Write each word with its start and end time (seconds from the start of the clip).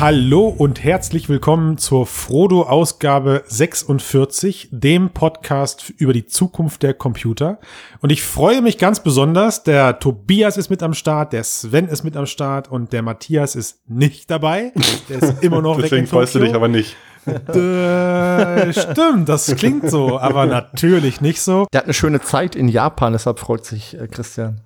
Hallo 0.00 0.48
und 0.48 0.82
herzlich 0.82 1.28
willkommen 1.28 1.76
zur 1.76 2.06
Frodo-Ausgabe 2.06 3.44
46, 3.46 4.70
dem 4.72 5.10
Podcast 5.10 5.90
über 5.98 6.14
die 6.14 6.24
Zukunft 6.24 6.82
der 6.82 6.94
Computer. 6.94 7.58
Und 8.00 8.10
ich 8.10 8.22
freue 8.22 8.62
mich 8.62 8.78
ganz 8.78 9.00
besonders, 9.00 9.62
der 9.62 9.98
Tobias 9.98 10.56
ist 10.56 10.70
mit 10.70 10.82
am 10.82 10.94
Start, 10.94 11.34
der 11.34 11.44
Sven 11.44 11.86
ist 11.86 12.02
mit 12.02 12.16
am 12.16 12.24
Start 12.24 12.70
und 12.70 12.94
der 12.94 13.02
Matthias 13.02 13.54
ist 13.54 13.86
nicht 13.90 14.30
dabei. 14.30 14.72
Der 15.10 15.22
ist 15.22 15.42
immer 15.42 15.60
noch 15.60 15.78
Deswegen 15.82 16.06
freust 16.06 16.34
du 16.34 16.38
dich 16.38 16.54
aber 16.54 16.68
nicht. 16.68 16.96
Äh, 17.26 18.72
stimmt, 18.72 19.28
das 19.28 19.54
klingt 19.56 19.90
so, 19.90 20.18
aber 20.18 20.46
natürlich 20.46 21.20
nicht 21.20 21.42
so. 21.42 21.66
Der 21.74 21.80
hat 21.80 21.84
eine 21.84 21.92
schöne 21.92 22.22
Zeit 22.22 22.56
in 22.56 22.68
Japan, 22.68 23.12
deshalb 23.12 23.38
freut 23.38 23.66
sich 23.66 24.00
äh, 24.00 24.08
Christian. 24.08 24.62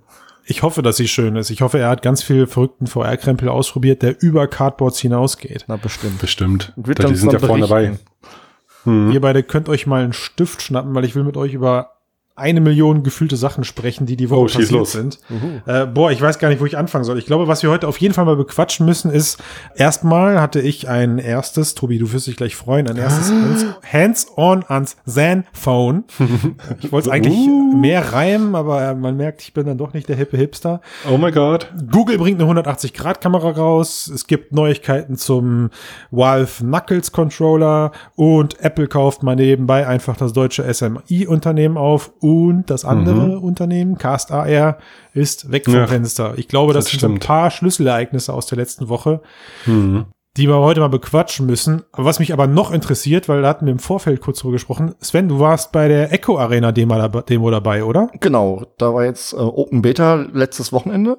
Ich 0.46 0.62
hoffe, 0.62 0.82
dass 0.82 0.96
sie 0.96 1.08
schön 1.08 1.36
ist. 1.36 1.50
Ich 1.50 1.62
hoffe, 1.62 1.78
er 1.78 1.88
hat 1.88 2.02
ganz 2.02 2.22
viel 2.22 2.46
verrückten 2.46 2.86
VR-Krempel 2.86 3.48
ausprobiert, 3.48 4.02
der 4.02 4.22
über 4.22 4.46
Cardboards 4.46 4.98
hinausgeht. 5.00 5.64
Na, 5.68 5.76
bestimmt. 5.76 6.20
Bestimmt. 6.20 6.72
Die 6.76 7.14
sind 7.16 7.32
ja 7.32 7.38
dann 7.38 7.48
vorne 7.48 7.66
dabei. 7.66 7.86
berichten. 7.86 9.12
Ihr 9.12 9.20
beide 9.20 9.42
könnt 9.42 9.70
euch 9.70 9.86
mal 9.86 10.04
einen 10.04 10.12
Stift 10.12 10.60
schnappen, 10.60 10.94
weil 10.94 11.06
ich 11.06 11.14
will 11.14 11.24
mit 11.24 11.38
euch 11.38 11.54
über 11.54 11.93
eine 12.36 12.60
Million 12.60 13.04
gefühlte 13.04 13.36
Sachen 13.36 13.62
sprechen, 13.62 14.06
die 14.06 14.16
die 14.16 14.28
Woche 14.28 14.40
Oh, 14.40 14.48
schieß 14.48 14.56
passiert 14.62 14.70
los. 14.72 14.92
sind. 14.92 15.18
Äh, 15.66 15.86
boah, 15.86 16.10
ich 16.10 16.20
weiß 16.20 16.40
gar 16.40 16.48
nicht, 16.48 16.60
wo 16.60 16.66
ich 16.66 16.76
anfangen 16.76 17.04
soll. 17.04 17.16
Ich 17.18 17.26
glaube, 17.26 17.46
was 17.46 17.62
wir 17.62 17.70
heute 17.70 17.86
auf 17.86 17.96
jeden 17.98 18.12
Fall 18.12 18.24
mal 18.24 18.34
bequatschen 18.34 18.84
müssen, 18.86 19.10
ist, 19.12 19.38
erstmal 19.76 20.40
hatte 20.40 20.60
ich 20.60 20.88
ein 20.88 21.18
erstes, 21.18 21.76
Tobi, 21.76 21.98
du 21.98 22.12
wirst 22.12 22.26
dich 22.26 22.36
gleich 22.36 22.56
freuen, 22.56 22.88
ein 22.88 22.96
erstes 22.96 23.30
Hands- 23.30 23.66
Hands-on 23.92 24.64
ans 24.68 24.96
Zen-Phone. 25.06 26.04
Ich 26.80 26.90
wollte 26.92 27.08
es 27.08 27.12
eigentlich 27.14 27.34
Uh. 27.36 27.76
mehr 27.76 28.12
reimen, 28.12 28.54
aber 28.54 28.82
äh, 28.82 28.94
man 28.94 29.16
merkt, 29.16 29.42
ich 29.42 29.52
bin 29.54 29.66
dann 29.66 29.78
doch 29.78 29.92
nicht 29.94 30.08
der 30.08 30.16
hippe 30.16 30.36
Hipster. 30.36 30.80
Oh 31.10 31.16
my 31.18 31.30
God. 31.30 31.68
Google 31.90 32.18
bringt 32.18 32.40
eine 32.42 32.50
180-Grad-Kamera 32.60 33.50
raus. 33.52 34.10
Es 34.12 34.26
gibt 34.26 34.52
Neuigkeiten 34.52 35.16
zum 35.16 35.70
Valve 36.10 36.50
Knuckles 36.64 37.12
Controller 37.12 37.92
und 38.16 38.60
Apple 38.60 38.88
kauft 38.88 39.22
mal 39.22 39.36
nebenbei 39.36 39.86
einfach 39.86 40.16
das 40.16 40.32
deutsche 40.32 40.64
SMI-Unternehmen 40.72 41.76
auf 41.76 42.12
und 42.24 42.70
das 42.70 42.84
andere 42.86 43.38
Unternehmen, 43.38 43.98
Cast 43.98 44.32
AR, 44.32 44.78
ist 45.12 45.52
weg 45.52 45.66
vom 45.66 45.74
Ja, 45.74 45.86
Fenster. 45.86 46.32
Ich 46.38 46.48
glaube, 46.48 46.72
das, 46.72 46.84
das 46.86 46.90
sind 46.92 47.00
so 47.00 47.06
ein 47.08 47.10
stimmt. 47.16 47.26
paar 47.26 47.50
Schlüsselereignisse 47.50 48.32
aus 48.32 48.46
der 48.46 48.56
letzten 48.56 48.88
Woche, 48.88 49.20
Mhm. 49.66 50.06
die 50.38 50.48
wir 50.48 50.58
heute 50.58 50.80
mal 50.80 50.88
bequatschen 50.88 51.44
müssen. 51.46 51.82
Was 51.92 52.18
mich 52.18 52.32
aber 52.32 52.46
noch 52.46 52.72
interessiert, 52.72 53.28
weil 53.28 53.42
da 53.42 53.48
hatten 53.48 53.66
wir 53.66 53.72
im 53.72 53.78
Vorfeld 53.78 54.20
kurz 54.22 54.38
drüber 54.40 54.52
gesprochen. 54.54 54.94
Sven, 55.00 55.28
du 55.28 55.38
warst 55.38 55.70
bei 55.72 55.86
der 55.86 56.12
Echo 56.12 56.38
Arena 56.38 56.72
Demo 56.72 56.96
dab- 56.96 57.26
Demo 57.26 57.50
dabei, 57.50 57.84
oder? 57.84 58.08
Genau, 58.20 58.64
da 58.78 58.94
war 58.94 59.04
jetzt 59.04 59.34
äh, 59.34 59.36
Open 59.36 59.82
Beta 59.82 60.14
letztes 60.32 60.72
Wochenende. 60.72 61.18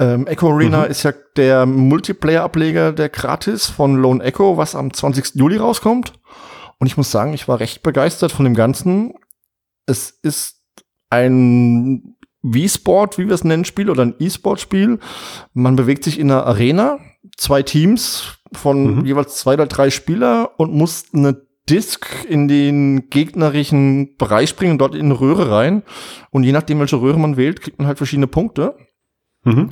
Ähm, 0.00 0.26
Echo 0.26 0.50
Arena 0.50 0.84
ist 0.84 1.02
ja 1.02 1.12
der 1.36 1.66
Multiplayer-Ableger 1.66 2.92
der 2.92 3.10
Gratis 3.10 3.66
von 3.66 3.96
Lone 3.96 4.24
Echo, 4.24 4.56
was 4.56 4.74
am 4.74 4.92
20. 4.92 5.34
Juli 5.34 5.58
rauskommt. 5.58 6.14
Und 6.78 6.86
ich 6.88 6.96
muss 6.96 7.10
sagen, 7.12 7.32
ich 7.34 7.46
war 7.46 7.60
recht 7.60 7.82
begeistert 7.84 8.32
von 8.32 8.44
dem 8.44 8.54
Ganzen. 8.54 9.14
Es 9.86 10.10
ist 10.10 10.62
ein 11.10 12.16
V-Sport, 12.44 13.18
wie 13.18 13.26
wir 13.26 13.34
es 13.34 13.44
nennen, 13.44 13.64
Spiel 13.64 13.90
oder 13.90 14.02
ein 14.02 14.14
E-Sport-Spiel. 14.18 14.98
Man 15.52 15.76
bewegt 15.76 16.04
sich 16.04 16.18
in 16.18 16.30
einer 16.30 16.46
Arena, 16.46 16.98
zwei 17.36 17.62
Teams 17.62 18.38
von 18.52 18.98
Mhm. 18.98 19.04
jeweils 19.06 19.36
zwei 19.36 19.54
oder 19.54 19.66
drei 19.66 19.90
Spieler 19.90 20.50
und 20.58 20.72
muss 20.74 21.04
eine 21.14 21.40
Disk 21.70 22.06
in 22.28 22.48
den 22.48 23.08
gegnerischen 23.08 24.16
Bereich 24.16 24.56
bringen, 24.56 24.78
dort 24.78 24.94
in 24.96 25.06
eine 25.06 25.20
Röhre 25.20 25.50
rein. 25.50 25.82
Und 26.30 26.42
je 26.42 26.52
nachdem, 26.52 26.80
welche 26.80 27.00
Röhre 27.00 27.20
man 27.20 27.36
wählt, 27.36 27.60
kriegt 27.60 27.78
man 27.78 27.86
halt 27.86 27.98
verschiedene 27.98 28.26
Punkte. 28.26 28.76
Mhm. 29.44 29.70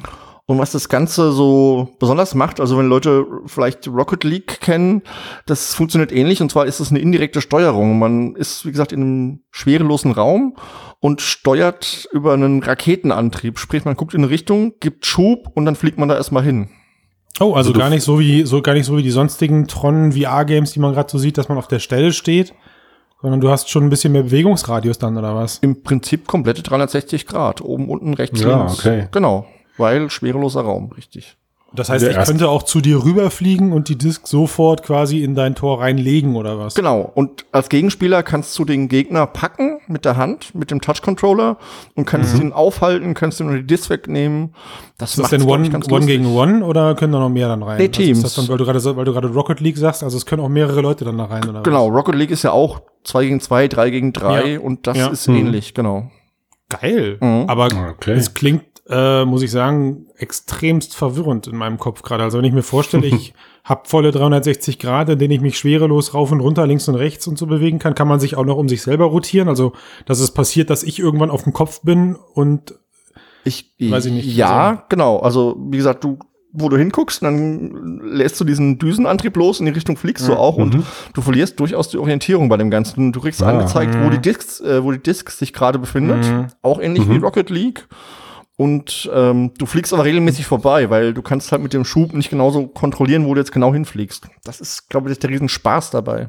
Und 0.50 0.59
was 0.59 0.72
das 0.72 0.88
Ganze 0.88 1.31
so 1.31 1.91
besonders 2.00 2.34
macht, 2.34 2.59
also 2.59 2.77
wenn 2.77 2.88
Leute 2.88 3.25
vielleicht 3.47 3.87
Rocket 3.87 4.25
League 4.25 4.61
kennen, 4.61 5.03
das 5.47 5.75
funktioniert 5.77 6.11
ähnlich. 6.11 6.43
Und 6.43 6.50
zwar 6.50 6.66
ist 6.66 6.81
es 6.81 6.91
eine 6.91 6.99
indirekte 6.99 7.41
Steuerung. 7.41 8.00
Man 8.00 8.34
ist, 8.34 8.66
wie 8.66 8.72
gesagt, 8.72 8.91
in 8.91 9.00
einem 9.00 9.41
schwerelosen 9.53 10.10
Raum 10.10 10.56
und 10.99 11.21
steuert 11.21 12.09
über 12.10 12.33
einen 12.33 12.65
Raketenantrieb. 12.65 13.60
Sprich, 13.60 13.84
man 13.84 13.94
guckt 13.94 14.12
in 14.12 14.22
eine 14.25 14.31
Richtung, 14.31 14.72
gibt 14.81 15.06
Schub 15.06 15.53
und 15.55 15.66
dann 15.66 15.77
fliegt 15.77 15.99
man 15.99 16.09
da 16.09 16.16
erstmal 16.16 16.43
hin. 16.43 16.69
Oh, 17.39 17.53
also, 17.55 17.71
Also 17.71 17.72
gar 17.75 17.89
nicht 17.89 18.03
so 18.03 18.19
wie 18.19 18.43
so 18.43 18.60
gar 18.60 18.75
nicht 18.75 18.87
so 18.87 18.97
wie 18.97 19.05
die 19.05 19.10
sonstigen 19.12 19.69
Tron 19.69 20.10
VR 20.10 20.44
Games, 20.44 20.72
die 20.72 20.81
man 20.81 20.93
gerade 20.94 21.09
so 21.12 21.19
sieht, 21.19 21.39
dass 21.39 21.49
man 21.49 21.59
auf 21.59 21.69
der 21.69 21.78
Stelle 21.78 22.12
steht, 22.12 22.55
sondern 23.22 23.41
du 23.41 23.50
hast 23.50 23.71
schon 23.71 23.84
ein 23.84 23.91
bisschen 23.91 24.12
mehr 24.12 24.25
Bewegungsradius 24.25 24.99
dann 24.99 25.16
oder 25.16 25.37
was? 25.37 25.59
Im 25.59 25.84
Prinzip 25.84 26.27
komplette 26.27 26.65
360 26.65 27.28
Grad. 27.28 27.60
Oben, 27.60 27.89
unten, 27.89 28.15
rechts, 28.15 28.41
Ja, 28.41 28.65
links. 28.65 28.81
okay. 28.81 29.06
Genau. 29.12 29.47
Weil 29.80 30.10
schwereloser 30.10 30.60
Raum, 30.62 30.92
richtig. 30.92 31.36
Das 31.72 31.88
heißt, 31.88 32.04
ich 32.04 32.16
könnte 32.24 32.48
auch 32.48 32.64
zu 32.64 32.80
dir 32.80 33.04
rüberfliegen 33.04 33.72
und 33.72 33.88
die 33.88 33.96
Disk 33.96 34.26
sofort 34.26 34.82
quasi 34.82 35.22
in 35.22 35.36
dein 35.36 35.54
Tor 35.54 35.80
reinlegen 35.80 36.34
oder 36.34 36.58
was? 36.58 36.74
Genau. 36.74 37.12
Und 37.14 37.44
als 37.52 37.68
Gegenspieler 37.68 38.24
kannst 38.24 38.58
du 38.58 38.64
den 38.64 38.88
Gegner 38.88 39.28
packen 39.28 39.78
mit 39.86 40.04
der 40.04 40.16
Hand, 40.16 40.52
mit 40.52 40.72
dem 40.72 40.80
Touch-Controller 40.80 41.58
und 41.94 42.06
kannst 42.06 42.36
ihn 42.41 42.52
aufhalten, 42.52 43.14
kannst 43.14 43.38
ihm 43.38 43.46
nur 43.46 43.56
die 43.58 43.66
Disc 43.68 43.88
wegnehmen. 43.88 44.52
Das 44.98 45.10
Ist 45.10 45.20
das 45.20 45.30
denn 45.30 45.42
One, 45.42 45.70
One 45.92 46.06
gegen 46.06 46.26
One 46.34 46.64
oder 46.64 46.97
können 46.97 47.12
da 47.12 47.20
noch 47.20 47.28
mehr 47.28 47.47
dann 47.47 47.62
rein? 47.62 47.78
Nee, 47.78 47.84
Also 47.86 48.00
Teams. 48.02 48.18
Ist 48.18 48.24
das 48.24 48.34
dann, 48.34 48.48
weil 48.48 48.58
du 48.58 48.64
gerade 48.64 48.80
so- 48.80 48.97
weil 48.97 49.04
du 49.04 49.12
gerade 49.12 49.28
Rocket 49.28 49.60
League 49.60 49.78
sagst, 49.78 50.02
also 50.02 50.16
es 50.16 50.26
können 50.26 50.42
auch 50.42 50.48
mehrere 50.48 50.80
Leute 50.80 51.04
dann 51.04 51.18
da 51.18 51.26
rein 51.26 51.48
oder 51.48 51.62
Genau, 51.62 51.86
Rocket 51.86 52.16
League 52.16 52.32
ist 52.32 52.42
ja 52.42 52.50
auch 52.50 52.80
2 53.04 53.26
gegen 53.26 53.38
2, 53.41 53.68
3 53.68 53.91
gegen 53.91 54.12
3 54.12 54.54
Ja. 54.54 54.58
und 54.60 54.88
das 54.88 54.97
Ja. 54.98 55.06
ist 55.06 55.28
Mhm. 55.28 55.36
ähnlich, 55.36 55.72
genau. 55.72 56.10
was? 56.68 56.80
Geil. 56.80 57.16
Mhm. 57.20 57.44
Aber 57.48 57.68
Okay. 57.92 58.12
es 58.12 58.34
klingt, 58.34 58.62
äh, 58.91 59.25
muss 59.25 59.43
ich 59.43 59.51
sagen, 59.51 60.06
extremst 60.17 60.97
verwirrend 60.97 61.47
in 61.47 61.56
meinem 61.56 61.78
Kopf 61.78 62.03
gerade. 62.03 62.25
Also 62.25 62.39
wenn 62.39 62.45
ich 62.45 62.53
mir 62.53 62.62
vorstelle, 62.62 63.06
ich 63.06 63.33
habe 63.65 63.83
volle 63.89 64.11
360 64.11 64.78
Grad, 64.78 65.09
in 65.09 65.19
denen 65.19 65.33
ich 65.33 65.41
mich 65.41 65.56
schwerelos 65.59 66.12
rauf 66.12 66.33
und 66.33 66.41
runter, 66.41 66.67
links 66.67 66.89
und 66.89 66.97
rechts 66.97 67.27
und 67.28 67.39
so 67.39 67.47
bewegen 67.47 67.78
kann, 67.78 67.95
kann 67.95 68.09
man 68.09 68.19
sich 68.21 68.37
auch 68.37 68.45
noch 68.45 68.56
um 68.56 68.69
sich 68.69 68.83
selber 68.83 69.05
rotieren. 69.06 69.49
Also, 69.49 69.73
dass 70.06 70.19
es 70.21 70.33
passiert, 70.33 70.71
dass 70.71 70.83
ich 70.83 70.99
irgendwann 70.99 71.31
auf 71.31 71.45
dem 71.45 71.53
Kopf 71.53 71.83
bin 71.83 72.17
und 72.34 72.75
Ich 73.45 73.73
Weiß 73.81 74.06
ich 74.06 74.12
nicht, 74.12 74.37
Ja, 74.37 74.69
also- 74.71 74.83
genau. 74.89 75.19
Also, 75.21 75.57
wie 75.71 75.77
gesagt, 75.77 76.03
du, 76.05 76.19
wo 76.53 76.69
du 76.69 76.77
hinguckst, 76.77 77.22
dann 77.22 78.01
lässt 78.03 78.41
du 78.41 78.45
diesen 78.45 78.78
Düsenantrieb 78.78 79.37
los, 79.37 79.61
in 79.61 79.67
die 79.67 79.72
Richtung 79.72 79.97
fliegst 79.97 80.27
du 80.27 80.34
auch 80.34 80.57
und 80.57 80.78
du 81.15 81.21
verlierst 81.22 81.61
durchaus 81.61 81.89
die 81.91 81.99
Orientierung 81.99 82.49
bei 82.49 82.57
dem 82.57 82.71
Ganzen. 82.71 83.12
Du 83.12 83.21
kriegst 83.21 83.41
Ah. 83.43 83.51
angezeigt, 83.51 83.95
wo 83.95 84.07
Mhm. 84.09 84.11
die 84.11 84.19
Discs, 84.19 84.61
äh, 84.61 84.83
wo 84.83 84.91
die 84.91 84.99
Disc 85.03 85.31
sich 85.31 85.53
gerade 85.53 85.78
befindet. 85.78 86.25
Mhm. 86.27 86.47
Auch 86.61 86.81
ähnlich 86.81 87.09
wie 87.09 87.19
Rocket 87.19 87.51
League. 87.51 87.87
Und 88.60 89.10
ähm, 89.15 89.53
du 89.56 89.65
fliegst 89.65 89.94
aber 89.94 90.04
regelmäßig 90.04 90.44
vorbei, 90.44 90.91
weil 90.91 91.15
du 91.15 91.22
kannst 91.22 91.50
halt 91.50 91.62
mit 91.62 91.72
dem 91.72 91.87
Schub 91.87 92.12
nicht 92.12 92.28
genauso 92.28 92.66
kontrollieren, 92.66 93.25
wo 93.25 93.32
du 93.32 93.41
jetzt 93.41 93.53
genau 93.53 93.72
hinfliegst. 93.72 94.28
Das 94.44 94.60
ist, 94.60 94.91
glaube 94.91 95.10
ich, 95.10 95.19
der 95.19 95.31
Riesenspaß 95.31 95.93
dabei. 95.93 96.28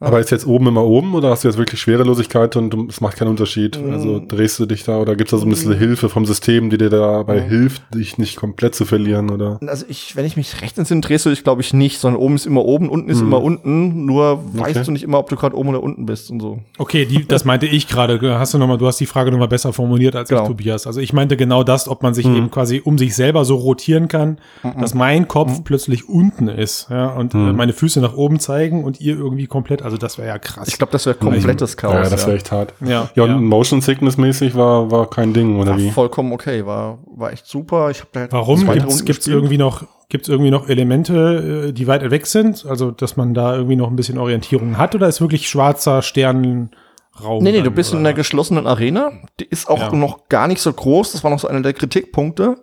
Aber 0.00 0.18
ist 0.18 0.30
jetzt 0.30 0.46
oben 0.46 0.66
immer 0.66 0.84
oben 0.84 1.14
oder 1.14 1.30
hast 1.30 1.44
du 1.44 1.48
jetzt 1.48 1.56
wirklich 1.56 1.80
Schwerelosigkeit 1.80 2.56
und 2.56 2.90
es 2.90 3.00
macht 3.00 3.16
keinen 3.16 3.28
Unterschied? 3.28 3.76
Also 3.90 4.20
drehst 4.26 4.58
du 4.58 4.66
dich 4.66 4.82
da 4.82 4.98
oder 4.98 5.14
gibt 5.14 5.28
es 5.28 5.30
da 5.30 5.38
so 5.38 5.46
ein 5.46 5.50
bisschen 5.50 5.78
Hilfe 5.78 6.08
vom 6.08 6.26
System, 6.26 6.68
die 6.68 6.76
dir 6.78 6.90
dabei 6.90 7.40
hilft, 7.40 7.82
dich 7.94 8.18
nicht 8.18 8.36
komplett 8.36 8.74
zu 8.74 8.84
verlieren 8.84 9.30
oder? 9.30 9.58
Also 9.66 9.86
ich, 9.88 10.16
wenn 10.16 10.26
ich 10.26 10.36
mich 10.36 10.60
recht 10.62 10.76
entsinne, 10.78 11.00
drehst 11.00 11.24
du 11.26 11.30
dich, 11.30 11.44
glaube 11.44 11.62
ich, 11.62 11.72
nicht, 11.72 12.00
sondern 12.00 12.20
oben 12.20 12.34
ist 12.34 12.44
immer 12.44 12.64
oben, 12.64 12.88
unten 12.90 13.08
ist 13.08 13.20
Mhm. 13.20 13.26
immer 13.28 13.42
unten. 13.42 14.04
Nur 14.04 14.40
weißt 14.52 14.76
Okay. 14.76 14.84
du 14.84 14.90
nicht 14.90 15.04
immer, 15.04 15.18
ob 15.20 15.30
du 15.30 15.36
gerade 15.36 15.56
oben 15.56 15.68
oder 15.70 15.82
unten 15.82 16.06
bist 16.06 16.28
und 16.30 16.40
so. 16.40 16.58
Okay, 16.76 17.06
die, 17.06 17.26
das 17.26 17.44
meinte 17.44 17.66
ich 17.66 17.86
gerade. 17.88 18.20
Hast 18.38 18.52
du 18.52 18.58
noch 18.58 18.66
mal, 18.66 18.76
du 18.78 18.86
hast 18.88 18.98
die 19.00 19.06
Frage 19.06 19.30
noch 19.30 19.38
mal 19.38 19.46
besser 19.48 19.72
formuliert 19.72 20.16
als 20.16 20.28
Genau. 20.28 20.42
ich, 20.42 20.48
Tobias. 20.48 20.86
Also 20.88 21.00
ich 21.00 21.12
meinte 21.12 21.36
genau 21.36 21.62
das, 21.62 21.88
ob 21.88 22.02
man 22.02 22.14
sich 22.14 22.26
eben 22.26 22.50
quasi 22.50 22.82
um 22.84 22.98
sich 22.98 23.14
selber 23.14 23.44
so 23.44 23.54
rotieren 23.56 24.08
kann, 24.08 24.38
dass 24.80 24.92
mein 24.92 25.28
Kopf 25.28 25.62
plötzlich 25.64 26.08
unten 26.08 26.48
ist, 26.48 26.88
ja, 26.90 27.08
und 27.14 27.32
äh, 27.34 27.52
meine 27.52 27.72
Füße 27.72 28.00
nach 28.00 28.14
oben 28.16 28.40
zeigen 28.40 28.82
und 28.84 29.00
ihr 29.00 29.16
irgendwie 29.16 29.46
komplett. 29.46 29.83
Also 29.84 29.96
das 29.98 30.16
wäre 30.18 30.28
ja 30.28 30.38
krass. 30.38 30.66
Ich 30.68 30.78
glaube, 30.78 30.92
das 30.92 31.06
wäre 31.06 31.14
komplettes 31.16 31.76
Chaos. 31.76 31.94
ja, 31.94 32.08
das 32.08 32.26
wäre 32.26 32.36
echt 32.36 32.50
hart. 32.50 32.72
Ja, 32.84 33.10
Ja, 33.14 33.22
und 33.24 33.30
ja. 33.30 33.36
Motion 33.36 33.80
Sickness 33.82 34.16
mäßig 34.16 34.54
war, 34.54 34.90
war 34.90 35.08
kein 35.10 35.32
Ding, 35.34 35.58
oder 35.60 35.72
War 35.72 35.78
wie? 35.78 35.90
vollkommen 35.90 36.32
okay, 36.32 36.64
war, 36.66 36.98
war 37.06 37.32
echt 37.32 37.46
super. 37.46 37.90
Ich 37.90 38.00
hab 38.00 38.12
da 38.12 38.26
Warum 38.30 38.60
gibt's, 38.60 38.70
Runden 38.70 38.86
gibt's 38.86 39.04
gespielt. 39.04 39.34
irgendwie 39.36 39.58
noch 39.58 39.84
gibt's 40.08 40.28
irgendwie 40.28 40.50
noch 40.50 40.68
Elemente, 40.68 41.68
äh, 41.68 41.72
die 41.72 41.86
weit 41.86 42.08
weg 42.10 42.26
sind? 42.26 42.64
Also 42.66 42.90
dass 42.90 43.16
man 43.16 43.34
da 43.34 43.54
irgendwie 43.54 43.76
noch 43.76 43.88
ein 43.90 43.96
bisschen 43.96 44.18
Orientierung 44.18 44.78
hat 44.78 44.94
oder 44.94 45.06
ist 45.08 45.20
wirklich 45.20 45.48
schwarzer 45.48 46.02
Sternenraum? 46.02 47.42
Nee, 47.42 47.52
nee, 47.52 47.62
du 47.62 47.70
bist 47.70 47.92
in 47.92 47.98
oder? 48.00 48.08
einer 48.08 48.14
geschlossenen 48.16 48.66
Arena. 48.66 49.12
Die 49.40 49.44
ist 49.44 49.68
auch 49.68 49.78
Ja. 49.78 49.92
noch 49.92 50.28
gar 50.28 50.48
nicht 50.48 50.60
so 50.60 50.72
groß. 50.72 51.12
Das 51.12 51.24
war 51.24 51.30
noch 51.30 51.38
so 51.38 51.48
einer 51.48 51.62
der 51.62 51.72
Kritikpunkte. 51.72 52.56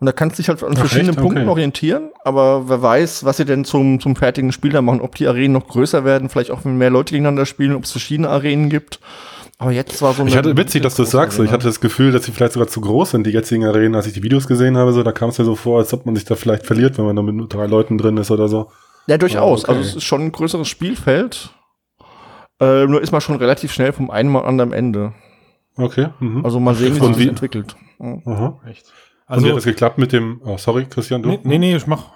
Und 0.00 0.06
da 0.06 0.12
kannst 0.12 0.38
du 0.38 0.42
dich 0.42 0.48
halt 0.48 0.62
an 0.64 0.72
Ach, 0.74 0.78
verschiedenen 0.78 1.10
echt? 1.10 1.18
Punkten 1.20 1.40
Okay. 1.42 1.48
orientieren. 1.50 2.10
Aber 2.24 2.68
wer 2.68 2.80
weiß, 2.80 3.24
was 3.24 3.36
sie 3.36 3.44
denn 3.44 3.64
zum, 3.66 4.00
zum 4.00 4.16
fertigen 4.16 4.50
Spiel 4.50 4.72
da 4.72 4.80
machen. 4.80 5.00
Ob 5.02 5.14
die 5.14 5.26
Arenen 5.28 5.52
noch 5.52 5.68
größer 5.68 6.04
werden, 6.04 6.28
vielleicht 6.30 6.50
auch 6.50 6.64
wenn 6.64 6.78
mehr 6.78 6.88
Leute 6.90 7.12
gegeneinander 7.12 7.44
spielen, 7.46 7.74
ob 7.74 7.84
es 7.84 7.92
verschiedene 7.92 8.28
Arenen 8.30 8.70
gibt. 8.70 8.98
Aber 9.58 9.72
jetzt 9.72 10.00
war 10.00 10.14
so 10.14 10.24
Ich 10.24 10.38
hatte 10.38 10.56
witzig, 10.56 10.80
dass 10.82 10.94
du 10.94 11.02
das 11.02 11.10
sagst. 11.10 11.36
so. 11.36 11.42
Ich 11.42 11.50
Arena. 11.50 11.58
hatte 11.58 11.68
das 11.68 11.80
Gefühl, 11.80 12.12
dass 12.12 12.24
sie 12.24 12.32
vielleicht 12.32 12.54
sogar 12.54 12.68
zu 12.68 12.80
groß 12.80 13.10
sind, 13.10 13.26
die 13.26 13.30
jetzigen 13.30 13.64
Arenen. 13.66 13.94
Als 13.94 14.06
ich 14.06 14.14
die 14.14 14.22
Videos 14.22 14.48
gesehen 14.48 14.78
habe, 14.78 14.92
so, 14.94 15.02
da 15.02 15.12
kam 15.12 15.28
es 15.28 15.38
mir 15.38 15.44
so 15.44 15.54
vor, 15.54 15.78
als 15.80 15.92
ob 15.92 16.06
man 16.06 16.16
sich 16.16 16.24
da 16.24 16.34
vielleicht 16.34 16.64
verliert, 16.64 16.96
wenn 16.96 17.04
man 17.04 17.14
da 17.14 17.20
mit 17.20 17.34
nur 17.34 17.46
drei 17.46 17.66
Leuten 17.66 17.98
drin 17.98 18.16
ist 18.16 18.30
oder 18.30 18.48
so. 18.48 18.70
Ja, 19.06 19.18
durchaus. 19.18 19.66
Ah, 19.66 19.68
okay. 19.72 19.78
Also 19.78 19.90
es 19.90 19.96
ist 19.96 20.04
schon 20.04 20.22
ein 20.22 20.32
größeres 20.32 20.66
Spielfeld. 20.66 21.50
Äh, 22.58 22.86
nur 22.86 23.02
ist 23.02 23.12
man 23.12 23.20
schon 23.20 23.36
relativ 23.36 23.70
schnell 23.72 23.92
vom 23.92 24.10
einen 24.10 24.30
mal 24.30 24.44
anderen 24.46 24.72
Ende. 24.72 25.12
Okay. 25.76 26.08
Mhm. 26.20 26.42
Also 26.44 26.58
mal 26.58 26.74
sehen, 26.74 26.96
wie 26.96 27.00
sich 27.00 27.08
das 27.16 27.26
entwickelt. 27.26 27.76
Ja. 27.98 28.16
Aha. 28.26 28.60
Echt. 28.66 28.92
Also, 29.30 29.42
und 29.42 29.44
wie 29.44 29.46
Also 29.46 29.48
hat 29.50 29.56
das 29.58 29.64
geklappt 29.64 29.98
mit 29.98 30.12
dem, 30.12 30.40
oh, 30.44 30.58
sorry, 30.58 30.86
Christian, 30.86 31.22
du? 31.22 31.28
nee, 31.30 31.40
nee, 31.44 31.58
nee, 31.58 31.76
ich 31.76 31.86
mach. 31.86 32.06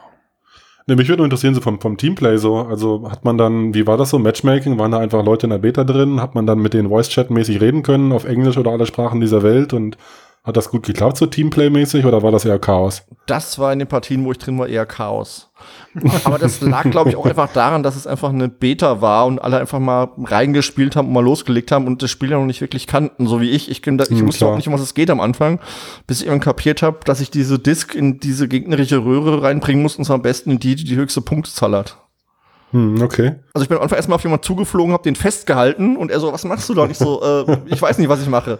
Ne, 0.87 0.97
mich 0.97 1.09
würde 1.09 1.19
nur 1.19 1.27
interessieren, 1.27 1.55
so 1.55 1.61
vom, 1.61 1.81
vom 1.81 1.97
Teamplay 1.97 2.37
so. 2.37 2.57
Also 2.57 3.09
hat 3.11 3.25
man 3.25 3.39
dann, 3.39 3.73
wie 3.73 3.87
war 3.87 3.97
das 3.97 4.11
so? 4.11 4.19
Matchmaking? 4.19 4.79
Waren 4.79 4.91
da 4.91 4.99
einfach 4.99 5.25
Leute 5.25 5.47
in 5.47 5.51
der 5.51 5.59
Beta 5.59 5.85
drin? 5.85 6.21
Hat 6.21 6.35
man 6.35 6.47
dann 6.47 6.59
mit 6.59 6.75
denen 6.75 6.89
Voice-Chat-mäßig 6.91 7.61
reden 7.61 7.83
können 7.83 8.13
auf 8.13 8.25
Englisch 8.25 8.59
oder 8.59 8.73
alle 8.73 8.85
Sprachen 8.85 9.21
dieser 9.21 9.43
Welt? 9.43 9.73
Und 9.73 9.97
hat 10.45 10.57
das 10.57 10.71
gut 10.71 10.85
geklappt, 10.85 11.17
so 11.17 11.27
Teamplay-mäßig, 11.27 12.05
oder 12.05 12.23
war 12.23 12.31
das 12.31 12.45
eher 12.45 12.59
Chaos? 12.59 13.03
Das 13.27 13.59
war 13.59 13.73
in 13.73 13.79
den 13.79 13.89
Partien, 13.89 14.25
wo 14.27 14.33
ich 14.33 14.39
drin 14.39 14.59
war, 14.59 14.69
eher 14.69 14.85
Chaos. 14.85 15.51
Aber 16.25 16.39
das 16.39 16.61
lag, 16.61 16.91
glaube 16.91 17.09
ich, 17.09 17.17
auch 17.17 17.25
einfach 17.25 17.51
daran, 17.51 17.83
dass 17.83 17.97
es 17.97 18.07
einfach 18.07 18.29
eine 18.29 18.49
Beta 18.51 19.01
war 19.01 19.25
und 19.25 19.39
alle 19.39 19.59
einfach 19.59 19.79
mal 19.79 20.09
reingespielt 20.23 20.97
haben 20.97 21.07
und 21.09 21.15
mal 21.15 21.25
losgelegt 21.25 21.73
haben 21.73 21.87
und 21.87 22.03
das 22.03 22.11
Spiel 22.11 22.31
ja 22.31 22.39
noch 22.39 22.45
nicht 22.45 22.61
wirklich 22.61 22.87
kannten, 22.87 23.27
so 23.27 23.41
wie 23.41 23.49
ich. 23.51 23.71
Ich, 23.71 23.81
da, 23.81 24.05
ich 24.11 24.21
Hm, 24.21 24.27
wusste 24.27 24.47
auch 24.47 24.57
nicht, 24.57 24.69
um 24.69 24.75
was 24.75 24.83
es 24.83 24.93
geht 24.93 25.09
am 25.09 25.21
Anfang, 25.21 25.61
bis 26.07 26.21
ich 26.21 26.27
irgendwann 26.27 26.45
kapiert 26.45 26.83
habe, 26.83 26.99
dass 27.07 27.21
ich 27.23 27.31
diese 27.31 27.59
Disk 27.59 27.95
in 27.95 28.21
diese 28.21 28.47
gegnerische 28.47 29.03
Röhre 29.05 29.43
reinbringen 29.43 29.83
muss 29.83 29.97
und 29.97 30.05
zwar 30.05 30.17
am 30.17 30.23
besten 30.23 30.51
in 30.51 30.59
die, 30.59 30.75
die 30.75 30.85
die 30.85 30.97
höchste 30.97 31.23
Punktezahl 31.23 31.75
hat. 31.75 31.97
Hm, 32.75 33.01
okay. 33.03 33.37
Also 33.55 33.63
ich 33.63 33.69
bin 33.69 33.79
einfach 33.79 33.97
erstmal 33.97 34.17
auf 34.17 34.23
jemanden 34.25 34.43
zugeflogen, 34.43 34.93
habe 34.93 35.05
den 35.05 35.15
festgehalten 35.15 35.97
und 35.97 36.11
er 36.11 36.19
so, 36.19 36.33
was 36.33 36.45
machst 36.45 36.69
du 36.69 36.75
da? 36.75 36.83
Und 36.83 36.91
ich 36.91 36.99
so, 36.99 37.23
äh, 37.23 37.57
ich 37.67 37.81
weiß 37.81 37.99
nicht, 37.99 38.09
was 38.09 38.21
ich 38.21 38.29
mache. 38.29 38.59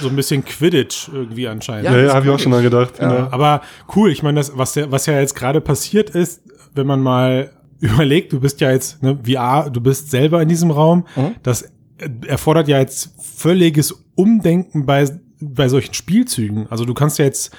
So 0.00 0.08
ein 0.08 0.16
bisschen 0.16 0.44
Quidditch 0.44 1.08
irgendwie 1.12 1.48
anscheinend. 1.48 1.86
Ja, 1.86 1.96
Ja, 1.96 2.04
ja, 2.06 2.14
habe 2.14 2.26
ich 2.26 2.32
auch 2.32 2.38
schon 2.38 2.52
mal 2.52 2.62
gedacht. 2.62 2.94
Ja. 3.00 3.08
genau. 3.08 3.28
Aber 3.32 3.62
cool, 3.96 4.10
ich 4.10 4.22
meine, 4.22 4.38
das, 4.40 4.56
was, 4.56 4.76
was 4.76 5.06
ja 5.06 5.18
jetzt 5.18 5.34
gerade 5.34 5.60
passiert 5.60 6.10
ist, 6.10 6.42
wenn 6.74 6.86
man 6.86 7.00
mal 7.00 7.50
überlegt, 7.80 8.32
du 8.32 8.40
bist 8.40 8.60
ja 8.60 8.70
jetzt 8.70 9.02
ne, 9.02 9.18
VR, 9.24 9.70
du 9.70 9.80
bist 9.80 10.10
selber 10.10 10.40
in 10.42 10.48
diesem 10.48 10.70
Raum, 10.70 11.06
Mhm. 11.16 11.34
das 11.42 11.70
erfordert 12.26 12.68
ja 12.68 12.78
jetzt 12.78 13.10
völliges 13.36 14.04
Umdenken 14.14 14.86
bei, 14.86 15.04
bei 15.40 15.68
solchen 15.68 15.92
Spielzügen. 15.94 16.66
Also 16.70 16.84
du 16.86 16.94
kannst 16.94 17.18
ja 17.18 17.24
jetzt, 17.26 17.50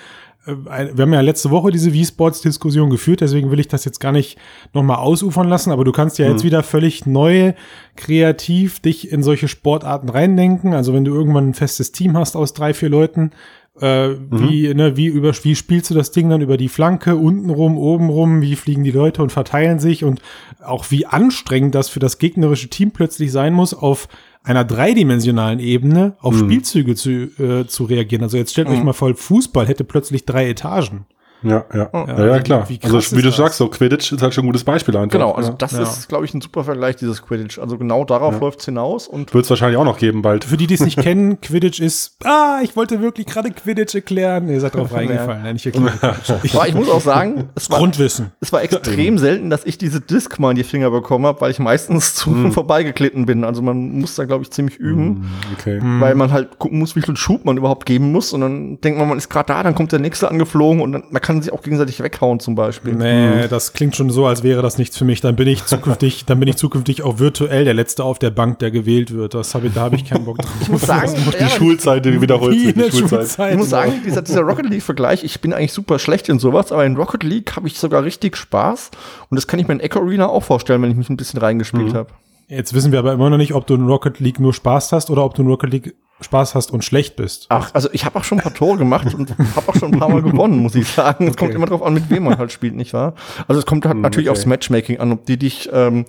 wir 0.45 1.03
haben 1.03 1.13
ja 1.13 1.21
letzte 1.21 1.51
Woche 1.51 1.71
diese 1.71 1.93
Wii-Sports-Diskussion 1.93 2.89
geführt, 2.89 3.21
deswegen 3.21 3.51
will 3.51 3.59
ich 3.59 3.67
das 3.67 3.85
jetzt 3.85 3.99
gar 3.99 4.11
nicht 4.11 4.39
nochmal 4.73 4.97
ausufern 4.97 5.47
lassen, 5.47 5.71
aber 5.71 5.83
du 5.83 5.91
kannst 5.91 6.17
ja 6.17 6.27
jetzt 6.27 6.43
wieder 6.43 6.63
völlig 6.63 7.05
neu, 7.05 7.53
kreativ 7.95 8.79
dich 8.79 9.11
in 9.11 9.21
solche 9.21 9.47
Sportarten 9.47 10.09
reindenken. 10.09 10.73
Also 10.73 10.93
wenn 10.93 11.05
du 11.05 11.13
irgendwann 11.13 11.49
ein 11.49 11.53
festes 11.53 11.91
Team 11.91 12.17
hast 12.17 12.35
aus 12.35 12.53
drei, 12.53 12.73
vier 12.73 12.89
Leuten, 12.89 13.31
äh, 13.79 14.09
wie, 14.29 14.73
ne, 14.73 14.97
wie 14.97 15.07
über, 15.07 15.31
wie 15.43 15.55
spielst 15.55 15.89
du 15.91 15.93
das 15.93 16.11
Ding 16.11 16.29
dann 16.29 16.41
über 16.41 16.57
die 16.57 16.69
Flanke, 16.69 17.15
unten 17.15 17.49
rum, 17.49 17.77
oben 17.77 18.09
rum, 18.09 18.41
wie 18.41 18.55
fliegen 18.55 18.83
die 18.83 18.91
Leute 18.91 19.21
und 19.21 19.31
verteilen 19.31 19.79
sich 19.79 20.03
und 20.03 20.21
auch 20.63 20.89
wie 20.89 21.05
anstrengend 21.05 21.75
das 21.75 21.87
für 21.87 21.99
das 21.99 22.17
gegnerische 22.17 22.69
Team 22.69 22.91
plötzlich 22.91 23.31
sein 23.31 23.53
muss, 23.53 23.73
auf 23.73 24.07
einer 24.43 24.65
dreidimensionalen 24.65 25.59
Ebene 25.59 26.15
auf 26.19 26.37
Spielzüge 26.37 26.95
zu, 26.95 27.11
äh, 27.39 27.67
zu 27.67 27.85
reagieren. 27.85 28.23
Also 28.23 28.37
jetzt 28.37 28.51
stellt 28.51 28.69
euch 28.69 28.83
mal 28.83 28.93
vor, 28.93 29.13
Fußball 29.13 29.67
hätte 29.67 29.83
plötzlich 29.83 30.25
drei 30.25 30.49
Etagen. 30.49 31.05
Ja, 31.43 31.65
ja. 31.73 31.89
Ja, 31.93 32.05
Ja, 32.19 32.25
ja, 32.27 32.39
klar. 32.39 32.69
wie 32.69 32.79
also, 32.83 32.95
wie 32.95 32.99
ist 32.99 33.11
du 33.15 33.21
das? 33.21 33.35
sagst, 33.37 33.57
so 33.57 33.67
Quidditch 33.67 34.11
ist 34.11 34.21
halt 34.21 34.33
schon 34.33 34.43
ein 34.43 34.47
gutes 34.47 34.63
Beispiel 34.63 34.95
einfach. 34.95 35.11
Genau, 35.11 35.31
also 35.31 35.49
ja. 35.51 35.55
das 35.57 35.71
Ja. 35.71 35.81
ist, 35.83 36.07
glaube 36.09 36.25
ich, 36.25 36.33
ein 36.33 36.41
super 36.41 36.63
Vergleich, 36.63 36.95
dieses 36.97 37.21
Quidditch. 37.23 37.57
Also 37.59 37.77
genau 37.77 38.05
darauf 38.05 38.39
läuft's 38.39 38.65
hinaus 38.65 39.07
und 39.07 39.33
Wird 39.33 39.45
es 39.45 39.49
wahrscheinlich 39.49 39.77
auch 39.77 39.83
noch 39.85 39.97
geben 39.97 40.21
bald. 40.21 40.43
Für 40.43 40.57
die, 40.57 40.67
die 40.67 40.75
es 40.75 40.81
nicht 40.81 40.97
kennen, 41.01 41.41
Quidditch 41.41 41.79
ist, 41.79 42.17
ah, 42.23 42.59
ich 42.63 42.75
wollte 42.75 43.01
wirklich 43.01 43.25
gerade 43.25 43.51
Quidditch 43.51 43.95
erklären. 43.95 44.49
Ihr 44.49 44.59
seid 44.59 44.75
drauf 44.75 44.93
reingefallen. 44.93 45.43
Nein, 45.43 45.55
ich 45.55 45.65
erkläre 45.65 45.91
Quidditch. 46.23 46.55
aber 46.55 46.67
ich 46.67 46.75
muss 46.75 46.89
auch 46.89 47.01
sagen, 47.01 47.49
es 47.55 47.69
war, 47.69 47.79
Grundwissen. 47.79 48.31
es 48.39 48.51
war 48.53 48.61
extrem 48.61 49.17
selten, 49.17 49.49
dass 49.49 49.65
ich 49.65 49.77
diese 49.77 49.99
Disc 50.01 50.37
mal 50.39 50.51
in 50.51 50.57
die 50.57 50.63
Finger 50.63 50.91
bekommen 50.91 51.25
habe, 51.25 51.41
weil 51.41 51.51
ich 51.51 51.59
meistens 51.59 52.13
zu 52.15 52.51
vorbeigeklitten 52.51 53.25
bin. 53.25 53.43
Also 53.43 53.61
man 53.61 53.99
muss 53.99 54.15
da, 54.15 54.25
glaube 54.25 54.43
ich, 54.43 54.51
ziemlich 54.51 54.77
üben, 54.77 55.29
Okay. 55.59 55.79
weil 55.99 56.15
man 56.15 56.31
halt 56.31 56.59
gucken 56.59 56.79
muss, 56.79 56.95
wie 56.95 57.01
viel 57.01 57.15
Schub 57.17 57.45
man 57.45 57.57
überhaupt 57.57 57.85
geben 57.85 58.11
muss. 58.11 58.33
Und 58.33 58.41
dann 58.41 58.79
denkt 58.81 58.99
man, 58.99 59.07
man 59.09 59.17
ist 59.17 59.29
gerade 59.29 59.47
da, 59.47 59.63
dann 59.63 59.75
kommt 59.75 59.91
der 59.91 59.99
nächste 59.99 60.29
angeflogen 60.29 60.81
und 60.81 60.91
dann, 60.91 61.03
man 61.09 61.21
kann 61.21 61.30
sich 61.39 61.53
auch 61.53 61.61
gegenseitig 61.61 62.01
weghauen 62.01 62.39
zum 62.39 62.55
Beispiel. 62.55 62.95
Nee, 62.95 63.47
das 63.47 63.73
klingt 63.73 63.95
schon 63.95 64.09
so, 64.09 64.25
als 64.25 64.41
wäre 64.41 64.63
das 64.63 64.79
nichts 64.79 64.97
für 64.97 65.05
mich. 65.05 65.21
Dann 65.21 65.35
bin 65.35 65.47
ich 65.47 65.65
zukünftig, 65.65 66.25
dann 66.25 66.39
bin 66.39 66.49
ich 66.49 66.57
zukünftig 66.57 67.03
auch 67.03 67.19
virtuell 67.19 67.63
der 67.63 67.75
Letzte 67.75 68.03
auf 68.03 68.17
der 68.17 68.31
Bank, 68.31 68.59
der 68.59 68.71
gewählt 68.71 69.13
wird. 69.13 69.35
Das 69.35 69.53
habe 69.53 69.67
ich, 69.67 69.73
da 69.73 69.81
habe 69.81 69.95
ich 69.95 70.05
keinen 70.05 70.25
Bock 70.25 70.39
drauf. 70.39 70.51
Ich 70.61 70.69
muss 70.69 70.81
sagen, 70.81 71.13
Die 71.31 71.43
ja, 71.43 71.49
Schulzeit 71.49 72.03
die 72.03 72.19
wiederholt 72.19 72.55
Wie 72.55 72.65
sich. 72.65 72.73
Die 72.73 72.81
Schulzeit. 72.81 73.09
Schulzeit. 73.09 73.51
Ich 73.51 73.57
muss 73.57 73.69
sagen, 73.69 73.93
dieser, 74.05 74.21
dieser 74.23 74.41
Rocket 74.41 74.69
League-Vergleich, 74.69 75.23
ich 75.23 75.39
bin 75.39 75.53
eigentlich 75.53 75.73
super 75.73 75.99
schlecht 75.99 76.27
in 76.29 76.39
sowas, 76.39 76.71
aber 76.71 76.85
in 76.85 76.95
Rocket 76.95 77.23
League 77.23 77.55
habe 77.55 77.67
ich 77.67 77.77
sogar 77.77 78.03
richtig 78.03 78.35
Spaß. 78.35 78.91
Und 79.29 79.35
das 79.35 79.47
kann 79.47 79.59
ich 79.59 79.67
mir 79.67 79.75
in 79.75 79.79
Echo 79.79 79.99
Arena 79.99 80.27
auch 80.27 80.43
vorstellen, 80.43 80.81
wenn 80.81 80.91
ich 80.91 80.97
mich 80.97 81.09
ein 81.09 81.17
bisschen 81.17 81.39
reingespielt 81.39 81.93
habe. 81.93 82.09
Jetzt 82.47 82.73
wissen 82.73 82.91
wir 82.91 82.99
aber 82.99 83.13
immer 83.13 83.29
noch 83.29 83.37
nicht, 83.37 83.53
ob 83.53 83.65
du 83.65 83.75
in 83.75 83.87
Rocket 83.87 84.19
League 84.19 84.39
nur 84.39 84.53
Spaß 84.53 84.91
hast 84.91 85.09
oder 85.09 85.23
ob 85.23 85.35
du 85.35 85.41
in 85.41 85.47
Rocket 85.47 85.71
League 85.71 85.95
Spaß 86.21 86.55
hast 86.55 86.71
und 86.71 86.83
schlecht 86.83 87.15
bist. 87.15 87.47
Ach, 87.49 87.73
also 87.73 87.89
ich 87.91 88.05
habe 88.05 88.19
auch 88.19 88.23
schon 88.23 88.39
ein 88.39 88.43
paar 88.43 88.53
Tore 88.53 88.77
gemacht 88.77 89.13
und 89.13 89.35
habe 89.55 89.69
auch 89.69 89.75
schon 89.75 89.93
ein 89.93 89.99
paar 89.99 90.09
Mal 90.09 90.21
gewonnen, 90.21 90.59
muss 90.59 90.75
ich 90.75 90.87
sagen. 90.87 91.27
Es 91.27 91.37
kommt 91.37 91.53
immer 91.53 91.65
drauf 91.65 91.83
an, 91.83 91.93
mit 91.93 92.09
wem 92.09 92.23
man 92.23 92.37
halt 92.37 92.51
spielt, 92.51 92.75
nicht 92.75 92.93
wahr? 92.93 93.15
Also 93.47 93.59
es 93.59 93.65
kommt 93.65 93.85
halt 93.85 93.97
natürlich 93.97 94.29
okay. 94.29 94.37
aufs 94.37 94.45
Matchmaking 94.45 94.99
an, 94.99 95.11
ob 95.11 95.25
die 95.25 95.37
dich, 95.37 95.69
ähm, 95.73 96.05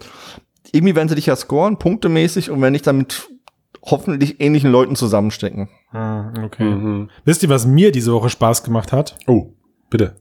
irgendwie 0.73 0.95
werden 0.95 1.09
sie 1.09 1.15
dich 1.15 1.27
ja 1.27 1.37
scoren, 1.37 1.79
punktemäßig, 1.79 2.51
und 2.51 2.61
wenn 2.61 2.73
nicht 2.73 2.87
damit 2.87 3.29
hoffentlich 3.85 4.41
ähnlichen 4.41 4.71
Leuten 4.71 4.97
zusammenstecken. 4.97 5.69
Okay. 5.93 6.65
Mhm. 6.65 7.11
Wisst 7.25 7.43
ihr, 7.43 7.49
was 7.49 7.67
mir 7.67 7.93
diese 7.93 8.13
Woche 8.13 8.31
Spaß 8.31 8.63
gemacht 8.65 8.93
hat? 8.93 9.17
Oh, 9.27 9.49
bitte. 9.91 10.17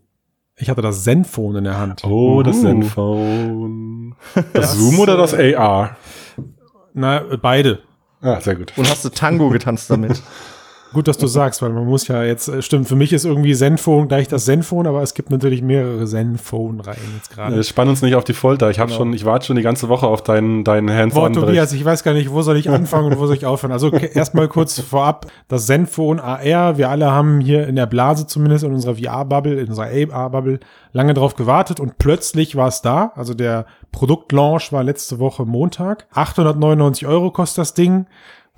Ich 0.58 0.70
hatte 0.70 0.82
das 0.82 1.04
Zenfone 1.04 1.60
in 1.60 1.64
der 1.64 1.78
Hand. 1.78 2.04
Oh, 2.04 2.44
das 2.44 2.58
Uh. 2.58 2.62
Zenfone. 2.62 4.16
Das 4.54 4.76
Zoom 4.78 5.00
oder 5.00 5.18
das 5.18 5.34
AR? 5.34 5.98
Na, 6.94 7.24
beide. 7.42 7.80
Ah, 8.22 8.40
sehr 8.40 8.56
gut. 8.56 8.74
Und 8.78 8.90
hast 8.90 9.04
du 9.04 9.10
Tango 9.10 9.50
getanzt 9.50 9.90
damit? 9.90 10.22
Gut, 10.94 11.08
dass 11.08 11.18
du 11.18 11.28
sagst, 11.28 11.62
weil 11.62 11.70
man 11.70 11.86
muss 11.86 12.08
ja 12.08 12.24
jetzt, 12.24 12.48
äh, 12.48 12.62
stimmt, 12.62 12.88
für 12.88 12.96
mich 12.96 13.14
ist 13.14 13.26
irgendwie 13.26 13.54
Zenfone 13.56 14.08
gleich 14.08 14.28
das 14.28 14.46
Zenfone, 14.46 14.90
aber 14.90 15.02
es 15.02 15.14
gibt 15.14 15.30
natürlich 15.30 15.62
mehrere 15.62 16.06
Zenfone-Reihen 16.06 16.98
jetzt 17.16 17.32
gerade. 17.32 17.64
Spann 17.64 17.90
uns 17.90 18.02
nicht 18.02 18.16
auf 18.16 18.24
die 18.24 18.34
Folter. 18.34 18.70
Ich 18.70 18.80
habe 18.80 18.92
schon, 18.92 19.14
ich 19.14 19.26
warte 19.26 19.46
schon 19.46 19.56
die 19.56 19.62
ganze 19.62 19.90
Woche 19.90 20.08
auf 20.08 20.22
deinen, 20.22 20.64
deinen 20.64 20.88
Boah, 20.88 20.96
Hands-on-Bericht. 20.96 21.48
Tobias, 21.48 21.74
ich 21.74 21.86
weiß 21.86 22.04
gar 22.04 22.14
nicht, 22.14 22.32
wo 22.32 22.42
soll 22.42 22.58
ich 22.58 22.70
anfangen 22.70 23.12
und 23.12 23.20
wo 23.20 23.26
soll 23.26 23.36
ich 23.36 23.46
aufhören. 23.46 23.72
Also 23.72 23.90
erstmal 23.92 24.48
kurz 24.48 24.80
vorab, 24.80 25.28
das 25.48 25.66
Zenfone 25.66 26.24
AR, 26.24 26.78
wir 26.78 26.90
alle 26.90 27.12
haben 27.12 27.40
hier 27.40 27.68
in 27.68 27.76
der 27.76 27.86
Blase 27.86 28.28
zumindest 28.28 28.64
in 28.64 28.74
unserer 28.74 28.96
VR-Bubble, 28.96 29.60
in 29.60 29.70
unserer 29.70 29.88
AR-Bubble 29.88 30.60
lange 30.94 31.14
drauf 31.14 31.36
gewartet 31.36 31.80
und 31.80 31.98
plötzlich 31.98 32.56
war 32.56 32.68
es 32.68 32.82
da. 32.82 33.14
Also 33.16 33.34
der 33.34 33.66
Produktlaunch 33.92 34.72
war 34.72 34.84
letzte 34.84 35.20
Woche 35.20 35.46
Montag. 35.46 36.08
899 36.14 37.08
Euro 37.08 37.32
kostet 37.32 37.60
das 37.60 37.74
Ding 37.74 38.06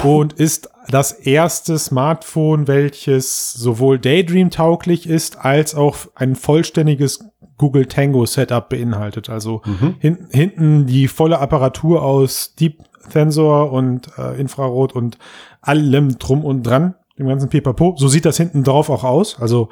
und 0.02 0.34
ist 0.34 0.70
das 0.90 1.12
erste 1.12 1.78
Smartphone, 1.78 2.68
welches 2.68 3.54
sowohl 3.54 4.00
Daydream-tauglich 4.00 5.08
ist, 5.08 5.38
als 5.38 5.76
auch 5.76 5.98
ein 6.16 6.36
vollständiges 6.36 7.26
Google 7.58 7.86
Tango 7.86 8.26
Setup 8.26 8.68
beinhaltet. 8.68 9.30
Also 9.30 9.62
hin, 10.00 10.28
hinten 10.32 10.86
die 10.86 11.08
volle 11.08 11.40
Apparatur 11.40 12.02
aus 12.02 12.56
Deep 12.56 12.84
Sensor 13.10 13.72
und 13.72 14.10
äh, 14.18 14.40
Infrarot 14.40 14.94
und 14.94 15.18
allem 15.62 16.18
drum 16.20 16.44
und 16.44 16.64
dran, 16.64 16.96
dem 17.18 17.28
ganzen 17.28 17.50
Pipapo. 17.50 17.96
So 17.98 18.08
sieht 18.08 18.26
das 18.26 18.38
hinten 18.38 18.64
drauf 18.64 18.90
auch 18.90 19.04
aus. 19.04 19.40
Also 19.40 19.70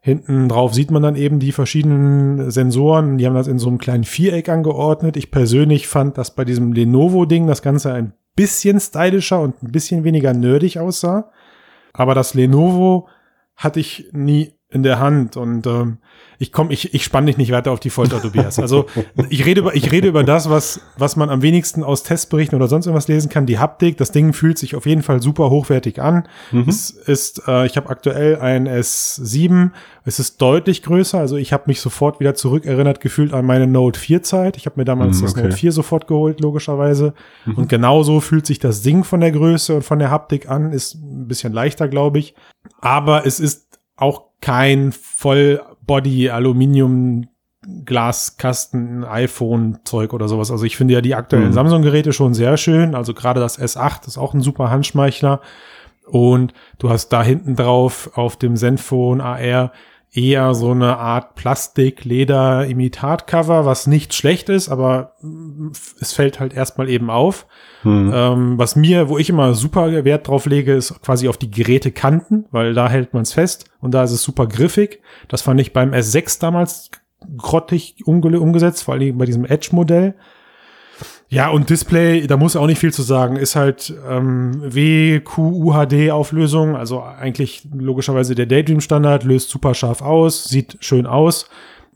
hinten 0.00 0.48
drauf 0.48 0.74
sieht 0.74 0.90
man 0.90 1.02
dann 1.02 1.16
eben 1.16 1.40
die 1.40 1.52
verschiedenen 1.52 2.50
Sensoren. 2.50 3.18
Die 3.18 3.26
haben 3.26 3.34
das 3.34 3.48
in 3.48 3.58
so 3.58 3.68
einem 3.68 3.78
kleinen 3.78 4.04
Viereck 4.04 4.48
angeordnet. 4.48 5.16
Ich 5.16 5.30
persönlich 5.30 5.88
fand, 5.88 6.18
dass 6.18 6.34
bei 6.34 6.44
diesem 6.44 6.72
Lenovo-Ding 6.72 7.46
das 7.46 7.62
Ganze 7.62 7.92
ein 7.92 8.12
bisschen 8.36 8.78
stylischer 8.78 9.40
und 9.40 9.62
ein 9.62 9.72
bisschen 9.72 10.04
weniger 10.04 10.32
nerdig 10.32 10.78
aussah. 10.78 11.30
Aber 11.92 12.14
das 12.14 12.34
Lenovo 12.34 13.08
hatte 13.56 13.80
ich 13.80 14.08
nie 14.12 14.55
in 14.68 14.82
der 14.82 14.98
Hand 14.98 15.36
und 15.36 15.64
ähm, 15.68 15.98
ich 16.38 16.50
komme, 16.50 16.72
ich, 16.72 16.92
ich 16.92 17.04
spann 17.04 17.24
dich 17.24 17.36
nicht 17.38 17.52
weiter 17.52 17.70
auf 17.70 17.78
die 17.78 17.88
Folter, 17.88 18.20
Tobias. 18.20 18.58
Also 18.58 18.86
ich 19.30 19.46
rede 19.46 19.60
über, 19.60 19.74
ich 19.76 19.92
rede 19.92 20.08
über 20.08 20.24
das, 20.24 20.50
was, 20.50 20.80
was 20.98 21.14
man 21.14 21.30
am 21.30 21.40
wenigsten 21.40 21.84
aus 21.84 22.02
Testberichten 22.02 22.56
oder 22.56 22.66
sonst 22.66 22.86
irgendwas 22.86 23.06
lesen 23.06 23.28
kann. 23.30 23.46
Die 23.46 23.60
Haptik, 23.60 23.96
das 23.96 24.10
Ding 24.10 24.32
fühlt 24.32 24.58
sich 24.58 24.74
auf 24.74 24.84
jeden 24.84 25.02
Fall 25.02 25.22
super 25.22 25.50
hochwertig 25.50 26.02
an. 26.02 26.28
Es 26.68 26.90
ist, 26.90 27.42
äh, 27.46 27.64
ich 27.64 27.76
habe 27.76 27.88
aktuell 27.88 28.40
ein 28.40 28.68
S7. 28.68 29.70
Es 30.04 30.18
ist 30.18 30.42
deutlich 30.42 30.82
größer. 30.82 31.18
Also 31.18 31.36
ich 31.36 31.52
habe 31.52 31.64
mich 31.68 31.80
sofort 31.80 32.18
wieder 32.18 32.34
zurückerinnert 32.34 33.00
gefühlt 33.00 33.32
an 33.32 33.46
meine 33.46 33.68
Note 33.68 33.98
4 33.98 34.22
Zeit. 34.24 34.56
Ich 34.56 34.66
habe 34.66 34.80
mir 34.80 34.84
damals 34.84 35.18
Mhm, 35.18 35.22
das 35.22 35.32
okay. 35.32 35.42
Note 35.44 35.56
4 35.56 35.72
sofort 35.72 36.08
geholt, 36.08 36.40
logischerweise. 36.40 37.14
Und 37.54 37.68
genauso 37.68 38.20
fühlt 38.20 38.46
sich 38.46 38.58
das 38.58 38.82
Ding 38.82 39.04
von 39.04 39.20
der 39.20 39.30
Größe 39.30 39.76
und 39.76 39.82
von 39.84 40.00
der 40.00 40.10
Haptik 40.10 40.50
an. 40.50 40.72
Ist 40.72 40.96
ein 40.96 41.28
bisschen 41.28 41.52
leichter, 41.52 41.86
glaube 41.88 42.18
ich. 42.18 42.34
Aber 42.80 43.24
es 43.24 43.40
ist 43.40 43.78
auch 43.96 44.25
kein 44.40 44.92
Vollbody 44.92 46.30
Aluminium 46.30 47.28
Glaskasten, 47.84 49.04
iPhone-Zeug 49.04 50.12
oder 50.12 50.28
sowas. 50.28 50.50
Also 50.50 50.64
ich 50.64 50.76
finde 50.76 50.94
ja 50.94 51.00
die 51.00 51.14
aktuellen 51.14 51.48
Mhm. 51.48 51.52
Samsung-Geräte 51.52 52.12
schon 52.12 52.32
sehr 52.34 52.56
schön. 52.56 52.94
Also 52.94 53.12
gerade 53.14 53.40
das 53.40 53.58
S8 53.58 54.06
ist 54.06 54.18
auch 54.18 54.34
ein 54.34 54.40
super 54.40 54.70
Handschmeichler. 54.70 55.40
Und 56.06 56.52
du 56.78 56.90
hast 56.90 57.08
da 57.08 57.24
hinten 57.24 57.56
drauf 57.56 58.10
auf 58.14 58.36
dem 58.36 58.54
Zenfone 58.56 59.22
AR 59.24 59.72
eher 60.12 60.54
so 60.54 60.70
eine 60.70 60.96
Art 60.96 61.34
Plastik-Leder-Imitat-Cover, 61.34 63.66
was 63.66 63.86
nicht 63.86 64.14
schlecht 64.14 64.48
ist, 64.48 64.68
aber 64.68 65.12
mm, 65.20 65.68
es 66.00 66.12
fällt 66.12 66.40
halt 66.40 66.54
erstmal 66.54 66.88
eben 66.88 67.10
auf. 67.10 67.46
Hm. 67.82 68.12
Ähm, 68.14 68.58
was 68.58 68.76
mir, 68.76 69.08
wo 69.08 69.18
ich 69.18 69.28
immer 69.28 69.54
super 69.54 70.04
Wert 70.04 70.28
drauf 70.28 70.46
lege, 70.46 70.74
ist 70.74 71.02
quasi 71.02 71.28
auf 71.28 71.36
die 71.36 71.50
Gerätekanten, 71.50 72.46
weil 72.50 72.74
da 72.74 72.88
hält 72.88 73.14
man 73.14 73.22
es 73.22 73.32
fest 73.32 73.66
und 73.80 73.92
da 73.92 74.04
ist 74.04 74.12
es 74.12 74.22
super 74.22 74.46
griffig. 74.46 75.00
Das 75.28 75.42
fand 75.42 75.60
ich 75.60 75.72
beim 75.72 75.92
S6 75.92 76.40
damals 76.40 76.90
grottig 77.36 78.06
umge 78.06 78.40
umgesetzt, 78.40 78.84
vor 78.84 78.94
allem 78.94 79.18
bei 79.18 79.26
diesem 79.26 79.44
Edge-Modell. 79.44 80.14
Ja, 81.28 81.48
und 81.48 81.70
Display, 81.70 82.26
da 82.26 82.36
muss 82.36 82.54
auch 82.54 82.66
nicht 82.66 82.78
viel 82.78 82.92
zu 82.92 83.02
sagen, 83.02 83.36
ist 83.36 83.56
halt 83.56 83.92
ähm, 84.08 84.62
WQUHD-Auflösung, 84.62 86.76
also 86.76 87.02
eigentlich 87.02 87.66
logischerweise 87.74 88.36
der 88.36 88.46
Daydream-Standard, 88.46 89.24
löst 89.24 89.50
super 89.50 89.74
scharf 89.74 90.02
aus, 90.02 90.44
sieht 90.44 90.76
schön 90.80 91.06
aus, 91.06 91.48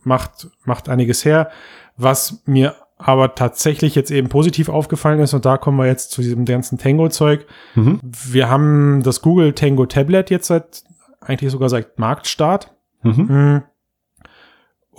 macht, 0.02 0.48
macht 0.64 0.88
einiges 0.88 1.24
her. 1.24 1.50
Was 1.96 2.42
mir 2.46 2.74
aber 2.98 3.34
tatsächlich 3.34 3.94
jetzt 3.94 4.10
eben 4.10 4.28
positiv 4.28 4.68
aufgefallen 4.68 5.20
ist, 5.20 5.32
und 5.32 5.44
da 5.44 5.56
kommen 5.56 5.78
wir 5.78 5.86
jetzt 5.86 6.10
zu 6.10 6.22
diesem 6.22 6.44
ganzen 6.44 6.76
Tango-Zeug. 6.76 7.46
Mhm. 7.74 8.00
Wir 8.02 8.50
haben 8.50 9.02
das 9.02 9.22
Google 9.22 9.52
Tango 9.52 9.86
Tablet 9.86 10.30
jetzt 10.30 10.48
seit, 10.48 10.82
eigentlich 11.20 11.50
sogar 11.50 11.68
seit 11.68 11.98
Marktstart. 11.98 12.74
Mhm. 13.02 13.62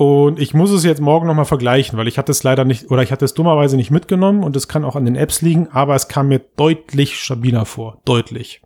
Und 0.01 0.39
ich 0.39 0.55
muss 0.55 0.71
es 0.71 0.83
jetzt 0.83 0.99
morgen 0.99 1.27
nochmal 1.27 1.45
vergleichen, 1.45 1.95
weil 1.95 2.07
ich 2.07 2.17
hatte 2.17 2.31
es 2.31 2.41
leider 2.41 2.65
nicht, 2.65 2.89
oder 2.89 3.03
ich 3.03 3.11
hatte 3.11 3.23
es 3.23 3.35
dummerweise 3.35 3.75
nicht 3.75 3.91
mitgenommen 3.91 4.43
und 4.43 4.55
es 4.55 4.67
kann 4.67 4.83
auch 4.83 4.95
an 4.95 5.05
den 5.05 5.15
Apps 5.15 5.43
liegen, 5.43 5.67
aber 5.67 5.93
es 5.93 6.07
kam 6.07 6.29
mir 6.29 6.41
deutlich 6.57 7.19
stabiler 7.19 7.67
vor. 7.67 8.01
Deutlich. 8.03 8.63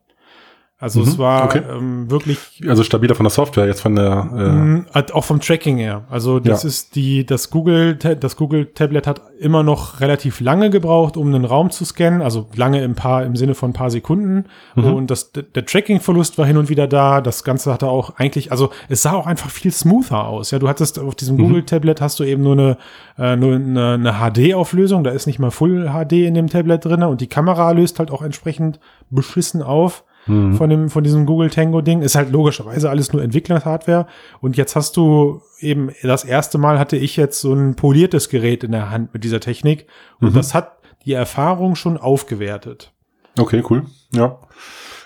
Also 0.78 1.00
Mhm, 1.00 1.08
es 1.08 1.18
war 1.18 1.46
okay. 1.46 1.62
ähm, 1.72 2.12
wirklich 2.12 2.62
Also 2.68 2.84
stabiler 2.84 3.16
von 3.16 3.24
der 3.24 3.32
Software, 3.32 3.66
jetzt 3.66 3.80
von 3.80 3.96
der. 3.96 4.84
Äh, 4.90 4.94
halt 4.94 5.14
auch 5.14 5.24
vom 5.24 5.40
Tracking 5.40 5.78
her. 5.78 6.04
Also 6.10 6.42
das 6.42 6.64
Ja. 6.64 6.68
ist 6.68 6.96
die, 6.96 7.26
das 7.26 7.50
Google, 7.50 7.96
das 7.96 8.36
Google 8.36 8.66
Tablet 8.74 9.08
hat 9.08 9.22
immer 9.40 9.64
noch 9.64 10.02
relativ 10.02 10.42
lange 10.42 10.70
gebraucht, 10.70 11.16
um 11.16 11.34
einen 11.34 11.46
Raum 11.46 11.72
zu 11.72 11.86
scannen. 11.86 12.22
Also 12.22 12.50
lange 12.56 12.84
im 12.84 12.94
paar, 12.94 13.24
im 13.24 13.38
Sinne 13.38 13.56
von 13.56 13.70
ein 13.70 13.74
paar 13.74 13.90
Sekunden. 13.90 14.46
Und 14.76 15.10
das, 15.10 15.32
der, 15.32 15.66
Tracking-Verlust 15.66 16.38
war 16.38 16.46
hin 16.46 16.58
und 16.58 16.68
wieder 16.68 16.88
da. 16.88 17.22
Das 17.22 17.46
Ganze 17.46 17.72
hatte 17.72 17.88
auch 17.88 18.18
eigentlich, 18.18 18.52
also 18.52 18.70
es 18.90 19.02
sah 19.02 19.14
auch 19.14 19.28
einfach 19.28 19.50
viel 19.50 19.72
smoother 19.72 20.26
aus. 20.28 20.52
Ja, 20.52 20.60
du 20.60 20.68
hattest 20.68 21.00
auf 21.00 21.16
diesem 21.16 21.38
Google 21.38 21.64
Tablet 21.64 22.02
hast 22.02 22.20
du 22.20 22.26
eben 22.26 22.44
nur 22.44 22.52
eine, 22.54 22.78
äh, 23.18 23.38
nur 23.38 23.56
eine, 23.56 23.94
eine 23.94 24.14
HD-Auflösung. 24.34 25.06
Da 25.06 25.12
ist 25.12 25.26
nicht 25.26 25.40
mal 25.40 25.52
Full 25.52 25.86
HD 25.90 26.26
in 26.26 26.34
dem 26.34 26.50
Tablet 26.50 26.84
drinne 26.84 27.08
und 27.08 27.22
die 27.22 27.28
Kamera 27.28 27.72
löst 27.72 27.98
halt 28.00 28.12
auch 28.12 28.22
entsprechend 28.22 28.82
beschissen 29.10 29.64
auf 29.64 30.04
von 30.26 30.70
dem, 30.70 30.90
von 30.90 31.04
diesem 31.04 31.26
Google 31.26 31.50
Tango 31.50 31.82
Ding. 31.82 32.02
Ist 32.02 32.16
halt 32.16 32.32
logischerweise 32.32 32.90
alles 32.90 33.14
nur 33.14 33.22
Entwicklerhardware. 33.22 34.08
Und 34.42 34.58
jetzt 34.58 34.76
hast 34.76 34.98
du 34.98 35.42
eben, 35.60 35.92
das 36.02 36.24
erste 36.24 36.58
Mal 36.58 36.80
hatte 36.80 36.98
ich 36.98 37.16
jetzt 37.16 37.40
so 37.42 37.54
ein 37.54 37.76
poliertes 37.76 38.30
Gerät 38.30 38.64
in 38.64 38.72
der 38.72 38.90
Hand 38.90 39.14
mit 39.14 39.24
dieser 39.24 39.40
Technik. 39.40 39.88
Und 40.20 40.36
das 40.36 40.54
hat 40.54 40.78
die 41.06 41.14
Erfahrung 41.14 41.76
schon 41.76 41.98
aufgewertet. 41.98 42.92
okay, 43.38 43.64
cool. 43.70 43.84
Ja. 44.14 44.40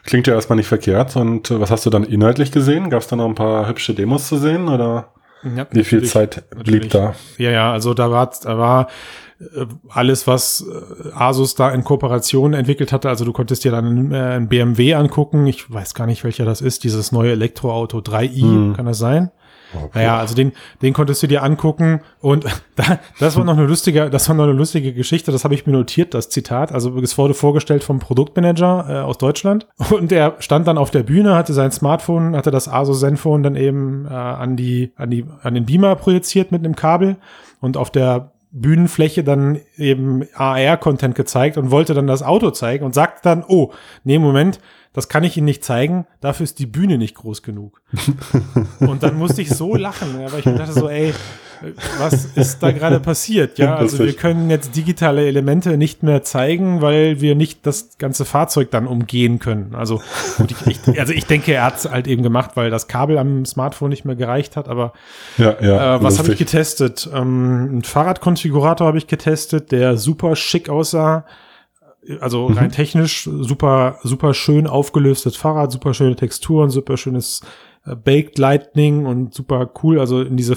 Klingt 0.05 0.27
ja 0.27 0.33
erstmal 0.33 0.55
nicht 0.55 0.67
verkehrt. 0.67 1.15
Und 1.17 1.51
äh, 1.51 1.59
was 1.59 1.69
hast 1.71 1.85
du 1.85 1.89
dann 1.89 2.03
inhaltlich 2.05 2.51
gesehen? 2.51 2.89
Gab 2.89 3.01
es 3.01 3.07
da 3.07 3.15
noch 3.15 3.25
ein 3.27 3.35
paar 3.35 3.67
hübsche 3.67 3.93
Demos 3.93 4.27
zu 4.27 4.37
sehen? 4.37 4.69
Oder 4.69 5.11
Ja, 5.55 5.67
wie 5.71 5.83
viel. 5.83 6.03
Zeit 6.05 6.45
blieb 6.63 6.89
da? 6.89 7.13
Ja, 7.37 7.51
ja, 7.51 7.71
also 7.73 7.93
da 7.93 8.09
war, 8.09 8.31
da 8.43 8.57
war 8.57 8.87
alles, 9.89 10.27
was 10.27 10.65
äh, 10.67 11.11
Asus 11.13 11.55
da 11.55 11.69
in 11.71 11.83
Kooperation 11.83 12.53
entwickelt 12.53 12.91
hatte. 12.91 13.09
Also 13.09 13.25
du 13.25 13.31
konntest 13.31 13.63
dir 13.63 13.71
dann 13.71 14.11
äh, 14.11 14.35
ein 14.37 14.49
BMW 14.49 14.93
angucken. 14.95 15.47
Ich 15.47 15.71
weiß 15.71 15.93
gar 15.93 16.07
nicht, 16.07 16.23
welcher 16.23 16.45
das 16.45 16.61
ist. 16.61 16.83
Dieses 16.83 17.11
neue 17.11 17.31
Elektroauto 17.31 17.99
3i, 17.99 18.41
Hm. 18.41 18.73
kann 18.75 18.85
das 18.85 18.97
sein? 18.97 19.31
Naja, 19.93 20.17
also 20.17 20.33
den, 20.33 20.53
den 20.81 20.93
konntest 20.93 21.21
du 21.21 21.27
dir 21.27 21.43
angucken 21.43 22.01
und 22.21 22.45
da, 22.75 22.99
das 23.19 23.37
war 23.37 23.43
noch 23.43 23.55
eine 23.55 23.67
lustige, 23.67 24.09
das 24.09 24.27
war 24.27 24.35
noch 24.35 24.45
eine 24.45 24.53
lustige 24.53 24.93
Geschichte, 24.93 25.31
das 25.31 25.43
habe 25.43 25.53
ich 25.53 25.67
mir 25.67 25.73
notiert, 25.73 26.13
das 26.15 26.29
Zitat. 26.29 26.71
Also 26.71 26.97
es 26.99 27.17
wurde 27.19 27.35
vorgestellt 27.35 27.83
vom 27.83 27.99
Produktmanager 27.99 28.85
äh, 28.89 28.97
aus 29.01 29.19
Deutschland 29.19 29.67
und 29.91 30.11
der 30.11 30.35
stand 30.39 30.67
dann 30.67 30.77
auf 30.77 30.89
der 30.91 31.03
Bühne, 31.03 31.35
hatte 31.35 31.53
sein 31.53 31.71
Smartphone, 31.71 32.35
hatte 32.35 32.51
das 32.51 32.67
Asus 32.67 33.01
Zenfone 33.01 33.43
dann 33.43 33.55
eben 33.55 34.05
äh, 34.05 34.09
an 34.09 34.55
die, 34.57 34.91
an 34.95 35.11
die, 35.11 35.25
an 35.43 35.53
den 35.53 35.65
Beamer 35.65 35.95
projiziert 35.95 36.51
mit 36.51 36.65
einem 36.65 36.75
Kabel 36.75 37.17
und 37.59 37.77
auf 37.77 37.91
der 37.91 38.31
Bühnenfläche 38.51 39.23
dann 39.23 39.59
eben 39.77 40.27
AR-Content 40.33 41.15
gezeigt 41.15 41.57
und 41.57 41.71
wollte 41.71 41.93
dann 41.93 42.07
das 42.07 42.23
Auto 42.23 42.51
zeigen 42.51 42.83
und 42.83 42.93
sagte 42.93 43.21
dann, 43.23 43.43
oh, 43.47 43.71
nee, 44.03 44.17
Moment, 44.17 44.59
das 44.93 45.07
kann 45.07 45.23
ich 45.23 45.37
Ihnen 45.37 45.45
nicht 45.45 45.63
zeigen, 45.63 46.07
dafür 46.19 46.45
ist 46.45 46.57
die 46.57 46.65
Bühne 46.65 46.97
nicht 46.97 47.15
groß 47.15 47.43
genug. 47.43 47.81
und 48.79 49.03
dann 49.03 49.17
musste 49.17 49.41
ich 49.41 49.49
so 49.49 49.75
lachen, 49.75 50.19
weil 50.31 50.39
ich 50.39 50.45
mir 50.45 50.55
dachte 50.55 50.73
so, 50.73 50.89
ey, 50.89 51.13
was 51.99 52.25
ist 52.35 52.63
da 52.63 52.71
gerade 52.71 52.99
passiert? 53.01 53.57
Ja, 53.57 53.75
also 53.75 53.99
wir 53.99 54.13
können 54.13 54.49
jetzt 54.49 54.75
digitale 54.75 55.25
Elemente 55.27 55.77
nicht 55.77 56.03
mehr 56.03 56.23
zeigen, 56.23 56.81
weil 56.81 57.21
wir 57.21 57.35
nicht 57.35 57.65
das 57.65 57.97
ganze 57.97 58.25
Fahrzeug 58.25 58.71
dann 58.71 58.87
umgehen 58.87 59.39
können. 59.39 59.75
Also, 59.75 60.01
gut, 60.37 60.51
ich, 60.51 60.87
ich, 60.87 60.99
also 60.99 61.13
ich 61.13 61.25
denke, 61.25 61.53
er 61.53 61.65
hat 61.65 61.77
es 61.77 61.89
halt 61.89 62.07
eben 62.07 62.23
gemacht, 62.23 62.51
weil 62.55 62.69
das 62.69 62.87
Kabel 62.87 63.17
am 63.17 63.45
Smartphone 63.45 63.89
nicht 63.89 64.05
mehr 64.05 64.15
gereicht 64.15 64.55
hat, 64.55 64.69
aber 64.69 64.93
Ja, 65.37 65.55
ja. 65.61 65.95
äh, 65.95 66.03
was 66.03 66.19
habe 66.19 66.31
ich 66.31 66.37
getestet? 66.37 67.09
Ähm, 67.13 67.79
ein 67.79 67.83
Fahrradkonfigurator 67.83 68.87
habe 68.87 68.97
ich 68.97 69.07
getestet, 69.07 69.71
der 69.71 69.97
super 69.97 70.35
schick 70.35 70.69
aussah. 70.69 71.25
Also 72.21 72.47
rein 72.47 72.71
technisch 72.71 73.23
super, 73.25 73.99
super 74.03 74.33
schön 74.33 74.67
aufgelöstes 74.67 75.35
Fahrrad, 75.35 75.71
super 75.71 75.93
schöne 75.93 76.15
Texturen, 76.15 76.69
super 76.69 76.95
schönes 76.95 77.41
äh, 77.85 77.95
Baked 77.95 78.37
Lightning 78.37 79.05
und 79.05 79.33
super 79.33 79.69
cool. 79.83 79.99
Also 79.99 80.21
in 80.21 80.37
diese 80.37 80.55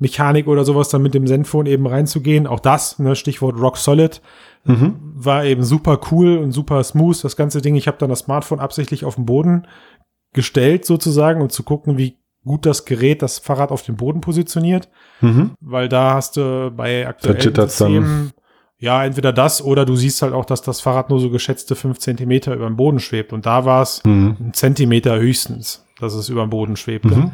Fahrradmechanik 0.00 0.46
oder 0.46 0.64
sowas 0.64 0.88
dann 0.88 1.02
mit 1.02 1.14
dem 1.14 1.26
Zenfone 1.26 1.68
eben 1.70 1.86
reinzugehen. 1.86 2.46
Auch 2.46 2.60
das, 2.60 2.98
ne, 2.98 3.16
Stichwort 3.16 3.58
Rock 3.60 3.76
Solid, 3.76 4.20
war 4.64 5.44
eben 5.46 5.62
super 5.62 5.98
cool 6.10 6.36
und 6.38 6.52
super 6.52 6.82
smooth. 6.84 7.24
Das 7.24 7.36
ganze 7.36 7.62
Ding. 7.62 7.74
Ich 7.74 7.86
habe 7.88 7.96
dann 7.98 8.10
das 8.10 8.20
Smartphone 8.20 8.60
absichtlich 8.60 9.04
auf 9.06 9.14
den 9.14 9.24
Boden 9.24 9.66
gestellt 10.34 10.84
sozusagen, 10.84 11.40
um 11.40 11.48
zu 11.48 11.62
gucken, 11.62 11.96
wie 11.96 12.18
gut 12.44 12.66
das 12.66 12.84
Gerät 12.84 13.22
das 13.22 13.38
Fahrrad 13.38 13.70
auf 13.72 13.82
dem 13.82 13.96
Boden 13.96 14.20
positioniert, 14.20 14.88
Mhm. 15.22 15.52
weil 15.60 15.88
da 15.88 16.14
hast 16.14 16.36
du 16.36 16.70
bei 16.76 17.06
aktuellen. 17.08 17.40
Systemen 17.40 18.32
ja 18.78 19.04
entweder 19.04 19.32
das 19.32 19.62
oder 19.64 19.84
du 19.86 19.96
siehst 19.96 20.20
halt 20.22 20.34
auch, 20.34 20.44
dass 20.44 20.60
das 20.62 20.80
Fahrrad 20.82 21.08
nur 21.10 21.18
so 21.18 21.30
geschätzte 21.30 21.74
fünf 21.74 21.98
Zentimeter 21.98 22.54
über 22.54 22.66
dem 22.66 22.76
Boden 22.76 23.00
schwebt 23.00 23.32
und 23.32 23.46
da 23.46 23.64
war 23.64 23.82
es 23.82 24.02
Mhm. 24.04 24.36
ein 24.38 24.52
Zentimeter 24.54 25.18
höchstens, 25.18 25.84
dass 25.98 26.12
es 26.14 26.28
über 26.28 26.42
dem 26.42 26.50
Boden 26.50 26.76
schwebte. 26.76 27.08
Mhm. 27.16 27.32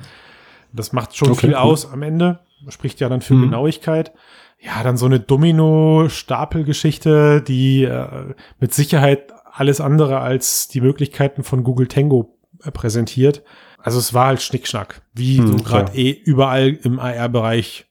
Das 0.73 0.93
macht 0.93 1.17
schon 1.17 1.31
Okay, 1.33 1.41
viel 1.41 1.51
cool. 1.51 1.57
aus 1.57 1.91
am 1.93 2.03
Ende, 2.03 2.39
spricht 2.69 3.01
ja 3.01 3.09
dann 3.09 3.21
für 3.21 3.35
Mhm. 3.35 3.43
Genauigkeit. 3.43 4.13
Ja, 4.61 4.83
dann 4.83 4.97
so 4.97 5.07
eine 5.07 5.21
Domino-Stapelgeschichte, 5.21 7.43
die 7.43 7.85
äh, 7.85 8.35
mit 8.61 8.73
Sicherheit 8.73 9.33
alles 9.53 9.81
andere 9.81 10.21
als 10.21 10.69
die 10.69 10.81
Möglichkeiten 10.81 11.45
von 11.45 11.63
Google 11.65 11.87
Tango 11.87 12.37
äh, 12.65 12.71
präsentiert. 12.71 13.43
Also 13.79 13.99
es 13.99 14.15
war 14.15 14.27
halt 14.29 14.43
Schnickschnack, 14.43 15.03
wie 15.13 15.39
Hm, 15.39 15.59
du 15.59 15.63
gerade 15.63 15.95
eh 15.97 16.11
überall 16.11 16.69
im 16.83 16.99
AR-Bereich 16.99 17.87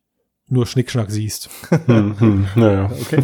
nur 0.49 0.65
Schnickschnack 0.65 1.11
siehst. 1.11 1.49
Hm, 1.85 2.19
hm, 2.19 2.47
naja. 2.55 2.89
Okay. 3.01 3.23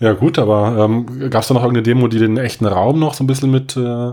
Ja, 0.00 0.12
gut, 0.12 0.40
aber 0.40 0.76
ähm, 0.84 1.30
gab 1.30 1.42
es 1.42 1.48
da 1.48 1.54
noch 1.54 1.62
irgendeine 1.62 1.84
Demo, 1.84 2.08
die 2.08 2.18
den 2.18 2.36
echten 2.36 2.66
Raum 2.66 2.98
noch 2.98 3.14
so 3.14 3.22
ein 3.22 3.28
bisschen 3.28 3.50
mit 3.50 3.76
äh, 3.76 4.12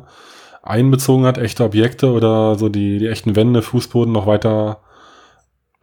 einbezogen 0.62 1.25
hat, 1.25 1.39
echte 1.39 1.63
Objekte 1.63 2.12
oder 2.12 2.56
so 2.56 2.70
die, 2.70 3.00
die 3.00 3.08
echten 3.08 3.36
Wände, 3.36 3.63
Fußboden 3.63 4.13
noch 4.13 4.27
weiter 4.27 4.82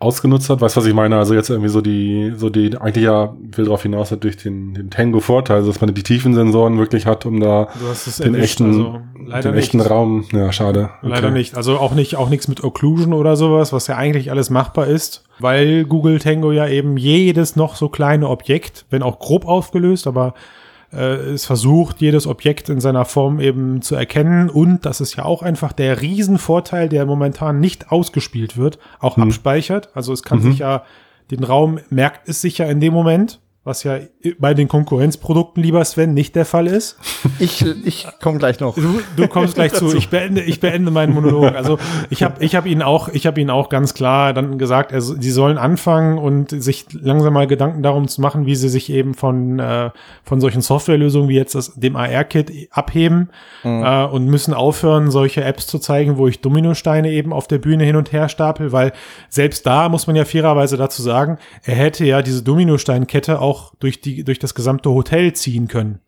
ausgenutzt 0.01 0.49
hat? 0.49 0.61
Weißt 0.61 0.77
du, 0.77 0.81
was 0.81 0.87
ich 0.87 0.95
meine? 0.95 1.17
Also 1.19 1.35
jetzt 1.35 1.51
irgendwie 1.51 1.71
so 1.71 1.81
die, 1.81 2.33
so 2.37 2.51
die, 2.51 2.77
eigentlich 2.79 3.05
ja, 3.05 3.35
will 3.41 3.65
darauf 3.65 3.83
hinaus, 3.83 4.13
hat 4.13 4.23
durch 4.23 4.37
den, 4.37 4.75
den 4.75 4.91
Tango-Vorteil, 4.91 5.57
also 5.57 5.73
dass 5.73 5.81
man 5.81 5.93
die 5.93 6.03
Tiefensensoren 6.03 6.79
wirklich 6.79 7.07
hat, 7.07 7.27
um 7.27 7.41
da 7.41 7.69
den 8.19 8.35
erwischt, 8.35 8.61
echten, 8.61 8.67
also 8.67 9.01
leider 9.27 9.51
den 9.51 9.59
echten 9.59 9.79
nicht. 9.79 9.91
Raum, 9.91 10.25
ja, 10.33 10.53
schade. 10.53 10.91
Leider 11.03 11.29
Okay. 11.29 11.37
nicht. 11.37 11.57
Also 11.57 11.79
auch 11.79 11.95
nicht, 11.95 12.15
auch 12.15 12.29
nichts 12.29 12.47
mit 12.47 12.63
Occlusion 12.63 13.13
oder 13.13 13.35
sowas, 13.35 13.73
was 13.73 13.89
ja 13.89 13.97
eigentlich 13.97 14.31
alles 14.31 14.51
machbar 14.51 14.87
ist, 14.87 15.25
weil 15.41 15.85
Google 15.85 16.21
Tango 16.21 16.53
ja 16.53 16.69
eben 16.69 16.97
jedes 16.97 17.57
noch 17.57 17.75
so 17.75 17.89
kleine 17.89 18.29
Objekt, 18.29 18.87
wenn 18.91 19.03
auch 19.03 19.19
grob 19.19 19.47
aufgelöst, 19.47 20.07
aber 20.07 20.35
es 20.91 21.45
versucht, 21.45 22.01
jedes 22.01 22.27
Objekt 22.27 22.69
in 22.69 22.81
seiner 22.81 23.05
Form 23.05 23.41
eben 23.41 23.83
zu 23.83 23.95
erkennen. 23.95 24.49
Und 24.49 24.87
das 24.87 25.01
ist 25.01 25.17
ja 25.17 25.25
auch 25.25 25.43
einfach 25.43 25.73
der 25.73 26.01
Riesenvorteil, 26.01 26.89
der 26.89 27.05
momentan 27.05 27.61
nicht 27.61 27.93
ausgespielt 27.93 28.57
wird, 28.57 28.79
auch 28.99 29.19
abspeichert. 29.19 29.91
Also 29.95 30.13
es 30.13 30.23
kann 30.23 30.41
sich 30.41 30.61
ja, 30.61 30.85
den 31.31 31.45
Raum 31.45 31.79
merkt 31.91 32.29
es 32.29 32.41
sich 32.41 32.59
ja 32.59 32.67
in 32.67 32.81
dem 32.81 32.95
Moment, 32.95 33.41
was 33.69 33.85
ja 33.85 33.99
bei 34.39 34.55
den 34.55 34.67
Konkurrenzprodukten, 34.67 35.63
lieber 35.63 35.85
Sven, 35.85 36.15
nicht 36.15 36.35
der 36.35 36.45
Fall 36.45 36.67
ist. 36.67 36.99
Ich, 37.41 37.65
ich 37.85 38.09
komme 38.21 38.39
gleich 38.39 38.59
noch. 38.59 38.75
Du, 38.75 39.01
du 39.17 39.29
kommst 39.29 39.55
gleich 39.55 39.73
zu. 39.73 39.95
Ich 39.95 40.09
beende, 40.09 40.41
ich 40.41 40.59
beende 40.59 40.91
meinen 40.91 41.15
Monolog. 41.15 41.55
Also 41.55 41.79
ich 42.11 42.25
habe, 42.25 42.43
ich 42.43 42.57
habe 42.57 42.69
ihn 42.69 42.83
auch, 42.83 43.09
ich 43.11 43.29
habe 43.29 43.41
ihn 43.41 43.49
auch 43.49 43.69
ganz 43.69 43.95
klar 43.95 44.33
dann 44.33 44.59
gesagt, 44.59 44.93
also 44.93 45.15
sie 45.21 45.31
sollen 45.31 45.57
anfangen 45.57 46.19
und 46.19 46.51
sich 46.51 46.87
langsam 46.93 47.35
mal 47.35 47.47
Gedanken 47.47 47.85
darum 47.85 48.09
zu 48.09 48.21
machen, 48.21 48.47
wie 48.47 48.57
sie 48.57 48.69
sich 48.69 48.91
eben 48.91 49.15
von 49.15 49.61
äh, 49.61 49.91
von 50.25 50.41
solchen 50.41 50.63
Softwarelösungen 50.63 51.29
wie 51.29 51.37
jetzt 51.37 51.55
das 51.55 51.75
dem 51.75 51.95
AR-Kit 51.95 52.69
abheben 52.73 53.31
äh, 53.63 54.05
und 54.05 54.27
müssen 54.27 54.55
aufhören, 54.55 55.11
solche 55.11 55.45
Apps 55.45 55.67
zu 55.67 55.79
zeigen, 55.79 56.17
wo 56.19 56.27
ich 56.27 56.41
Dominosteine 56.41 57.11
eben 57.11 57.33
auf 57.33 57.47
der 57.47 57.59
Bühne 57.59 57.85
hin 57.85 57.97
und 57.97 58.13
her 58.13 58.29
stapel, 58.29 58.73
weil 58.73 58.93
selbst 59.29 59.65
da 59.67 59.89
muss 59.89 60.07
man 60.07 60.17
ja 60.17 60.25
fairerweise 60.25 60.77
dazu 60.77 61.03
sagen, 61.03 61.39
er 61.63 61.75
hätte 61.77 62.05
ja 62.05 62.23
diese 62.23 62.43
Dominosteinkette 62.43 63.41
auch 63.41 63.58
durch 63.79 64.01
die 64.01 64.25
durch 64.25 64.39
das 64.39 64.55
gesamte 64.55 64.91
Hotel 64.91 65.33
ziehen 65.33 65.69
können. 65.69 66.01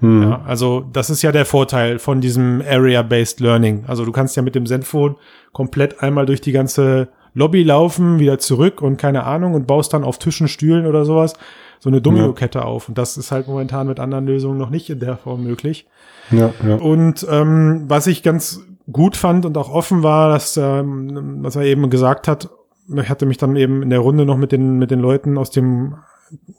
Ja, 0.00 0.42
also 0.46 0.84
das 0.92 1.10
ist 1.10 1.22
ja 1.22 1.32
der 1.32 1.44
Vorteil 1.44 1.98
von 1.98 2.20
diesem 2.20 2.62
Area-Based 2.66 3.40
Learning. 3.40 3.84
Also 3.86 4.04
du 4.04 4.12
kannst 4.12 4.36
ja 4.36 4.42
mit 4.42 4.54
dem 4.54 4.66
Zenfone 4.66 5.16
komplett 5.52 6.02
einmal 6.02 6.26
durch 6.26 6.40
die 6.40 6.52
ganze 6.52 7.08
Lobby 7.34 7.62
laufen, 7.62 8.18
wieder 8.18 8.38
zurück 8.38 8.80
und 8.80 8.96
keine 8.96 9.24
Ahnung 9.24 9.54
und 9.54 9.66
baust 9.66 9.92
dann 9.92 10.04
auf 10.04 10.18
Tischen, 10.18 10.46
Stühlen 10.46 10.86
oder 10.86 11.04
sowas 11.04 11.34
so 11.80 11.90
eine 11.90 12.00
Domino-Kette 12.00 12.64
auf. 12.64 12.88
Und 12.88 12.98
das 12.98 13.16
ist 13.16 13.30
halt 13.30 13.46
momentan 13.46 13.86
mit 13.86 14.00
anderen 14.00 14.26
Lösungen 14.26 14.58
noch 14.58 14.70
nicht 14.70 14.90
in 14.90 15.00
der 15.00 15.16
Form 15.16 15.44
möglich. 15.44 15.86
Ja, 16.30 16.52
ja. 16.66 16.76
Und 16.76 17.26
ähm, 17.30 17.84
was 17.86 18.06
ich 18.06 18.22
ganz 18.22 18.62
gut 18.90 19.16
fand 19.16 19.46
und 19.46 19.56
auch 19.56 19.70
offen 19.70 20.02
war, 20.02 20.30
dass, 20.30 20.56
ähm, 20.56 21.38
was 21.42 21.56
er 21.56 21.62
eben 21.62 21.88
gesagt 21.90 22.28
hat, 22.28 22.50
ich 22.88 23.08
hatte 23.08 23.26
mich 23.26 23.36
dann 23.36 23.54
eben 23.56 23.82
in 23.82 23.90
der 23.90 24.00
Runde 24.00 24.24
noch 24.24 24.36
mit 24.36 24.50
den, 24.50 24.78
mit 24.78 24.90
den 24.90 25.00
Leuten 25.00 25.38
aus 25.38 25.50
dem 25.50 25.96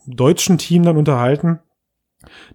deutschen 0.05 0.57
Team 0.57 0.83
dann 0.83 0.97
unterhalten. 0.97 1.59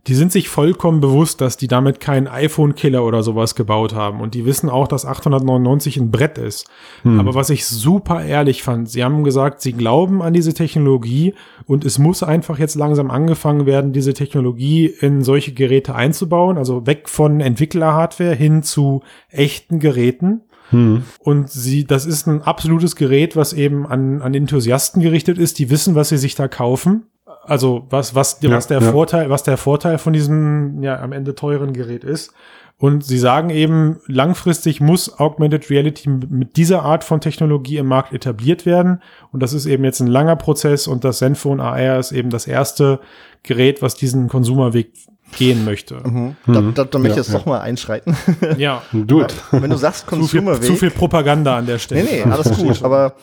Die 0.07 0.15
sind 0.15 0.31
sich 0.31 0.51
vollkommen 0.51 1.01
bewusst, 1.01 1.41
dass 1.41 1.57
die 1.57 1.69
damit 1.69 1.99
keinen 1.99 2.29
iPhone-Killer 2.29 3.03
oder 3.03 3.23
sowas 3.23 3.55
gebaut 3.55 3.95
haben. 3.95 4.21
Und 4.21 4.35
die 4.35 4.45
wissen 4.45 4.69
auch, 4.69 4.87
dass 4.87 5.07
899 5.07 5.97
ein 5.97 6.11
Brett 6.11 6.37
ist. 6.37 6.69
Hm. 7.03 7.19
Aber 7.19 7.35
was 7.35 7.49
ich 7.49 7.65
super 7.67 8.23
ehrlich 8.23 8.63
fand, 8.63 8.91
sie 8.91 9.03
haben 9.03 9.25
gesagt, 9.25 9.63
sie 9.63 9.73
glauben 9.73 10.21
an 10.21 10.35
diese 10.35 10.53
Technologie 10.53 11.33
und 11.67 11.87
es 11.87 11.99
muss 11.99 12.23
einfach 12.23 12.59
jetzt 12.59 12.75
langsam 12.75 13.11
angefangen 13.11 13.65
werden, 13.65 13.95
diese 13.95 14.13
Technologie 14.13 14.87
in 14.87 15.25
solche 15.25 15.55
Geräte 15.55 15.95
einzubauen. 15.95 16.59
Also 16.59 16.87
weg 16.87 17.09
von 17.09 17.41
Entwickler-Hardware 17.41 18.35
hin 18.35 18.63
zu 18.63 19.03
echten 19.31 19.79
Geräten. 19.79 20.43
Hm. 20.75 21.03
Und 21.21 21.51
sie, 21.51 21.85
das 21.85 22.07
ist 22.07 22.27
ein 22.27 22.43
absolutes 22.43 22.97
Gerät, 22.97 23.37
was 23.37 23.53
eben 23.53 23.87
an, 23.87 24.23
an 24.23 24.35
Enthusiasten 24.35 25.01
gerichtet 25.01 25.39
ist, 25.39 25.59
die 25.59 25.71
wissen, 25.71 25.95
was 25.95 26.11
sie 26.11 26.19
sich 26.19 26.35
da 26.35 26.49
kaufen. 26.49 27.05
Also 27.47 27.87
was, 27.91 28.15
was, 28.15 28.39
Ja, 28.41 28.51
was 28.51 28.67
der 28.67 28.81
ja. 28.81 28.91
Vorteil, 28.91 29.31
was 29.31 29.43
der 29.43 29.57
Vorteil 29.57 29.99
von 29.99 30.13
diesem 30.13 30.83
ja 30.83 31.01
am 31.01 31.13
Ende 31.13 31.35
teuren 31.35 31.73
Gerät 31.73 32.05
ist. 32.05 32.33
Und 32.77 33.05
sie 33.05 33.19
sagen 33.19 33.51
eben, 33.51 34.01
langfristig 34.07 34.81
muss 34.81 35.21
Augmented 35.21 35.71
Reality 35.71 36.09
mit 36.09 36.57
dieser 36.57 36.83
Art 36.83 37.05
von 37.05 37.21
Technologie 37.21 37.77
im 37.77 37.87
Markt 37.87 38.13
etabliert 38.13 38.67
werden. 38.67 39.01
Und 39.31 39.43
das 39.43 39.53
ist 39.53 39.67
eben 39.67 39.85
jetzt 39.85 40.01
ein 40.01 40.09
langer 40.09 40.37
Prozess 40.37 40.89
und 40.89 41.05
das 41.05 41.19
Zenfone 41.19 41.63
AR 41.63 42.01
ist 42.01 42.11
eben 42.11 42.31
das 42.31 42.49
erste 42.49 42.99
Gerät, 43.45 43.81
was 43.81 43.95
diesen 43.95 44.29
Konsumerweg 44.29 44.93
gehen 45.37 45.65
möchte. 45.65 45.97
Mhm. 46.07 46.37
Da, 46.47 46.61
da, 46.61 46.85
da 46.85 46.99
möchte 46.99 47.13
ich 47.13 47.17
Ja, 47.17 47.23
jetzt 47.23 47.33
ja. 47.33 47.39
doch 47.39 47.47
mal 47.47 47.61
einschreiten. 47.61 48.17
Ja. 48.59 48.83
Do 48.93 49.23
it. 49.23 49.35
Wenn 49.51 49.71
du 49.71 49.77
sagst 49.77 50.01
Zu 50.09 50.17
viel, 50.27 50.41
Consumer 50.41 50.61
zu 50.61 50.77
viel 50.77 50.91
Propaganda 50.91 51.57
an 51.57 51.67
der 51.67 51.79
Stelle. 51.79 52.05
Nee, 52.05 52.23
nee, 52.25 52.31
alles 52.33 52.51
gut. 52.59 52.83
Aber 52.83 53.17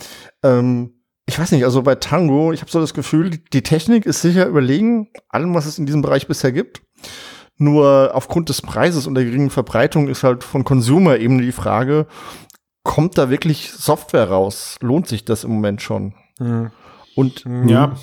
ähm, 0.44 0.94
ich 1.26 1.38
weiß 1.40 1.52
nicht, 1.52 1.64
also 1.64 1.82
bei 1.84 1.96
Tango, 1.96 2.52
ich 2.52 2.62
habe 2.62 2.72
so 2.72 2.80
das 2.82 2.94
Gefühl, 2.94 3.30
die- 3.30 3.44
die 3.54 3.62
Technik 3.64 4.06
ist 4.06 4.22
sicher 4.22 4.46
überlegen, 4.48 5.10
allem, 5.30 5.54
was 5.54 5.66
es 5.66 5.78
in 5.80 5.86
diesem 5.86 6.02
Bereich 6.02 6.28
bisher 6.28 6.52
gibt. 6.52 6.82
Nur 7.58 8.12
aufgrund 8.16 8.50
des 8.50 8.62
Preises 8.62 9.06
und 9.06 9.14
der 9.16 9.24
geringen 9.24 9.52
Verbreitung 9.52 10.08
ist 10.08 10.24
halt 10.24 10.44
von 10.44 10.64
Consumer 10.64 11.18
eben 11.18 11.38
die 11.40 11.52
Frage, 11.52 12.08
kommt 12.84 13.18
da 13.20 13.30
wirklich 13.30 13.72
Software 13.72 14.30
raus? 14.30 14.78
Lohnt 14.82 15.08
sich 15.08 15.26
das 15.26 15.44
im 15.44 15.52
Moment 15.52 15.82
schon? 15.82 16.16
Mhm. 16.40 16.72
Und 17.16 17.46
Ja, 17.68 17.96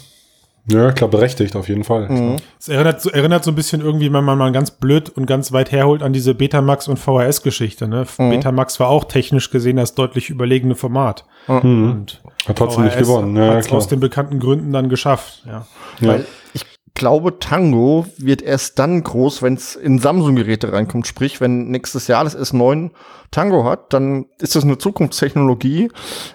Ja, 0.70 0.92
klar, 0.92 1.08
berechtigt 1.08 1.56
auf 1.56 1.68
jeden 1.68 1.84
Fall. 1.84 2.08
Mhm. 2.08 2.36
Es 2.60 2.68
erinnert, 2.68 3.00
so- 3.00 3.10
erinnert 3.10 3.42
so 3.44 3.50
ein 3.50 3.54
bisschen 3.54 3.80
irgendwie, 3.80 4.12
wenn 4.12 4.24
man 4.24 4.36
mal 4.36 4.52
ganz 4.52 4.70
blöd 4.70 5.08
und 5.08 5.26
ganz 5.26 5.52
weit 5.52 5.72
herholt 5.72 6.02
an 6.02 6.12
diese 6.12 6.34
Betamax 6.34 6.88
und 6.88 6.98
VHS-Geschichte. 6.98 7.88
Ne? 7.88 8.04
Mhm. 8.18 8.30
Betamax 8.30 8.78
war 8.78 8.88
auch 8.88 9.04
technisch 9.04 9.50
gesehen 9.50 9.76
das 9.76 9.94
deutlich 9.94 10.28
überlegene 10.30 10.74
Format. 10.74 11.24
Mhm. 11.46 11.90
Und 11.92 12.22
Hat 12.46 12.58
trotzdem 12.58 12.84
nicht 12.84 12.98
gewonnen. 12.98 13.34
Ja, 13.36 13.54
hat's 13.54 13.68
klar. 13.68 13.78
aus 13.78 13.88
den 13.88 14.00
bekannten 14.00 14.40
Gründen 14.40 14.72
dann 14.72 14.88
geschafft. 14.88 15.42
Ja. 15.46 15.66
Ja. 16.00 16.08
Weil 16.08 16.26
ich 16.52 16.64
glaube, 16.98 17.38
Tango 17.38 18.04
wird 18.18 18.42
erst 18.42 18.78
dann 18.78 19.02
groß, 19.02 19.40
wenn 19.42 19.54
es 19.54 19.74
in 19.76 19.98
Samsung-Geräte 19.98 20.72
reinkommt. 20.72 21.06
Sprich, 21.06 21.40
wenn 21.40 21.68
nächstes 21.68 22.06
Jahr 22.08 22.24
das 22.24 22.36
S9 22.36 22.90
Tango 23.30 23.64
hat, 23.64 23.92
dann 23.92 24.26
ist 24.38 24.56
das 24.56 24.64
eine 24.64 24.78
Zukunftstechnologie. 24.78 25.90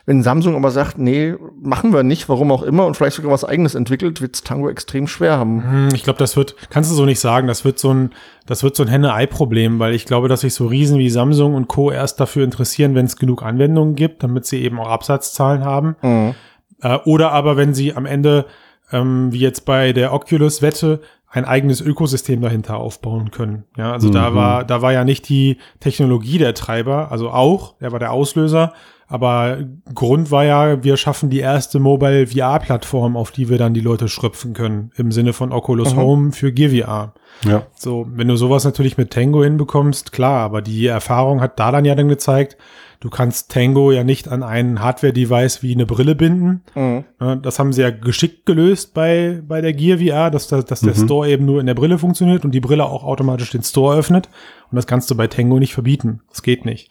Wenn 0.06 0.24
Samsung 0.24 0.56
aber 0.56 0.72
sagt, 0.72 0.98
nee, 0.98 1.36
machen 1.62 1.94
wir 1.94 2.04
nicht, 2.04 2.30
warum 2.30 2.52
auch 2.52 2.64
immer, 2.64 2.86
und 2.86 2.96
vielleicht 2.98 3.16
sogar 3.16 3.32
was 3.32 3.44
eigenes 3.46 3.76
entwickelt, 3.76 4.22
wird 4.22 4.44
Tango 4.46 4.70
extrem 4.70 5.08
schwer 5.08 5.38
haben. 5.38 5.64
Hm, 5.64 5.90
Ich 5.94 6.04
glaube, 6.04 6.20
das 6.20 6.36
wird, 6.36 6.56
kannst 6.70 6.92
du 6.92 6.96
so 6.96 7.06
nicht 7.06 7.20
sagen, 7.20 7.48
das 7.48 7.66
wird 7.66 7.80
so 7.80 7.94
ein, 7.94 8.12
das 8.46 8.64
wird 8.64 8.76
so 8.76 8.84
ein 8.84 8.90
Henne-Ei-Problem, 8.90 9.80
weil 9.80 9.94
ich 9.94 10.06
glaube, 10.06 10.28
dass 10.28 10.42
sich 10.42 10.54
so 10.54 10.68
Riesen 10.68 11.00
wie 11.00 11.10
Samsung 11.10 11.56
und 11.56 11.68
Co. 11.68 11.92
erst 11.92 12.20
dafür 12.20 12.44
interessieren, 12.44 12.96
wenn 12.96 13.06
es 13.06 13.16
genug 13.16 13.44
Anwendungen 13.44 13.96
gibt, 13.96 14.24
damit 14.24 14.46
sie 14.46 14.62
eben 14.62 14.80
auch 14.80 14.90
Absatzzahlen 14.90 15.66
haben. 15.66 15.96
Mhm. 16.02 16.36
Äh, 16.82 16.98
oder 17.06 17.32
aber 17.32 17.58
wenn 17.58 17.74
sie 17.74 17.96
am 17.96 18.06
Ende, 18.06 18.46
ähm, 18.94 19.34
wie 19.34 19.40
jetzt 19.40 19.66
bei 19.66 19.92
der 19.92 20.14
Oculus-Wette, 20.14 21.02
ein 21.30 21.46
eigenes 21.46 21.82
Ökosystem 21.82 22.42
dahinter 22.42 22.78
aufbauen 22.78 23.32
können. 23.32 23.64
Ja, 23.76 23.92
also 23.92 24.10
da 24.12 24.30
Mhm. 24.30 24.36
war, 24.36 24.64
da 24.64 24.82
war 24.84 24.94
ja 24.94 25.04
nicht 25.04 25.28
die 25.30 25.58
Technologie 25.80 26.38
der 26.38 26.54
Treiber, 26.54 27.12
also 27.12 27.32
auch, 27.32 27.74
der 27.80 27.92
war 27.92 27.98
der 27.98 28.12
Auslöser, 28.12 28.74
aber 29.08 29.58
Grund 29.96 30.30
war 30.30 30.46
ja, 30.46 30.84
wir 30.84 30.96
schaffen 30.96 31.32
die 31.32 31.40
erste 31.40 31.80
Mobile 31.80 32.28
VR-Plattform, 32.28 33.18
auf 33.18 33.32
die 33.32 33.50
wir 33.50 33.58
dann 33.58 33.74
die 33.74 33.82
Leute 33.82 34.08
schröpfen 34.10 34.54
können, 34.54 34.92
im 34.96 35.12
Sinne 35.12 35.34
von 35.34 35.52
Oculus 35.52 35.94
Mhm. 35.96 36.00
Home 36.00 36.32
für 36.34 36.52
Gear 36.52 36.70
VR. 36.70 37.14
Ja. 37.50 37.64
So, 37.76 38.06
wenn 38.14 38.28
du 38.28 38.36
sowas 38.36 38.64
natürlich 38.64 38.98
mit 39.00 39.10
Tango 39.12 39.44
hinbekommst, 39.44 40.12
klar, 40.12 40.40
aber 40.42 40.62
die 40.62 40.86
Erfahrung 40.86 41.42
hat 41.42 41.60
da 41.60 41.72
dann 41.72 41.84
ja 41.86 41.96
dann 41.96 42.10
gezeigt, 42.10 42.58
du 43.04 43.10
kannst 43.10 43.52
Tango 43.52 43.92
ja 43.92 44.06
nicht 44.06 44.30
an 44.30 44.44
ein 44.44 44.80
Hardware-Device 44.82 45.62
wie 45.62 45.74
eine 45.74 45.86
Brille 45.86 46.16
binden. 46.16 46.62
Mhm. 46.74 47.04
Das 47.42 47.60
haben 47.60 47.74
sie 47.74 47.82
ja 47.82 47.90
geschickt 47.90 48.46
gelöst 48.46 48.94
bei, 48.94 49.42
bei 49.46 49.60
der 49.60 49.74
Gear 49.74 49.98
VR, 49.98 50.32
dass, 50.32 50.48
da- 50.48 50.62
dass 50.62 50.80
der 50.80 50.96
Mhm. 50.98 51.04
Store 51.06 51.30
eben 51.30 51.44
nur 51.46 51.60
in 51.60 51.66
der 51.66 51.74
Brille 51.74 51.98
funktioniert 52.00 52.46
und 52.46 52.52
die 52.52 52.62
Brille 52.62 52.86
auch 52.86 53.04
automatisch 53.04 53.52
den 53.52 53.62
Store 53.64 53.98
öffnet. 53.98 54.30
Und 54.72 54.78
das 54.78 54.88
kannst 54.88 55.12
du 55.12 55.16
bei 55.16 55.28
Tango 55.28 55.60
nicht 55.60 55.74
verbieten. 55.74 56.22
Das 56.30 56.44
geht 56.44 56.64
nicht. 56.64 56.90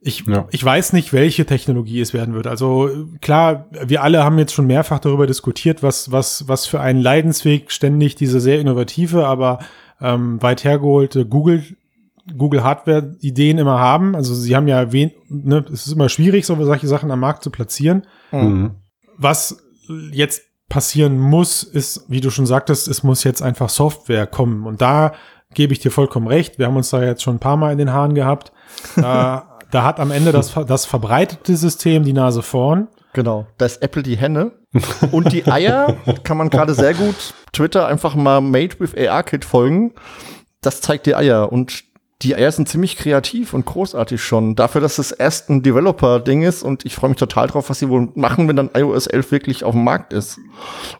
Ich, 0.00 0.24
Ja. 0.28 0.46
ich 0.52 0.64
weiß 0.64 0.92
nicht, 0.92 1.12
welche 1.12 1.44
Technologie 1.44 2.00
es 2.00 2.14
werden 2.14 2.34
wird. 2.34 2.46
Also 2.46 2.88
klar, 3.20 3.66
wir 3.84 4.02
alle 4.04 4.22
haben 4.22 4.38
jetzt 4.38 4.54
schon 4.54 4.68
mehrfach 4.68 5.00
darüber 5.00 5.26
diskutiert, 5.26 5.82
was, 5.82 6.12
was, 6.12 6.46
was 6.46 6.66
für 6.66 6.78
einen 6.80 7.00
Leidensweg 7.02 7.72
ständig 7.72 8.14
diese 8.14 8.38
sehr 8.40 8.60
innovative, 8.60 9.26
aber 9.26 9.58
ähm, 10.00 10.40
weit 10.40 10.62
hergeholte 10.64 11.26
Google 11.26 11.64
Google 12.36 12.62
Hardware 12.62 13.16
Ideen 13.20 13.58
immer 13.58 13.78
haben. 13.78 14.14
Also 14.14 14.34
sie 14.34 14.54
haben 14.54 14.68
ja 14.68 14.92
wen, 14.92 15.10
ne, 15.28 15.64
es 15.72 15.86
ist 15.86 15.92
immer 15.92 16.08
schwierig, 16.08 16.46
so 16.46 16.62
solche 16.64 16.86
Sachen 16.86 17.10
am 17.10 17.20
Markt 17.20 17.42
zu 17.42 17.50
platzieren. 17.50 18.06
Mhm. 18.30 18.76
Was 19.16 19.58
jetzt 20.10 20.42
passieren 20.68 21.18
muss, 21.18 21.62
ist, 21.62 22.06
wie 22.08 22.20
du 22.20 22.30
schon 22.30 22.46
sagtest, 22.46 22.88
es 22.88 23.02
muss 23.02 23.24
jetzt 23.24 23.42
einfach 23.42 23.68
Software 23.68 24.26
kommen. 24.26 24.66
Und 24.66 24.80
da 24.80 25.12
gebe 25.52 25.72
ich 25.72 25.80
dir 25.80 25.90
vollkommen 25.90 26.28
recht. 26.28 26.58
Wir 26.58 26.66
haben 26.66 26.76
uns 26.76 26.90
da 26.90 27.02
jetzt 27.02 27.22
schon 27.22 27.36
ein 27.36 27.40
paar 27.40 27.56
Mal 27.56 27.72
in 27.72 27.78
den 27.78 27.92
Haaren 27.92 28.14
gehabt. 28.14 28.52
Da, 28.96 29.58
da 29.70 29.84
hat 29.84 30.00
am 30.00 30.10
Ende 30.10 30.32
das, 30.32 30.54
das 30.66 30.86
verbreitete 30.86 31.56
System 31.56 32.04
die 32.04 32.14
Nase 32.14 32.42
vorn. 32.42 32.88
Genau, 33.12 33.46
da 33.58 33.66
ist 33.66 33.82
Apple 33.82 34.02
die 34.02 34.16
Henne. 34.16 34.52
Und 35.10 35.32
die 35.32 35.46
Eier 35.46 35.96
kann 36.24 36.38
man 36.38 36.48
gerade 36.48 36.72
sehr 36.72 36.94
gut 36.94 37.34
Twitter 37.52 37.86
einfach 37.86 38.14
mal 38.14 38.40
Made 38.40 38.80
with 38.80 38.96
AR 38.96 39.22
Kit 39.22 39.44
folgen. 39.44 39.92
Das 40.62 40.80
zeigt 40.80 41.04
die 41.04 41.14
Eier 41.14 41.52
und 41.52 41.84
die 42.22 42.34
sind 42.50 42.68
ziemlich 42.68 42.96
kreativ 42.96 43.52
und 43.54 43.64
großartig 43.66 44.22
schon. 44.22 44.54
Dafür, 44.54 44.80
dass 44.80 44.98
es 44.98 45.10
erst 45.12 45.50
ein 45.50 45.62
Developer-Ding 45.62 46.42
ist 46.42 46.62
und 46.62 46.84
ich 46.84 46.94
freue 46.94 47.10
mich 47.10 47.18
total 47.18 47.46
drauf, 47.48 47.70
was 47.70 47.78
sie 47.78 47.88
wohl 47.88 48.08
machen, 48.14 48.48
wenn 48.48 48.56
dann 48.56 48.70
iOS 48.74 49.06
11 49.06 49.30
wirklich 49.32 49.64
auf 49.64 49.72
dem 49.74 49.84
Markt 49.84 50.12
ist. 50.12 50.38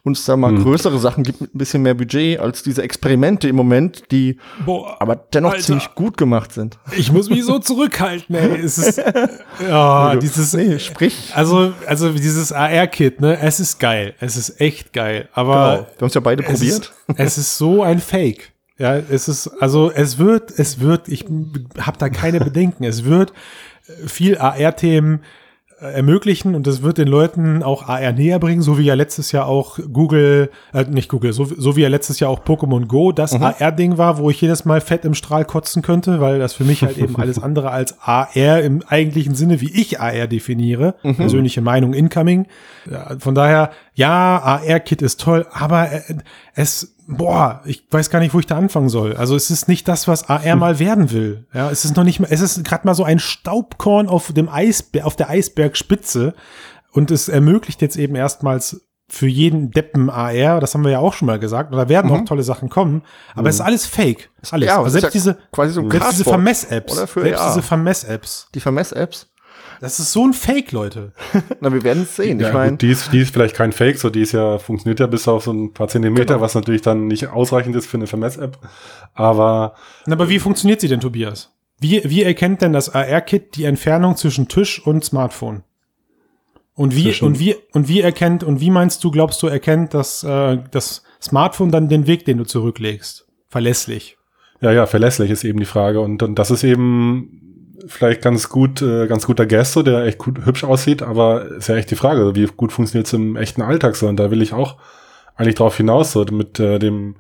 Und 0.03 0.17
es 0.17 0.25
da 0.25 0.37
mal 0.37 0.51
Hm. 0.53 0.63
größere 0.63 0.99
Sachen 0.99 1.23
gibt 1.25 1.41
mit 1.41 1.55
ein 1.55 1.59
bisschen 1.59 1.83
mehr 1.83 1.95
Budget 1.95 2.41
als 2.41 2.63
diese 2.63 2.83
Experimente 2.83 3.49
im 3.49 3.57
Moment, 3.57 4.05
die 4.11 4.39
Boah, 4.67 4.97
aber 5.01 5.17
dennoch 5.17 5.53
Alter. 5.53 5.63
ziemlich 5.65 5.95
gut 5.95 6.17
gemacht 6.17 6.53
sind. 6.53 6.79
ich 6.97 7.13
muss 7.13 7.31
mich 7.31 7.45
so 7.45 7.59
zurückhalten, 7.59 8.35
ey. 8.35 8.61
Es 8.61 8.79
ist, 8.79 9.01
ja, 9.69 10.17
dieses, 10.17 10.53
Nee, 10.55 10.79
sprich. 10.79 11.31
also, 11.35 11.73
also 11.87 12.11
dieses 12.13 12.53
AR-Kit, 12.53 13.21
ne, 13.21 13.39
es 13.41 13.61
ist 13.61 13.79
geil. 13.79 14.15
Es 14.21 14.37
ist 14.37 14.61
echt 14.61 14.93
geil. 14.93 15.29
Aber 15.33 15.53
Genau. 15.53 15.87
Wir 15.93 16.01
haben 16.01 16.07
es 16.09 16.15
ja 16.15 16.21
beide 16.21 16.43
es 16.43 16.49
probiert. 16.51 16.93
Ist, 17.09 17.19
es 17.19 17.39
ist 17.39 17.59
so 17.59 17.83
ein 17.83 17.99
Fake. 18.01 18.52
Ja, 18.79 18.97
es 18.97 19.29
ist, 19.29 19.49
also 19.61 19.91
es 19.91 20.19
wird, 20.19 20.51
es 20.59 20.81
wird, 20.81 21.09
ich 21.09 21.25
habe 21.79 21.99
da 21.99 22.09
keine 22.09 22.41
Bedenken. 22.45 22.85
Es 22.85 23.05
wird 23.05 23.33
viel 24.07 24.39
AR-Themen 24.39 25.21
äh, 25.81 25.95
ermöglichen 25.95 26.55
und 26.55 26.67
es 26.69 26.83
wird 26.83 26.99
den 26.99 27.09
Leuten 27.09 27.63
auch 27.65 27.89
AR 27.89 28.13
näher 28.13 28.39
bringen, 28.39 28.63
so 28.63 28.79
wie 28.79 28.85
ja 28.85 28.95
letztes 28.95 29.33
Jahr 29.33 29.47
auch 29.47 29.81
Google, 29.93 30.51
äh, 30.73 30.85
nicht 30.85 31.09
Google, 31.09 31.33
so, 31.33 31.45
so 31.45 31.75
wie 31.75 31.81
ja 31.83 31.89
letztes 31.89 32.21
Jahr 32.21 32.31
auch 32.31 32.45
Pokémon 32.45 32.87
Go 32.87 33.11
das 33.11 33.35
AR-Ding 33.35 33.99
war, 33.99 34.19
wo 34.19 34.31
ich 34.31 34.41
jedes 34.41 34.65
Mal 34.65 34.81
fett 34.81 35.05
im 35.05 35.15
Strahl 35.15 35.45
kotzen 35.45 35.83
könnte, 35.83 36.21
weil 36.21 36.39
das 36.39 36.55
für 36.55 36.63
mich 36.63 36.83
halt 36.83 36.99
eben 36.99 37.17
alles 37.17 37.39
andere 37.43 37.71
als 37.71 37.97
AR 38.01 38.63
im 38.63 38.83
eigentlichen 38.87 39.35
Sinne, 39.35 39.61
wie 39.61 39.73
ich 39.73 40.01
AR 40.01 40.29
definiere, 40.29 40.95
persönliche 41.03 41.63
Meinung 41.63 41.95
incoming. 41.95 42.47
Ja, 42.89 43.17
von 43.19 43.35
daher, 43.35 43.71
ja, 43.95 44.39
AR-Kit 44.39 45.03
ist 45.03 45.21
toll, 45.21 45.47
aber 45.53 45.93
äh, 45.93 46.03
es, 46.55 46.95
boah, 47.07 47.61
ich 47.65 47.87
weiß 47.91 48.11
gar 48.11 48.21
nicht, 48.21 48.33
wo 48.33 48.39
ich 48.39 48.47
da 48.47 48.57
anfangen 48.57 48.89
soll. 48.89 49.17
Also 49.17 49.37
es 49.37 49.51
ist 49.51 49.69
nicht 49.69 49.87
das, 49.89 50.09
was 50.09 50.29
AR 50.29 50.57
mal 50.57 50.79
werden 50.79 51.11
will. 51.11 51.47
Ja, 51.53 51.71
es 51.71 51.85
ist 51.85 51.97
noch 51.97 52.05
nicht 52.05 52.21
mal, 52.21 52.29
es 52.31 52.41
ist 52.41 52.65
gerade 52.65 52.87
mal 52.87 52.95
so 52.95 53.05
ein 53.05 53.19
Staubkorn 53.19 54.09
auf 54.09 54.33
dem 54.33 54.49
Eisberg, 54.49 55.05
auf 55.05 55.17
der 55.17 55.29
Eisbergspitze 55.29 56.35
und 56.93 57.11
es 57.11 57.29
ermöglicht 57.29 57.83
jetzt 57.83 57.97
eben 57.97 58.15
erstmals 58.15 58.83
für 59.13 59.27
jeden 59.27 59.71
Deppen 59.71 60.09
AR, 60.09 60.59
das 60.59 60.73
haben 60.73 60.85
wir 60.85 60.91
ja 60.91 60.99
auch 60.99 61.13
schon 61.13 61.27
mal 61.27 61.39
gesagt, 61.39 61.71
und 61.71 61.77
da 61.77 61.91
werden 61.91 62.11
auch 62.11 62.25
tolle 62.25 62.43
Sachen 62.43 62.71
kommen, 62.71 63.03
aber 63.35 63.51
es 63.51 63.57
ist 63.57 63.61
alles 63.61 63.85
Fake. 63.85 64.31
Ist 64.41 64.55
alles. 64.55 64.69
Ja, 64.69 64.77
also 64.79 64.87
es 64.87 64.93
selbst 64.93 65.05
ja 65.05 65.11
diese, 65.11 65.39
quasi 65.53 65.75
so 65.75 65.83
ein 65.83 65.91
selbst 65.91 66.13
diese. 66.13 66.25
Vermess-Apps, 66.25 66.93
Oder 66.95 67.07
für 67.07 67.21
selbst 67.21 67.41
AR. 67.41 67.49
diese 67.49 67.63
Vermess-Apps. 67.63 68.49
Die 68.55 68.61
Vermess-Apps. 68.61 69.29
Das 69.83 69.99
ist 69.99 70.13
so 70.13 70.25
ein 70.25 70.33
Fake, 70.33 70.71
Leute. 70.71 71.11
Na, 71.61 71.73
wir 71.73 71.83
werden 71.83 72.05
es 72.05 72.15
sehen. 72.15 72.39
Ja, 72.39 72.49
ich 72.49 72.55
meine, 72.55 72.71
gut, 72.71 72.83
die, 72.83 72.91
ist, 72.93 73.13
die 73.13 73.19
ist 73.19 73.33
vielleicht 73.33 73.57
kein 73.57 73.73
Fake, 73.73 73.99
so 73.99 74.11
die 74.11 74.21
ist 74.23 74.31
ja, 74.31 74.59
funktioniert 74.59 75.01
ja 75.01 75.09
bis 75.09 75.27
auf 75.27 75.43
so 75.43 75.53
ein 75.53 75.73
paar 75.75 75.89
Zentimeter, 75.89 76.35
Genau. 76.35 76.41
was 76.41 76.55
natürlich 76.55 76.83
dann 76.83 77.09
nicht 77.09 77.27
ausreichend 77.27 77.75
ist 77.75 77.87
für 77.87 77.97
eine 77.97 78.07
Vermess-App. 78.07 78.59
Aber 79.13 79.75
Na, 80.07 80.15
Aber 80.15 80.29
wie 80.29 80.39
funktioniert 80.39 80.81
sie 80.81 80.87
denn, 80.87 81.01
Tobias? 81.01 81.51
Wie, 81.81 82.01
wie 82.05 82.23
erkennt 82.23 82.63
denn 82.63 82.73
das 82.73 82.95
AR-Kit 82.95 83.57
die 83.57 83.65
Entfernung 83.65 84.17
zwischen 84.17 84.47
Tisch 84.47 84.81
und 84.87 85.05
Smartphone? 85.05 85.65
Und 86.75 86.95
wie, 86.95 87.03
Zwischen- 87.07 87.25
und 87.27 87.41
wie, 87.41 87.57
und 87.73 87.89
wie 87.89 88.03
erkennt, 88.03 88.45
und 88.45 88.61
wie 88.61 88.71
meinst 88.71 89.03
du, 89.03 89.11
glaubst 89.11 89.43
du, 89.43 89.49
erkennt 89.49 89.95
das, 89.95 90.23
äh, 90.23 90.59
das 90.71 91.03
Smartphone 91.21 91.73
dann 91.73 91.89
den 91.89 92.07
Weg, 92.07 92.25
den 92.25 92.39
du 92.39 92.45
zurücklegst? 92.45 93.27
Verlässlich. 93.49 94.17
ja, 94.61 94.71
ja, 94.71 94.87
verlässlich 94.87 95.33
ist 95.33 95.43
eben 95.43 95.59
die 95.59 95.67
Frage. 95.67 96.01
Und, 96.01 96.23
und 96.23 96.37
das 96.37 96.53
ist 96.53 96.63
eben 96.63 97.41
vielleicht 97.87 98.23
ganz 98.23 98.49
gut, 98.49 98.83
äh, 98.83 99.07
ganz 99.07 99.27
guter 99.27 99.47
Gesto, 99.47 99.83
der 99.83 100.05
echt 100.05 100.19
gut, 100.19 100.45
hübsch 100.45 100.65
aussieht, 100.65 101.03
aber 101.03 101.47
ist 101.47 101.69
ja 101.69 101.77
echt 101.77 101.91
die 101.91 101.97
Frage, 101.97 102.35
wie 102.35 102.47
gut 102.47 102.73
funktioniert 102.73 103.07
es 103.07 103.13
im 103.13 103.37
echten 103.37 103.63
Alltag 103.63 103.97
so? 103.97 104.09
Und 104.09 104.17
da 104.17 104.31
will 104.31 104.43
ich 104.43 104.53
auch 104.53 104.77
eigentlich 105.37 105.57
drauf 105.57 105.77
hinaus, 105.77 106.13
so 106.13 106.25
mit 106.31 106.61
äh, 106.61 106.79
dem 106.79 107.17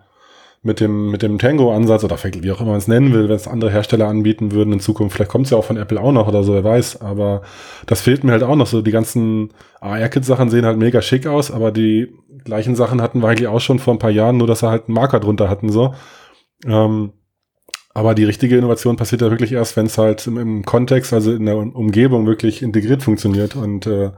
mit 0.64 0.78
dem, 0.78 1.10
mit 1.10 1.22
dem 1.22 1.38
Tango-Ansatz 1.38 2.04
oder 2.04 2.16
wie 2.22 2.52
auch 2.52 2.60
immer 2.60 2.70
man 2.70 2.78
es 2.78 2.86
nennen 2.86 3.12
will, 3.12 3.28
wenn 3.28 3.34
es 3.34 3.48
andere 3.48 3.70
Hersteller 3.70 4.06
anbieten 4.06 4.52
würden 4.52 4.72
in 4.72 4.80
Zukunft. 4.80 5.16
Vielleicht 5.16 5.30
kommt 5.30 5.46
es 5.46 5.50
ja 5.50 5.58
auch 5.58 5.64
von 5.64 5.76
Apple 5.76 6.00
auch 6.00 6.12
noch 6.12 6.28
oder 6.28 6.44
so, 6.44 6.54
wer 6.54 6.62
weiß. 6.62 7.00
Aber 7.00 7.42
das 7.86 8.00
fehlt 8.00 8.22
mir 8.22 8.30
halt 8.30 8.44
auch 8.44 8.54
noch. 8.54 8.68
So 8.68 8.80
die 8.80 8.92
ganzen 8.92 9.52
AR-Kit-Sachen 9.80 10.50
sehen 10.50 10.64
halt 10.64 10.78
mega 10.78 11.02
schick 11.02 11.26
aus, 11.26 11.50
aber 11.50 11.72
die 11.72 12.14
gleichen 12.44 12.76
Sachen 12.76 13.02
hatten 13.02 13.22
wir 13.22 13.28
eigentlich 13.28 13.48
auch 13.48 13.60
schon 13.60 13.80
vor 13.80 13.92
ein 13.94 13.98
paar 13.98 14.10
Jahren, 14.10 14.36
nur 14.36 14.46
dass 14.46 14.60
sie 14.60 14.68
halt 14.68 14.86
einen 14.86 14.94
Marker 14.94 15.18
drunter 15.18 15.48
hatten, 15.48 15.68
so. 15.70 15.94
Ähm, 16.64 17.12
aber 17.94 18.14
die 18.14 18.24
richtige 18.24 18.56
Innovation 18.56 18.96
passiert 18.96 19.20
ja 19.20 19.30
wirklich 19.30 19.52
erst, 19.52 19.76
wenn 19.76 19.86
es 19.86 19.98
halt 19.98 20.26
im, 20.26 20.38
im 20.38 20.64
Kontext, 20.64 21.12
also 21.12 21.32
in 21.32 21.46
der 21.46 21.56
Umgebung 21.56 22.26
wirklich 22.26 22.62
integriert 22.62 23.02
funktioniert. 23.02 23.54
Und 23.54 23.86
äh, 23.86 24.10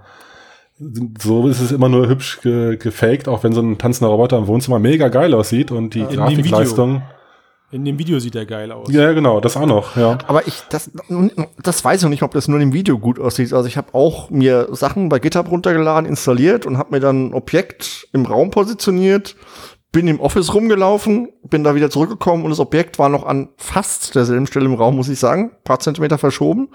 so 1.21 1.49
ist 1.49 1.61
es 1.61 1.73
immer 1.73 1.89
nur 1.89 2.09
hübsch 2.09 2.41
ge 2.41 2.77
gefaked, 2.77 3.29
auch 3.29 3.43
wenn 3.43 3.53
so 3.53 3.61
ein 3.61 3.79
tanzender 3.79 4.11
Roboter 4.11 4.39
im 4.39 4.47
Wohnzimmer 4.47 4.79
mega 4.79 5.09
geil 5.09 5.35
aussieht 5.35 5.71
und 5.71 5.95
die 5.95 6.05
dem 6.05 6.17
Grafikleistung. 6.17 7.03
In 7.71 7.85
dem 7.85 7.99
Video 7.99 8.21
sieht 8.21 8.37
er 8.37 8.47
geil 8.47 8.71
aus. 8.71 8.89
Ja, 8.93 9.13
genau, 9.13 9.41
das 9.41 9.57
auch 9.57 9.67
noch, 9.67 9.97
ja. 9.97 10.19
aber 10.29 10.47
ich, 10.47 10.63
das, 10.69 10.93
das 11.61 11.85
weiß 11.85 11.99
ich 11.99 12.03
noch 12.05 12.11
nicht, 12.11 12.23
ob 12.23 12.31
das 12.33 12.47
nur 12.47 12.61
im 12.61 12.73
Video 12.73 12.99
gut 13.01 13.19
aussieht. 13.19 13.53
Also 13.53 13.67
ich 13.67 13.77
habe 13.77 13.93
auch 13.95 14.31
mir 14.31 14.69
Sachen 14.71 15.09
bei 15.09 15.19
GitHub 15.19 15.51
runtergeladen, 15.51 16.09
installiert 16.09 16.67
und 16.67 16.79
habe 16.79 16.93
mir 16.93 17.01
dann 17.01 17.31
ein 17.31 17.35
Objekt 17.35 18.07
im 18.13 18.27
Raum 18.27 18.53
positioniert, 18.53 19.35
bin 19.95 20.09
im 20.09 20.19
Office 20.19 20.53
rumgelaufen, 20.53 21.29
bin 21.45 21.63
da 21.63 21.77
wieder 21.77 21.89
zurückgekommen 21.89 22.43
und 22.43 22.51
das 22.51 22.59
Objekt 22.59 22.99
war 22.99 23.09
noch 23.09 23.25
an 23.25 23.51
fast 23.57 24.17
derselben 24.17 24.49
Stelle 24.49 24.67
im 24.67 24.75
Raum, 24.75 24.97
muss 24.97 25.09
ich 25.09 25.21
sagen, 25.21 25.53
paar 25.63 25.79
Zentimeter 25.79 26.19
verschoben. 26.19 26.69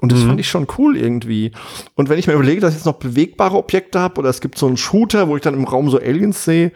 Und 0.00 0.10
das 0.10 0.22
fand 0.24 0.40
ich 0.40 0.48
schon 0.48 0.66
cool 0.76 0.96
irgendwie. 0.96 1.52
Und 1.94 2.08
wenn 2.08 2.18
ich 2.18 2.26
mir 2.26 2.32
überlege, 2.34 2.60
dass 2.60 2.72
ich 2.72 2.80
jetzt 2.80 2.84
noch 2.84 2.98
bewegbare 2.98 3.56
Objekte 3.56 4.00
habe 4.00 4.18
oder 4.18 4.30
es 4.30 4.40
gibt 4.40 4.58
so 4.58 4.66
einen 4.66 4.76
Shooter, 4.76 5.28
wo 5.28 5.36
ich 5.36 5.42
dann 5.42 5.54
im 5.54 5.64
Raum 5.64 5.88
so 5.90 5.98
Aliens 5.98 6.44
sehe, 6.44 6.72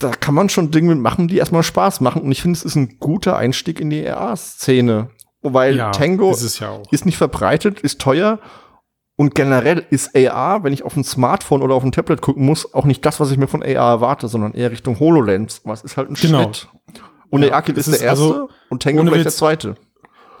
da 0.00 0.10
kann 0.10 0.34
man 0.34 0.48
schon 0.48 0.72
Dinge 0.72 0.94
mitmachen, 0.94 1.28
die 1.28 1.38
erstmal 1.38 1.62
Spaß 1.62 2.00
machen. 2.00 2.22
Und 2.22 2.32
ich 2.32 2.42
finde, 2.42 2.58
es 2.58 2.64
ist 2.64 2.74
ein 2.74 2.98
guter 2.98 3.36
Einstieg 3.36 3.80
in 3.80 3.88
die 3.88 4.06
AR-Szene. 4.06 5.10
Weil 5.42 5.76
Ja, 5.76 5.92
Tango 5.92 6.32
ist 6.32 6.58
ja 6.58 6.82
ist 6.90 7.06
nicht 7.06 7.16
verbreitet, 7.16 7.80
ist 7.80 8.00
teuer. 8.00 8.40
Und 9.16 9.34
generell 9.34 9.84
ist 9.90 10.14
AR, 10.14 10.62
wenn 10.62 10.74
ich 10.74 10.84
auf 10.84 10.94
ein 10.96 11.04
Smartphone 11.04 11.62
oder 11.62 11.74
auf 11.74 11.82
ein 11.82 11.92
Tablet 11.92 12.20
gucken 12.20 12.44
muss, 12.44 12.74
auch 12.74 12.84
nicht 12.84 13.04
das, 13.04 13.18
was 13.18 13.30
ich 13.30 13.38
mir 13.38 13.46
von 13.48 13.62
AR 13.62 13.68
erwarte, 13.68 14.28
sondern 14.28 14.52
eher 14.52 14.70
Richtung 14.70 15.00
HoloLens. 15.00 15.62
Was 15.64 15.82
ist 15.82 15.96
halt 15.96 16.10
ein 16.10 16.14
Genau. 16.14 16.42
Schritt. 16.42 16.68
Und 17.30 17.42
Ja, 17.42 17.52
AR-Kit 17.54 17.78
es 17.78 17.88
ist 17.88 18.00
der 18.00 18.06
ist 18.12 18.18
erste 18.18 18.24
also, 18.24 18.48
und 18.68 18.82
Tango 18.82 19.02
vielleicht 19.04 19.24
der 19.24 19.32
zweite. 19.32 19.74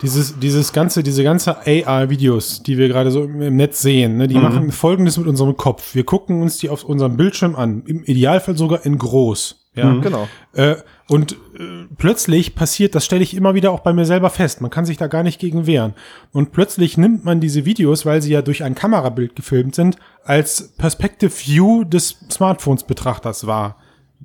Dieses, 0.02 0.38
dieses 0.38 0.74
ganze, 0.74 1.02
diese 1.02 1.24
ganze 1.24 1.56
AR-Videos, 1.56 2.62
die 2.62 2.76
wir 2.76 2.88
gerade 2.88 3.10
so 3.10 3.24
im, 3.24 3.56
Netz 3.56 3.80
sehen, 3.80 4.18
ne, 4.18 4.28
die 4.28 4.34
machen 4.34 4.70
Folgendes 4.70 5.16
mit 5.16 5.26
unserem 5.26 5.56
Kopf. 5.56 5.94
Wir 5.94 6.04
gucken 6.04 6.42
uns 6.42 6.58
die 6.58 6.68
auf 6.68 6.84
unserem 6.84 7.16
Bildschirm 7.16 7.56
an. 7.56 7.82
Im 7.86 8.04
Idealfall 8.04 8.58
sogar 8.58 8.84
in 8.84 8.98
groß. 8.98 9.65
Ja. 9.76 9.94
Genau. 10.00 10.28
Äh, 10.54 10.76
und 11.08 11.32
äh, 11.32 11.86
plötzlich 11.98 12.54
passiert, 12.54 12.94
das 12.94 13.04
stelle 13.04 13.22
ich 13.22 13.36
immer 13.36 13.54
wieder 13.54 13.70
auch 13.70 13.80
bei 13.80 13.92
mir 13.92 14.06
selber 14.06 14.30
fest, 14.30 14.60
man 14.60 14.70
kann 14.70 14.86
sich 14.86 14.96
da 14.96 15.06
gar 15.06 15.22
nicht 15.22 15.38
gegen 15.38 15.66
wehren. 15.66 15.94
Und 16.32 16.52
plötzlich 16.52 16.96
nimmt 16.96 17.24
man 17.24 17.40
diese 17.40 17.64
Videos, 17.64 18.06
weil 18.06 18.22
sie 18.22 18.32
ja 18.32 18.42
durch 18.42 18.64
ein 18.64 18.74
Kamerabild 18.74 19.36
gefilmt 19.36 19.74
sind, 19.74 19.96
als 20.24 20.72
Perspective 20.78 21.30
View 21.30 21.84
des 21.84 22.16
Smartphones-Betrachters 22.30 23.46
wahr. 23.46 23.76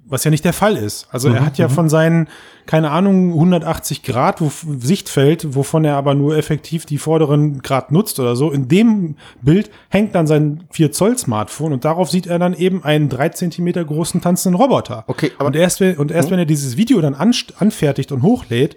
Was 0.06 0.24
ja 0.26 0.32
nicht 0.32 0.44
der 0.44 0.52
Fall 0.54 0.76
ist. 0.76 1.08
Also 1.12 1.30
er 1.30 1.46
hat 1.46 1.58
ja 1.58 1.70
von 1.70 1.88
seinen, 1.88 2.28
keine 2.66 2.92
Ahnung, 2.92 3.32
180 3.34 4.04
Grad 4.04 4.42
wo, 4.42 4.52
Sichtfeld, 4.78 5.56
wovon 5.56 5.86
er 5.86 5.96
aber 5.96 6.16
nur 6.16 6.36
effektiv 6.36 6.86
die 6.86 6.98
vorderen 6.98 7.62
Grad 7.62 7.94
nutzt 7.94 8.20
oder 8.20 8.36
so. 8.36 8.52
In 8.52 8.68
dem 8.68 9.16
Bild 9.42 9.72
hängt 9.90 10.14
dann 10.14 10.28
sein 10.28 10.66
4 10.72 10.92
Zoll 10.92 11.18
Smartphone 11.18 11.72
und 11.72 11.86
darauf 11.86 12.10
sieht 12.12 12.28
er 12.28 12.40
dann 12.40 12.54
eben 12.54 12.84
einen 12.84 13.08
3 13.08 13.30
Zentimeter 13.30 13.86
großen 13.86 14.20
tanzenden 14.22 14.60
Roboter. 14.60 15.06
Okay, 15.08 15.32
aber- 15.38 15.48
und 15.48 15.56
erst, 15.56 15.80
wenn, 15.80 15.96
und 15.98 16.12
erst 16.12 16.30
wenn 16.30 16.40
er 16.40 16.46
dieses 16.46 16.76
Video 16.76 17.00
dann 17.00 17.16
anst- 17.16 17.54
anfertigt 17.62 18.12
und 18.12 18.22
hochlädt, 18.22 18.76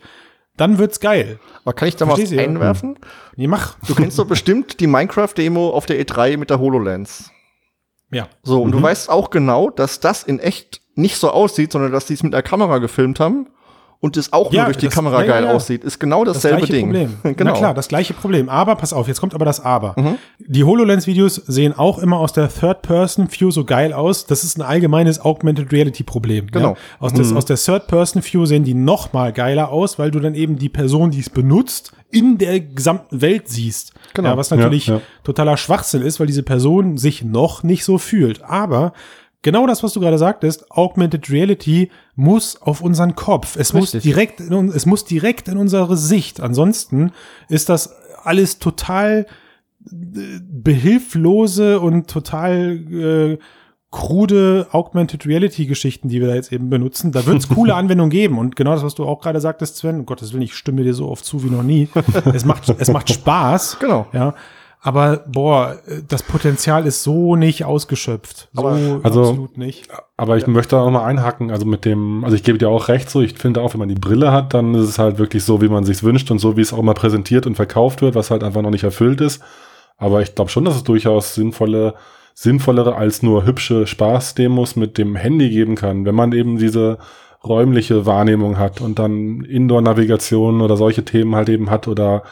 dann 0.56 0.78
wird's 0.78 1.00
geil. 1.00 1.40
Aber 1.64 1.72
kann 1.72 1.88
ich 1.88 1.96
da 1.96 2.06
was 2.06 2.14
Verstehst 2.14 2.32
du, 2.32 2.36
ja? 2.36 2.42
einwerfen? 2.44 2.96
Nee, 3.34 3.48
mach. 3.48 3.76
Du 3.88 3.96
kennst 3.96 4.18
doch 4.20 4.26
bestimmt 4.28 4.78
die 4.78 4.86
Minecraft-Demo 4.86 5.70
auf 5.70 5.86
der 5.86 6.00
E3 6.00 6.36
mit 6.36 6.50
der 6.50 6.60
HoloLens. 6.60 7.30
Ja. 8.12 8.28
So, 8.44 8.62
und 8.62 8.70
du 8.70 8.80
weißt 8.80 9.10
auch 9.10 9.30
genau, 9.30 9.70
dass 9.70 9.98
das 9.98 10.22
in 10.22 10.38
echt 10.38 10.80
nicht 10.94 11.16
so 11.16 11.30
aussieht, 11.30 11.72
sondern 11.72 11.92
dass 11.92 12.06
die 12.06 12.14
es 12.14 12.22
mit 12.22 12.32
der 12.32 12.42
Kamera 12.42 12.78
gefilmt 12.78 13.20
haben 13.20 13.46
und 14.00 14.16
es 14.18 14.32
auch 14.34 14.52
Ja, 14.52 14.62
nur 14.62 14.64
durch 14.66 14.76
die 14.76 14.86
das- 14.86 14.94
Kamera 14.94 15.22
ja, 15.22 15.26
geil 15.26 15.44
ja. 15.44 15.52
aussieht. 15.52 15.82
Ist 15.82 15.98
genau 15.98 16.24
Das 16.24 16.34
dasselbe 16.34 16.58
gleiche 16.58 16.72
Ding. 16.74 16.86
Problem. 16.86 17.14
genau. 17.36 17.52
Na 17.52 17.56
klar, 17.56 17.74
das 17.74 17.88
gleiche 17.88 18.12
Problem. 18.12 18.48
Aber 18.50 18.74
pass 18.76 18.92
auf, 18.92 19.08
jetzt 19.08 19.18
kommt 19.20 19.34
aber 19.34 19.44
das 19.46 19.60
Aber. 19.64 19.94
Mhm. 19.96 20.16
Die 20.38 20.62
HoloLens-Videos 20.62 21.36
sehen 21.46 21.72
auch 21.76 21.98
immer 21.98 22.18
aus 22.18 22.32
der 22.34 22.48
Third-Person-View 22.52 23.50
so 23.50 23.64
geil 23.64 23.92
aus. 23.94 24.26
Das 24.26 24.44
ist 24.44 24.58
ein 24.58 24.62
allgemeines 24.62 25.20
Augmented 25.20 25.72
Reality-Problem. 25.72 26.48
Genau. 26.48 26.70
Ja? 26.72 26.76
Aus, 26.98 27.12
des, 27.14 27.32
aus 27.32 27.46
der 27.46 27.56
Third-Person-View 27.56 28.44
sehen 28.46 28.64
die 28.64 28.74
noch 28.74 29.12
mal 29.14 29.32
geiler 29.32 29.70
aus, 29.70 29.98
weil 29.98 30.10
du 30.10 30.20
dann 30.20 30.34
eben 30.34 30.58
die 30.58 30.68
Person, 30.68 31.10
die 31.10 31.20
es 31.20 31.30
benutzt, 31.30 31.92
in 32.10 32.36
der 32.38 32.60
gesamten 32.60 33.22
Welt 33.22 33.48
siehst. 33.48 33.92
Genau. 34.12 34.30
Ja, 34.30 34.36
was 34.36 34.50
natürlich 34.50 34.86
Ja, 34.86 34.96
ja. 34.96 35.00
totaler 35.24 35.56
Schwachsinn 35.56 36.02
ist, 36.02 36.20
weil 36.20 36.26
diese 36.28 36.42
Person 36.44 36.98
sich 36.98 37.24
noch 37.24 37.62
nicht 37.62 37.84
so 37.84 37.98
fühlt. 37.98 38.44
Aber 38.44 38.92
genau 39.44 39.68
das, 39.68 39.84
was 39.84 39.92
du 39.92 40.00
gerade 40.00 40.18
sagtest, 40.18 40.68
Augmented 40.72 41.30
Reality 41.30 41.90
muss 42.16 42.60
auf 42.60 42.80
unseren 42.80 43.14
Kopf. 43.14 43.54
Es 43.56 43.72
muss 43.72 43.94
Richtig. 43.94 44.02
direkt, 44.02 44.40
in, 44.40 44.68
es 44.70 44.86
muss 44.86 45.04
direkt 45.04 45.46
in 45.46 45.56
unsere 45.56 45.96
Sicht. 45.96 46.40
Ansonsten 46.40 47.12
ist 47.48 47.68
das 47.68 47.94
alles 48.24 48.58
total 48.58 49.26
äh, 49.86 50.40
behilflose 50.40 51.78
und 51.78 52.10
total 52.10 52.80
äh, 52.90 53.38
krude 53.92 54.66
Augmented 54.72 55.24
Reality 55.24 55.66
Geschichten, 55.66 56.08
die 56.08 56.20
wir 56.20 56.26
da 56.26 56.34
jetzt 56.34 56.50
eben 56.50 56.68
benutzen. 56.68 57.12
Da 57.12 57.26
wird 57.26 57.38
es 57.38 57.48
coole 57.48 57.74
Anwendungen 57.76 58.10
geben. 58.10 58.38
Und 58.38 58.56
genau 58.56 58.72
das, 58.72 58.82
was 58.82 58.96
du 58.96 59.04
auch 59.04 59.20
gerade 59.20 59.40
sagtest, 59.40 59.76
Sven, 59.76 60.00
um 60.00 60.06
Gottes 60.06 60.32
Willen, 60.32 60.42
ich 60.42 60.54
stimme 60.54 60.82
dir 60.82 60.94
so 60.94 61.08
oft 61.08 61.24
zu 61.24 61.44
wie 61.44 61.50
noch 61.50 61.62
nie. 61.62 61.88
es 62.32 62.44
macht, 62.44 62.68
es 62.76 62.90
macht 62.90 63.10
Spaß. 63.12 63.78
Genau. 63.78 64.06
Ja. 64.12 64.34
Aber 64.86 65.24
boah, 65.26 65.78
das 66.08 66.22
Potenzial 66.22 66.86
ist 66.86 67.02
so 67.02 67.36
nicht 67.36 67.64
ausgeschöpft. 67.64 68.48
So 68.52 68.60
Aber- 68.60 69.00
Also- 69.02 69.20
absolut 69.22 69.56
nicht. 69.56 69.88
Aber 70.18 70.36
ich 70.36 70.46
möchte 70.46 70.78
auch 70.78 70.90
mal 70.90 71.06
einhaken, 71.06 71.50
also 71.50 71.64
mit 71.64 71.86
dem, 71.86 72.22
also 72.22 72.36
ich 72.36 72.42
gebe 72.42 72.58
dir 72.58 72.68
auch 72.68 72.88
recht 72.88 73.08
so, 73.08 73.22
ich 73.22 73.38
finde 73.38 73.62
auch, 73.62 73.72
wenn 73.72 73.78
man 73.78 73.88
die 73.88 73.94
Brille 73.94 74.30
hat, 74.30 74.52
dann 74.52 74.74
ist 74.74 74.86
es 74.88 74.98
halt 74.98 75.16
wirklich 75.16 75.42
so, 75.42 75.62
wie 75.62 75.70
man 75.70 75.84
sich's 75.84 76.02
wünscht 76.02 76.30
und 76.30 76.38
so, 76.38 76.58
wie 76.58 76.60
es 76.60 76.74
auch 76.74 76.78
immer 76.78 76.92
präsentiert 76.92 77.46
und 77.46 77.54
verkauft 77.54 78.02
wird, 78.02 78.14
was 78.14 78.30
halt 78.30 78.44
einfach 78.44 78.60
noch 78.60 78.70
nicht 78.70 78.84
erfüllt 78.84 79.22
ist. 79.22 79.42
Aber 79.96 80.20
ich 80.20 80.34
glaube 80.34 80.50
schon, 80.50 80.66
dass 80.66 80.76
es 80.76 80.84
durchaus 80.84 81.34
sinnvolle, 81.34 81.94
sinnvollere 82.34 82.94
als 82.96 83.22
nur 83.22 83.46
hübsche 83.46 83.86
Spaßdemos 83.86 84.76
mit 84.76 84.98
dem 84.98 85.16
Handy 85.16 85.48
geben 85.48 85.76
kann, 85.76 86.04
wenn 86.04 86.14
man 86.14 86.32
eben 86.32 86.58
diese 86.58 86.98
räumliche 87.42 88.04
Wahrnehmung 88.04 88.58
hat 88.58 88.82
und 88.82 88.98
dann 88.98 89.44
Indoor-Navigation 89.44 90.60
oder 90.60 90.76
solche 90.76 91.06
Themen 91.06 91.34
halt 91.34 91.48
eben 91.48 91.70
hat 91.70 91.88
oder 91.88 92.22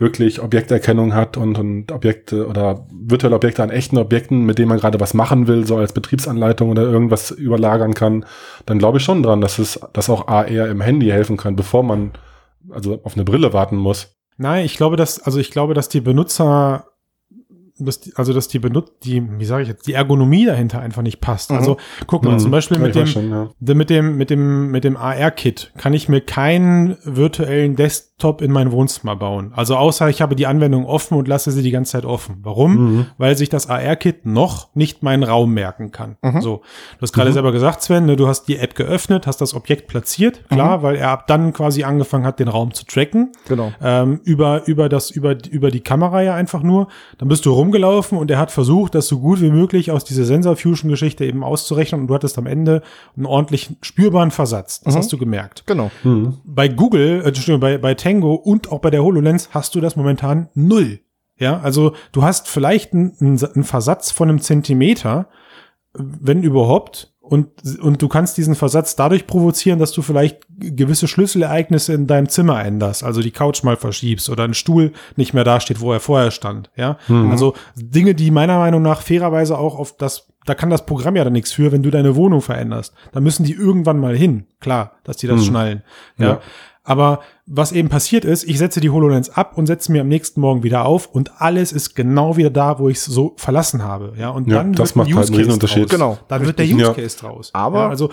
wirklich 0.00 0.40
Objekterkennung 0.40 1.14
hat 1.14 1.36
und, 1.36 1.58
und 1.58 1.92
Objekte 1.92 2.46
oder 2.46 2.86
virtuelle 2.90 3.36
Objekte 3.36 3.62
an 3.62 3.70
echten 3.70 3.98
Objekten, 3.98 4.44
mit 4.44 4.58
denen 4.58 4.68
man 4.68 4.78
gerade 4.78 4.98
was 4.98 5.14
machen 5.14 5.46
will, 5.46 5.66
so 5.66 5.76
als 5.76 5.92
Betriebsanleitung 5.92 6.70
oder 6.70 6.82
irgendwas 6.82 7.30
überlagern 7.30 7.94
kann, 7.94 8.24
dann 8.66 8.78
glaube 8.78 8.98
ich 8.98 9.04
schon 9.04 9.22
dran, 9.22 9.40
dass 9.40 9.58
es, 9.58 9.78
dass 9.92 10.10
auch 10.10 10.26
AR 10.26 10.48
im 10.48 10.80
Handy 10.80 11.08
helfen 11.08 11.36
kann, 11.36 11.54
bevor 11.54 11.82
man 11.82 12.12
also 12.70 13.00
auf 13.04 13.14
eine 13.14 13.24
Brille 13.24 13.52
warten 13.52 13.76
muss. 13.76 14.16
Nein, 14.36 14.64
ich 14.64 14.76
glaube, 14.76 14.96
dass, 14.96 15.20
also 15.22 15.38
ich 15.38 15.50
glaube, 15.50 15.74
dass 15.74 15.90
die 15.90 16.00
Benutzer 16.00 16.86
dass 17.86 18.00
die, 18.00 18.12
also 18.16 18.32
dass 18.32 18.48
die 18.48 18.58
benutzt, 18.58 18.92
die, 19.04 19.22
wie 19.38 19.44
sage 19.44 19.62
ich 19.62 19.68
jetzt, 19.68 19.86
die 19.86 19.94
Ergonomie 19.94 20.44
dahinter 20.46 20.80
einfach 20.80 21.02
nicht 21.02 21.20
passt. 21.20 21.50
Mhm. 21.50 21.56
Also 21.58 21.76
guck 22.06 22.24
mal, 22.24 22.32
Mhm. 22.34 22.38
zum 22.38 22.50
Beispiel 22.50 22.78
mit 22.78 22.94
dem, 22.94 23.06
schon, 23.06 23.30
ja. 23.30 23.48
mit 23.60 23.90
dem, 23.90 24.16
mit 24.16 24.30
dem, 24.30 24.70
mit 24.70 24.84
dem 24.84 24.96
AR-Kit 24.96 25.72
kann 25.78 25.92
ich 25.94 26.08
mir 26.08 26.20
keinen 26.20 26.96
virtuellen 27.04 27.76
Desktop 27.76 28.42
in 28.42 28.52
mein 28.52 28.72
Wohnzimmer 28.72 29.16
bauen. 29.16 29.52
Also 29.54 29.76
außer 29.76 30.08
ich 30.08 30.20
habe 30.22 30.36
die 30.36 30.46
Anwendung 30.46 30.84
offen 30.86 31.16
und 31.16 31.28
lasse 31.28 31.50
sie 31.50 31.62
die 31.62 31.70
ganze 31.70 31.92
Zeit 31.92 32.04
offen. 32.04 32.38
Warum? 32.42 32.74
Mhm. 32.96 33.06
Weil 33.18 33.36
sich 33.36 33.48
das 33.48 33.68
AR-Kit 33.68 34.26
noch 34.26 34.74
nicht 34.74 35.02
meinen 35.02 35.22
Raum 35.22 35.52
merken 35.52 35.90
kann. 35.90 36.16
Mhm. 36.22 36.40
So. 36.40 36.62
Du 36.98 37.02
hast 37.02 37.12
gerade 37.12 37.32
selber 37.32 37.52
gesagt, 37.52 37.82
Sven, 37.82 38.06
ne, 38.06 38.16
du 38.16 38.28
hast 38.28 38.44
die 38.44 38.56
App 38.58 38.74
geöffnet, 38.74 39.26
hast 39.26 39.40
das 39.40 39.54
Objekt 39.54 39.86
platziert, 39.88 40.42
klar, 40.48 40.82
weil 40.82 40.96
er 40.96 41.10
ab 41.10 41.26
dann 41.26 41.52
quasi 41.52 41.82
angefangen 41.84 42.24
hat, 42.24 42.38
den 42.38 42.48
Raum 42.48 42.72
zu 42.74 42.84
tracken 42.84 43.32
Genau. 43.48 43.72
ähm, 43.82 44.20
über, 44.24 44.66
über 44.66 44.88
das, 44.88 45.10
über, 45.10 45.36
über 45.50 45.70
die 45.70 45.80
Kamera 45.80 46.22
ja 46.22 46.34
einfach 46.34 46.62
nur. 46.62 46.88
Dann 47.18 47.28
bist 47.28 47.46
du 47.46 47.54
rumgelaufen 47.70 48.18
und 48.18 48.30
er 48.30 48.38
hat 48.38 48.50
versucht, 48.50 48.94
das 48.94 49.06
so 49.06 49.20
gut 49.20 49.40
wie 49.40 49.50
möglich 49.50 49.90
aus 49.90 50.04
dieser 50.04 50.24
Sensor-Fusion-Geschichte 50.24 51.24
eben 51.24 51.44
auszurechnen 51.44 52.02
und 52.02 52.06
du 52.08 52.14
hattest 52.14 52.36
am 52.38 52.46
Ende 52.46 52.82
einen 53.16 53.26
ordentlich 53.26 53.70
spürbaren 53.82 54.30
Versatz. 54.30 54.80
Das 54.80 54.94
Mhm. 54.94 54.98
hast 54.98 55.12
du 55.12 55.18
gemerkt. 55.18 55.64
Genau. 55.66 55.90
Mhm. 56.02 56.38
Bei 56.44 56.68
Google, 56.68 57.22
äh, 57.22 57.28
Entschuldigung, 57.28 57.60
bei, 57.60 57.78
bei 57.78 57.94
Tango 57.94 58.34
und 58.34 58.72
auch 58.72 58.80
bei 58.80 58.90
der 58.90 59.02
HoloLens 59.04 59.50
hast 59.52 59.74
du 59.74 59.80
das 59.80 59.96
momentan 59.96 60.48
null. 60.54 61.00
Ja, 61.38 61.60
also 61.60 61.94
du 62.12 62.22
hast 62.22 62.48
vielleicht 62.48 62.92
einen, 62.92 63.14
einen 63.20 63.64
Versatz 63.64 64.10
von 64.10 64.28
einem 64.28 64.40
Zentimeter, 64.40 65.28
wenn 65.94 66.42
überhaupt, 66.42 67.09
und, 67.30 67.48
und 67.80 68.02
du 68.02 68.08
kannst 68.08 68.36
diesen 68.38 68.56
Versatz 68.56 68.96
dadurch 68.96 69.28
provozieren, 69.28 69.78
dass 69.78 69.92
du 69.92 70.02
vielleicht 70.02 70.40
gewisse 70.58 71.06
Schlüsselereignisse 71.06 71.92
in 71.92 72.08
deinem 72.08 72.28
Zimmer 72.28 72.64
änderst, 72.64 73.04
also 73.04 73.22
die 73.22 73.30
Couch 73.30 73.62
mal 73.62 73.76
verschiebst 73.76 74.28
oder 74.28 74.42
ein 74.42 74.52
Stuhl 74.52 74.92
nicht 75.14 75.32
mehr 75.32 75.44
da 75.44 75.60
steht, 75.60 75.80
wo 75.80 75.92
er 75.92 76.00
vorher 76.00 76.32
stand. 76.32 76.70
Ja, 76.74 76.98
also 77.30 77.54
Dinge, 77.76 78.16
die 78.16 78.32
meiner 78.32 78.58
Meinung 78.58 78.82
nach 78.82 79.00
fairerweise 79.02 79.56
auch 79.56 79.78
auf 79.78 79.96
das, 79.96 80.26
da 80.44 80.56
kann 80.56 80.70
das 80.70 80.84
Programm 80.86 81.14
ja 81.14 81.22
dann 81.22 81.32
nichts 81.32 81.52
für, 81.52 81.70
wenn 81.70 81.84
du 81.84 81.90
deine 81.92 82.16
Wohnung 82.16 82.40
veränderst. 82.40 82.94
Da 83.12 83.20
müssen 83.20 83.44
die 83.44 83.52
irgendwann 83.52 84.00
mal 84.00 84.16
hin, 84.16 84.46
klar, 84.58 84.96
dass 85.04 85.16
die 85.18 85.28
das 85.28 85.46
schnallen. 85.46 85.84
Ja. 86.18 86.26
Ja. 86.26 86.40
Aber 86.90 87.20
was 87.46 87.70
eben 87.72 87.88
passiert 87.88 88.24
ist, 88.24 88.42
ich 88.44 88.58
setze 88.58 88.80
die 88.80 88.90
HoloLens 88.90 89.30
ab 89.30 89.56
und 89.56 89.66
setze 89.66 89.92
mir 89.92 90.00
am 90.00 90.08
nächsten 90.08 90.40
Morgen 90.40 90.62
wieder 90.64 90.84
auf 90.84 91.06
und 91.06 91.40
alles 91.40 91.72
ist 91.72 91.94
genau 91.94 92.36
wieder 92.36 92.50
da, 92.50 92.78
wo 92.80 92.88
ich 92.88 92.96
es 92.98 93.04
so 93.04 93.34
verlassen 93.36 93.84
habe. 93.84 94.12
Ja, 94.18 94.30
und 94.30 94.48
Ja, 94.48 94.56
dann 94.56 94.72
das 94.72 94.96
wird 94.96 94.96
ein 94.96 94.98
macht 94.98 95.06
halt 95.08 95.16
Use 95.16 95.18
einen 95.18 95.26
Case 95.28 95.38
Riesenunterschied. 95.38 95.82
draus. 95.84 95.90
Genau. 95.90 96.18
Dann 96.28 96.46
wird 96.46 96.58
der. 96.58 96.66
Use 96.66 96.78
Ja. 96.80 96.92
Case 96.92 97.16
draus. 97.18 97.50
Aber- 97.52 97.78
ja, 97.80 97.88
also 97.88 98.10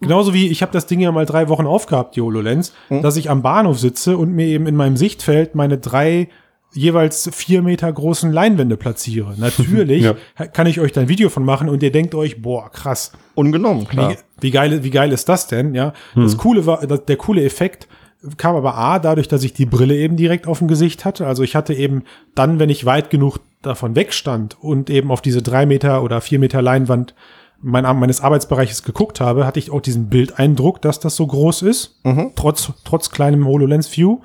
genauso 0.00 0.34
wie 0.34 0.48
ich 0.48 0.60
habe 0.60 0.72
das 0.72 0.86
Ding 0.86 1.00
ja 1.00 1.10
mal 1.12 1.24
drei 1.24 1.48
Wochen 1.48 1.66
aufgehabt, 1.66 2.14
die 2.16 2.20
HoloLens, 2.20 2.72
Mhm. 2.90 3.00
dass 3.02 3.16
ich 3.16 3.30
am 3.30 3.40
Bahnhof 3.42 3.78
sitze 3.80 4.18
und 4.18 4.32
mir 4.34 4.46
eben 4.46 4.66
in 4.66 4.76
meinem 4.76 4.96
Sichtfeld 4.98 5.54
meine 5.54 5.78
drei 5.78 6.28
jeweils 6.72 7.28
vier 7.32 7.62
Meter 7.62 7.92
großen 7.92 8.30
Leinwände 8.30 8.76
platziere. 8.76 9.34
Natürlich 9.38 10.04
Ja. 10.04 10.14
kann 10.46 10.66
ich 10.68 10.78
euch 10.78 10.92
da 10.92 11.00
ein 11.00 11.08
Video 11.08 11.28
von 11.28 11.44
machen 11.44 11.68
und 11.68 11.82
ihr 11.82 11.90
denkt 11.90 12.14
euch, 12.14 12.42
boah, 12.42 12.70
krass, 12.70 13.10
Ungenommen, 13.34 13.88
klar. 13.88 14.10
wie, 14.12 14.16
wie, 14.40 14.50
geil, 14.52 14.84
wie 14.84 14.90
geil 14.90 15.10
ist 15.10 15.28
das 15.28 15.48
denn? 15.48 15.74
Ja, 15.74 15.92
das 16.14 16.36
coole 16.36 16.66
war, 16.66 16.86
das, 16.86 17.04
der 17.06 17.16
coole 17.16 17.42
Effekt 17.44 17.88
kam 18.36 18.56
aber 18.56 18.76
A, 18.76 18.98
dadurch, 18.98 19.28
dass 19.28 19.44
ich 19.44 19.52
die 19.52 19.66
Brille 19.66 19.96
eben 19.96 20.16
direkt 20.16 20.46
auf 20.46 20.58
dem 20.58 20.68
Gesicht 20.68 21.04
hatte. 21.04 21.26
Also 21.26 21.42
ich 21.42 21.56
hatte 21.56 21.74
eben 21.74 22.04
dann, 22.34 22.58
wenn 22.58 22.70
ich 22.70 22.84
weit 22.84 23.10
genug 23.10 23.38
davon 23.62 23.94
wegstand 23.94 24.56
und 24.60 24.90
eben 24.90 25.10
auf 25.10 25.22
diese 25.22 25.42
drei 25.42 25.66
Meter 25.66 26.02
oder 26.02 26.20
vier 26.20 26.38
Meter 26.38 26.62
Leinwand 26.62 27.14
mein, 27.62 27.84
meines 27.98 28.20
Arbeitsbereiches 28.20 28.82
geguckt 28.82 29.20
habe, 29.20 29.46
hatte 29.46 29.58
ich 29.58 29.70
auch 29.70 29.80
diesen 29.82 30.08
Bildeindruck, 30.08 30.80
dass 30.80 30.98
das 31.00 31.16
so 31.16 31.26
groß 31.26 31.62
ist, 31.62 32.00
trotz, 32.34 32.72
trotz 32.84 33.10
kleinem 33.10 33.46
HoloLens 33.46 33.94
View. 33.94 34.20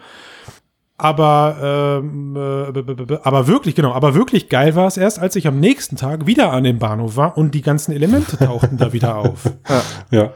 Aber, 0.97 2.01
ähm, 2.01 2.38
äh, 2.38 3.17
aber 3.23 3.47
wirklich, 3.47 3.75
genau, 3.75 3.91
aber 3.91 4.15
wirklich 4.15 4.47
geil 4.47 4.75
war 4.75 4.88
es 4.88 4.95
erst, 4.95 5.19
als 5.19 5.36
ich 5.36 5.45
am 5.45 5.60
nächsten 5.60 5.97
Tag 5.97 6.25
wieder 6.25 6.53
an 6.53 6.63
dem 6.63 6.79
Bahnhof 6.79 7.17
war 7.17 7.38
und 7.38 7.53
die 7.53 7.62
ganzen 7.62 7.91
Elemente 7.91 8.38
tauchten 8.38 8.77
da 8.77 8.93
wieder 8.93 9.15
auf. 9.17 9.51
Ja. 10.10 10.31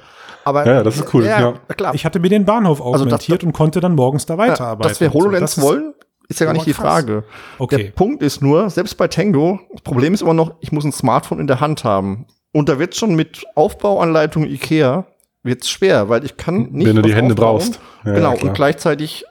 Aber 0.50 0.66
Ja, 0.66 0.74
ja, 0.74 0.84
das 0.84 0.98
ist 0.98 1.14
cool, 1.14 1.26
ja. 1.26 1.54
klar. 1.76 1.94
Ich 1.96 2.06
hatte 2.06 2.20
mir 2.20 2.30
den 2.30 2.46
Bahnhof 2.46 2.82
Also 2.82 3.06
das- 3.06 3.14
augmentiert 3.14 3.44
und 3.44 3.54
konnte 3.54 3.80
dann 3.80 3.96
morgens 3.96 4.26
da 4.26 4.34
Ja, 4.36 4.40
weiterarbeiten. 4.40 4.90
dass 4.90 5.00
wir 5.00 5.08
und 5.08 5.14
so. 5.14 5.20
HoloLens 5.20 5.56
Das 5.56 5.64
wollen, 5.64 5.94
ist 6.28 6.40
ja 6.40 6.46
gar 6.48 6.54
nicht 6.54 6.66
die. 6.66 6.74
Frage. 6.74 7.24
Okay. 7.58 7.84
Der 7.86 7.92
Punkt 7.92 8.22
ist 8.22 8.42
nur, 8.42 8.70
selbst 8.70 8.98
bei 8.98 9.08
Tango, 9.08 9.60
das 9.72 9.82
Problem 9.82 10.14
ist 10.14 10.22
immer 10.22 10.34
noch, 10.34 10.56
ich 10.60 10.72
muss 10.72 10.84
ein 10.84 10.92
Smartphone 10.92 11.40
in 11.40 11.48
der 11.48 11.60
Hand 11.62 11.84
haben. 11.84 12.26
Und 12.52 12.68
da 12.70 12.80
wird 12.80 12.96
schon 12.96 13.16
mit 13.16 13.44
Aufbauanleitung 13.56 14.44
Ikea 14.46 15.06
wird's 15.44 15.70
schwer, 15.70 16.10
weil 16.10 16.26
ich 16.26 16.36
kann 16.38 16.70
nicht 16.72 16.88
Wenn 16.88 16.96
du 16.98 17.02
die 17.02 17.14
Hände 17.16 17.34
aufbauen. 17.34 17.58
brauchst. 17.60 17.80
Ja, 18.04 18.14
genau, 18.14 18.32
ja, 18.32 18.36
klar. 18.38 18.50
und 18.50 18.54
gleichzeitig 18.56 19.26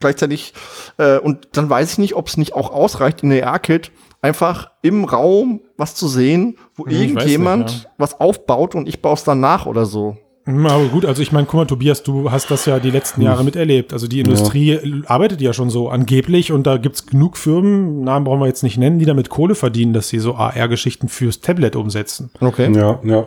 gleichzeitig 0.00 0.54
äh, 0.98 1.18
und 1.18 1.48
dann 1.52 1.68
weiß 1.68 1.92
ich 1.92 1.98
nicht, 1.98 2.14
ob 2.16 2.26
es 2.28 2.36
nicht 2.36 2.54
auch 2.54 2.72
ausreicht 2.72 3.22
in 3.22 3.30
der 3.30 3.46
AR-Kit 3.48 3.92
einfach 4.22 4.70
im 4.82 5.04
Raum 5.04 5.60
was 5.76 5.94
zu 5.94 6.08
sehen, 6.08 6.56
wo 6.74 6.86
Hm, 6.86 6.92
irgendjemand 6.92 7.64
nicht, 7.66 7.88
was 7.98 8.18
aufbaut 8.20 8.74
und 8.74 8.88
ich 8.88 9.02
baue 9.02 9.14
es 9.14 9.24
dann 9.24 9.40
nach 9.40 9.66
oder 9.66 9.84
so. 9.86 10.16
Hm, 10.50 10.66
Aber 10.66 10.84
gut, 10.86 11.04
also 11.04 11.22
ich 11.22 11.32
meine, 11.32 11.46
guck 11.46 11.54
mal, 11.54 11.66
Tobias, 11.66 12.02
du 12.02 12.30
hast 12.30 12.50
das 12.50 12.66
ja 12.66 12.78
die 12.78 12.90
letzten 12.90 13.22
Jahre 13.22 13.44
miterlebt. 13.44 13.92
Also 13.92 14.06
die 14.06 14.20
Industrie 14.20 15.02
arbeitet 15.06 15.40
ja 15.40 15.52
schon 15.52 15.70
so 15.70 15.88
angeblich 15.88 16.52
und 16.52 16.66
da 16.66 16.76
gibt's 16.76 17.06
genug 17.06 17.36
Firmen, 17.36 18.02
Namen 18.02 18.24
brauchen 18.24 18.40
wir 18.40 18.46
jetzt 18.46 18.62
nicht 18.62 18.78
nennen, 18.78 18.98
die 18.98 19.04
damit 19.04 19.28
Kohle 19.30 19.54
verdienen, 19.54 19.92
dass 19.92 20.08
sie 20.08 20.18
so 20.18 20.34
AR-Geschichten 20.34 21.08
fürs 21.08 21.40
Tablet 21.40 21.76
umsetzen. 21.76 22.30
Okay. 22.40 22.70
Ja, 22.74 23.00
ja. 23.04 23.26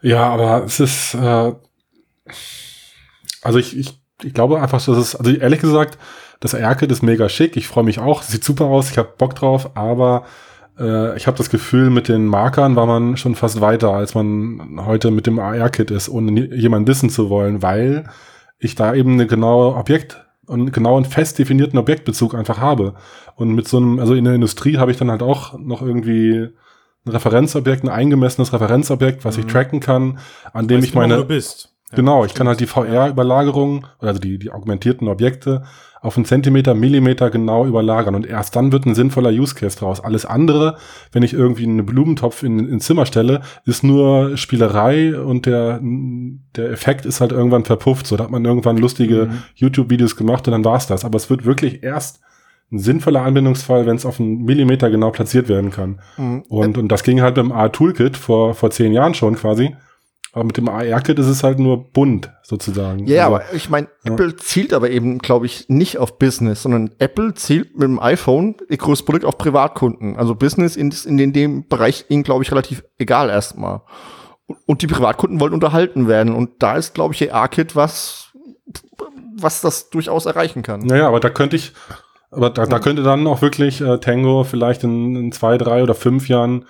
Ja, 0.00 0.28
aber 0.28 0.64
es 0.64 0.78
ist, 0.78 1.14
äh, 1.14 1.52
also 3.42 3.58
ich, 3.58 3.76
ich, 3.76 3.98
ich 4.22 4.34
glaube 4.34 4.60
einfach, 4.60 4.84
dass 4.84 4.96
es, 4.96 5.16
also 5.16 5.30
ehrlich 5.30 5.60
gesagt, 5.60 5.98
das 6.40 6.54
AR-Kit 6.54 6.90
ist 6.92 7.02
mega 7.02 7.28
schick. 7.28 7.56
Ich 7.56 7.66
freue 7.66 7.84
mich 7.84 7.98
auch. 7.98 8.22
Sieht 8.22 8.44
super 8.44 8.66
aus. 8.66 8.90
Ich 8.90 8.98
habe 8.98 9.12
Bock 9.18 9.34
drauf. 9.34 9.70
Aber 9.74 10.24
äh, 10.78 11.16
ich 11.16 11.26
habe 11.26 11.36
das 11.36 11.50
Gefühl, 11.50 11.90
mit 11.90 12.08
den 12.08 12.26
Markern 12.26 12.76
war 12.76 12.86
man 12.86 13.16
schon 13.16 13.34
fast 13.34 13.60
weiter, 13.60 13.90
als 13.90 14.14
man 14.14 14.84
heute 14.86 15.10
mit 15.10 15.26
dem 15.26 15.38
AR-Kit 15.38 15.90
ist, 15.90 16.08
ohne 16.08 16.54
jemanden 16.54 16.88
wissen 16.88 17.10
zu 17.10 17.30
wollen, 17.30 17.62
weil 17.62 18.08
ich 18.58 18.74
da 18.74 18.94
eben 18.94 19.12
eine 19.14 19.26
genaue 19.26 19.74
Objekt 19.76 20.24
und 20.46 20.72
genau 20.72 20.96
einen 20.96 21.04
fest 21.04 21.38
definierten 21.38 21.78
Objektbezug 21.78 22.34
einfach 22.34 22.58
habe. 22.58 22.94
Und 23.36 23.54
mit 23.54 23.68
so 23.68 23.76
einem, 23.76 23.98
also 23.98 24.14
in 24.14 24.24
der 24.24 24.34
Industrie 24.34 24.78
habe 24.78 24.90
ich 24.90 24.96
dann 24.96 25.10
halt 25.10 25.22
auch 25.22 25.58
noch 25.58 25.82
irgendwie 25.82 26.48
ein 27.06 27.10
Referenzobjekt, 27.10 27.84
ein 27.84 27.88
eingemessenes 27.88 28.52
Referenzobjekt, 28.52 29.24
was 29.24 29.38
ich 29.38 29.46
tracken 29.46 29.80
kann, 29.80 30.18
an 30.52 30.66
dem 30.68 30.78
Weißt 30.78 30.86
ich 30.86 30.92
genau, 30.92 31.04
wo 31.04 31.08
meine, 31.08 31.22
du 31.22 31.28
bist. 31.28 31.74
Ja, 31.90 31.96
Genau, 31.96 32.24
ich 32.24 32.34
kann 32.34 32.48
halt 32.48 32.60
die 32.60 32.66
VR-Überlagerung, 32.66 33.86
also 33.98 34.20
die, 34.20 34.38
die 34.38 34.50
augmentierten 34.50 35.08
Objekte 35.08 35.62
auf 36.00 36.16
einen 36.16 36.26
Zentimeter, 36.26 36.74
Millimeter 36.74 37.28
genau 37.28 37.66
überlagern 37.66 38.14
und 38.14 38.24
erst 38.24 38.54
dann 38.54 38.70
wird 38.70 38.86
ein 38.86 38.94
sinnvoller 38.94 39.30
Use 39.30 39.56
Case 39.56 39.76
draus. 39.76 39.98
Alles 40.00 40.24
andere, 40.24 40.76
wenn 41.10 41.24
ich 41.24 41.32
irgendwie 41.32 41.64
einen 41.64 41.84
Blumentopf 41.84 42.44
in, 42.44 42.68
ins 42.68 42.84
Zimmer 42.84 43.04
stelle, 43.04 43.40
ist 43.64 43.82
nur 43.82 44.36
Spielerei 44.36 45.18
und 45.18 45.46
der, 45.46 45.80
der 45.82 46.70
Effekt 46.70 47.04
ist 47.04 47.20
halt 47.20 47.32
irgendwann 47.32 47.64
verpufft. 47.64 48.06
So, 48.06 48.16
da 48.16 48.24
hat 48.24 48.30
man 48.30 48.44
irgendwann 48.44 48.76
lustige 48.76 49.26
Mhm. 49.26 49.42
YouTube-Videos 49.56 50.14
gemacht 50.14 50.46
und 50.46 50.52
dann 50.52 50.64
war's 50.64 50.86
das. 50.86 51.04
Aber 51.04 51.16
es 51.16 51.30
wird 51.30 51.44
wirklich 51.44 51.82
erst 51.82 52.20
ein 52.70 52.78
sinnvoller 52.78 53.22
Anwendungsfall, 53.22 53.86
wenn 53.86 53.96
es 53.96 54.06
auf 54.06 54.20
einen 54.20 54.44
Millimeter 54.44 54.90
genau 54.90 55.10
platziert 55.10 55.48
werden 55.48 55.70
kann. 55.72 56.00
Mhm. 56.16 56.42
Und, 56.48 56.78
und 56.78 56.88
das 56.92 57.02
ging 57.02 57.22
halt 57.22 57.36
mit 57.36 57.46
dem 57.46 57.50
AR-Toolkit 57.52 58.16
vor, 58.16 58.54
vor 58.54 58.70
zehn 58.70 58.92
Jahren 58.92 59.14
schon 59.14 59.34
quasi. 59.34 59.74
Aber 60.32 60.44
mit 60.44 60.56
dem 60.56 60.68
AR-Kit 60.68 61.18
ist 61.18 61.26
es 61.26 61.42
halt 61.42 61.58
nur 61.58 61.90
bunt, 61.90 62.30
sozusagen. 62.42 63.06
Ja, 63.06 63.24
Also, 63.24 63.36
aber 63.36 63.54
ich 63.54 63.70
meine, 63.70 63.88
ja. 64.04 64.12
Apple 64.12 64.36
zielt 64.36 64.74
aber 64.74 64.90
eben, 64.90 65.18
glaube 65.18 65.46
ich, 65.46 65.66
nicht 65.68 65.98
auf 65.98 66.18
Business, 66.18 66.62
sondern 66.62 66.90
Apple 66.98 67.34
zielt 67.34 67.74
mit 67.74 67.84
dem 67.84 67.98
iPhone 67.98 68.56
ihr 68.68 68.76
größtes 68.76 69.06
Produkt 69.06 69.24
auf 69.24 69.38
Privatkunden. 69.38 70.16
Also 70.16 70.34
Business 70.34 70.76
ist 70.76 71.06
in, 71.06 71.18
in 71.18 71.32
dem 71.32 71.66
Bereich 71.66 72.04
ihnen, 72.08 72.24
glaube 72.24 72.44
ich, 72.44 72.50
relativ 72.52 72.84
egal 72.98 73.30
erstmal. 73.30 73.80
Und, 74.46 74.58
und 74.66 74.82
die 74.82 74.86
Privatkunden 74.86 75.40
wollen 75.40 75.54
unterhalten 75.54 76.08
werden. 76.08 76.34
Und 76.34 76.62
da 76.62 76.76
ist, 76.76 76.94
glaube 76.94 77.14
ich, 77.14 77.22
ihr 77.22 77.34
A-Kit 77.34 77.74
was, 77.74 78.32
was 79.34 79.62
das 79.62 79.88
durchaus 79.88 80.26
erreichen 80.26 80.62
kann. 80.62 80.80
Naja, 80.80 81.08
aber 81.08 81.20
da 81.20 81.30
könnte 81.30 81.56
ich, 81.56 81.72
aber 82.30 82.50
da, 82.50 82.66
da 82.66 82.78
könnte 82.80 83.02
dann 83.02 83.26
auch 83.26 83.40
wirklich 83.40 83.80
äh, 83.80 83.98
Tango 83.98 84.44
vielleicht 84.44 84.84
in, 84.84 85.16
in 85.16 85.32
zwei, 85.32 85.56
drei 85.56 85.82
oder 85.82 85.94
fünf 85.94 86.28
Jahren 86.28 86.66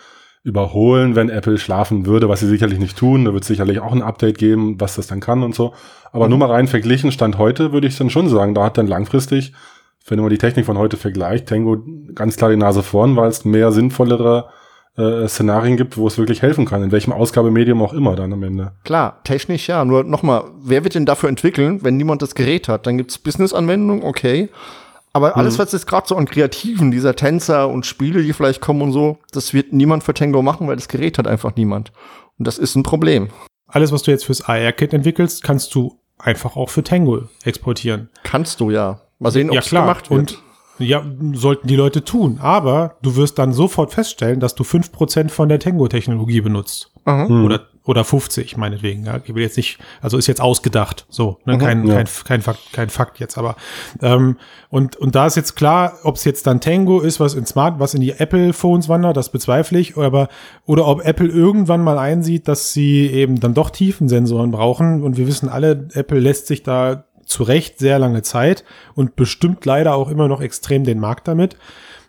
überholen, 0.49 1.15
wenn 1.15 1.29
Apple 1.29 1.59
schlafen 1.59 2.07
würde, 2.07 2.29
was 2.29 2.41
sie 2.41 2.49
sicherlich 2.49 2.79
nicht 2.79 2.97
tun. 2.97 3.25
Da 3.25 3.33
wird 3.33 3.43
es 3.43 3.49
sicherlich 3.49 3.81
auch 3.81 3.93
ein 3.93 4.03
Update 4.03 4.39
geben, 4.39 4.81
was 4.81 4.97
das 4.97 5.07
dann 5.07 5.21
kann 5.21 5.43
und 5.43 5.55
so. 5.55 5.75
Aber 6.11 6.29
nur 6.29 6.39
mal 6.39 6.51
rein 6.51 6.67
verglichen, 6.67 7.13
Stand 7.13 7.39
heute, 7.39 7.73
würde 7.73 7.87
ich 7.87 7.97
dann 7.97 8.11
schon 8.11 8.29
sagen, 8.29 8.55
da 8.55 8.65
hat 8.65 8.79
dann 8.79 8.87
langfristig, 8.87 9.53
wenn 10.09 10.19
man 10.19 10.31
die 10.31 10.39
Technik 10.39 10.65
von 10.65 10.79
heute 10.79 10.97
vergleicht, 10.97 11.49
Tango 11.49 11.85
ganz 12.15 12.37
klar 12.37 12.51
die 12.51 12.57
Nase 12.57 12.83
vorn, 12.83 13.15
weil 13.15 13.29
es 13.29 13.45
mehr 13.45 13.71
sinnvollere 13.73 14.49
äh, 14.97 15.29
Szenarien 15.29 15.77
gibt, 15.77 15.99
wo 15.99 16.07
es 16.07 16.17
wirklich 16.17 16.43
helfen 16.43 16.65
kann, 16.65 16.83
in 16.83 16.93
welchem 16.93 17.13
Ausgabemedium 17.13 17.83
auch 17.83 17.93
immer 17.93 18.17
dann 18.17 18.33
am 18.33 18.43
Ende. 18.43 18.73
Klar, 18.85 19.21
technisch 19.25 19.69
ja. 19.69 19.85
Nur 19.85 20.03
nochmal, 20.03 20.45
wer 20.63 20.83
wird 20.83 20.95
denn 20.95 21.07
dafür 21.07 21.29
entwickeln, 21.29 21.85
wenn 21.85 21.99
niemand 21.99 22.23
das 22.23 22.35
Gerät 22.35 22.69
hat? 22.69 22.87
Dann 22.87 22.97
gibt's 22.97 23.19
Business-Anwendungen, 23.19 24.03
okay. 24.03 24.49
Aber 25.19 25.37
alles, 25.37 25.59
was 25.59 25.73
jetzt 25.73 25.87
gerade 25.87 26.07
so 26.07 26.17
an 26.17 26.27
Kreativen, 26.27 26.91
dieser 26.91 27.15
Tänzer 27.17 27.69
und 27.69 27.87
Spiele, 27.87 28.23
die 28.23 28.33
vielleicht 28.33 28.61
kommen 28.61 28.83
und 28.83 28.93
so, 28.93 29.19
das 29.33 29.53
wird 29.53 29.73
niemand 29.73 30.05
für 30.05 30.15
Tango 30.15 30.43
machen, 30.43 30.69
weil 30.69 30.77
das 30.77 30.89
Gerät 30.89 31.19
hat 31.19 31.27
einfach 31.27 31.57
niemand. 31.57 31.93
Und 32.39 32.47
das 32.47 32.59
ist 32.59 32.77
ein 32.77 32.83
Problem. 32.83 33.29
Alles, 33.67 33.93
was 33.93 34.03
du 34.03 34.11
jetzt 34.11 34.25
fürs 34.25 34.43
AR-Kit 34.43 34.95
entwickelst, 34.95 35.43
kannst 35.43 35.75
du 35.75 35.99
einfach 36.19 36.57
auch 36.57 36.71
für 36.71 36.83
Tango 36.83 37.23
exportieren. 37.45 38.09
Kannst 38.23 38.61
du 38.61 38.71
ja. 38.71 39.01
Mal 39.19 39.31
sehen, 39.31 39.51
ob 39.51 39.55
ja 39.55 39.61
es 39.61 39.69
klar. 39.69 39.83
gemacht 39.83 40.11
wird. 40.11 40.21
Und 40.21 40.43
Ja, 40.79 41.05
sollten 41.33 41.67
die 41.67 41.77
Leute 41.77 42.05
tun. 42.05 42.39
Aber 42.41 42.97
du 43.03 43.17
wirst 43.17 43.39
dann 43.39 43.53
sofort 43.53 43.93
feststellen, 43.93 44.41
dass 44.41 44.55
du 44.55 44.63
5% 44.63 45.29
von 45.31 45.49
der 45.49 45.59
Tango-Technologie 45.59 46.41
benutzt. 46.41 46.93
Aha. 47.05 47.27
Hm. 47.27 47.45
Oder, 47.45 47.67
oder 47.88 48.05
50, 48.05 48.59
meinetwegen. 48.59 49.07
Ja. 49.07 49.18
Ich 49.24 49.35
will 49.35 49.42
jetzt 49.42 49.57
nicht, 49.57 49.79
also 50.03 50.18
ist 50.18 50.27
jetzt 50.27 50.42
ausgedacht. 50.42 51.07
So, 51.09 51.38
ne? 51.46 51.55
Mhm. 51.55 51.59
kein, 51.59 51.87
Ja. 51.87 51.94
kein, 51.94 52.07
kein, 52.24 52.42
Fakt, 52.42 52.72
kein 52.72 52.90
Fakt 52.90 53.18
jetzt, 53.18 53.38
aber 53.38 53.57
ähm, 54.03 54.37
und, 54.68 54.96
und 54.96 55.14
da 55.14 55.27
ist 55.27 55.37
jetzt 55.37 55.57
klar, 55.57 55.94
ob 56.03 56.16
es 56.16 56.24
jetzt 56.24 56.46
dann 56.46 56.61
Tango 56.61 57.01
ist, 57.01 57.18
was 57.18 57.33
in 57.33 57.46
Smart, 57.46 57.81
was 57.81 57.94
in 57.94 58.03
die 58.03 58.12
Apple-Phones 58.12 58.90
wandert, 58.90 59.16
das 59.16 59.31
bezweifle 59.31 59.79
ich, 59.79 59.96
aber 59.96 60.29
oder 60.66 60.87
ob 60.87 61.03
Apple 61.03 61.29
irgendwann 61.29 61.83
mal 61.83 61.96
einsieht, 61.98 62.46
dass 62.46 62.74
sie 62.74 63.07
eben 63.07 63.40
dann 63.40 63.55
doch 63.55 63.70
Tiefensensoren 63.70 64.51
brauchen. 64.51 65.03
Und 65.03 65.16
wir 65.16 65.27
wissen 65.27 65.48
alle, 65.48 65.88
Apple 65.94 66.18
lässt 66.18 66.46
sich 66.46 66.62
da 66.62 67.05
zu 67.24 67.42
Recht 67.42 67.79
sehr 67.79 67.98
lange 67.98 68.20
Zeit 68.20 68.64
und 68.94 69.16
bestimmt 69.16 69.64
leider 69.64 69.94
auch 69.94 70.11
immer 70.11 70.29
noch 70.29 70.42
extrem 70.42 70.85
den 70.85 71.01
Markt 71.01 71.27
damit. 71.27 71.57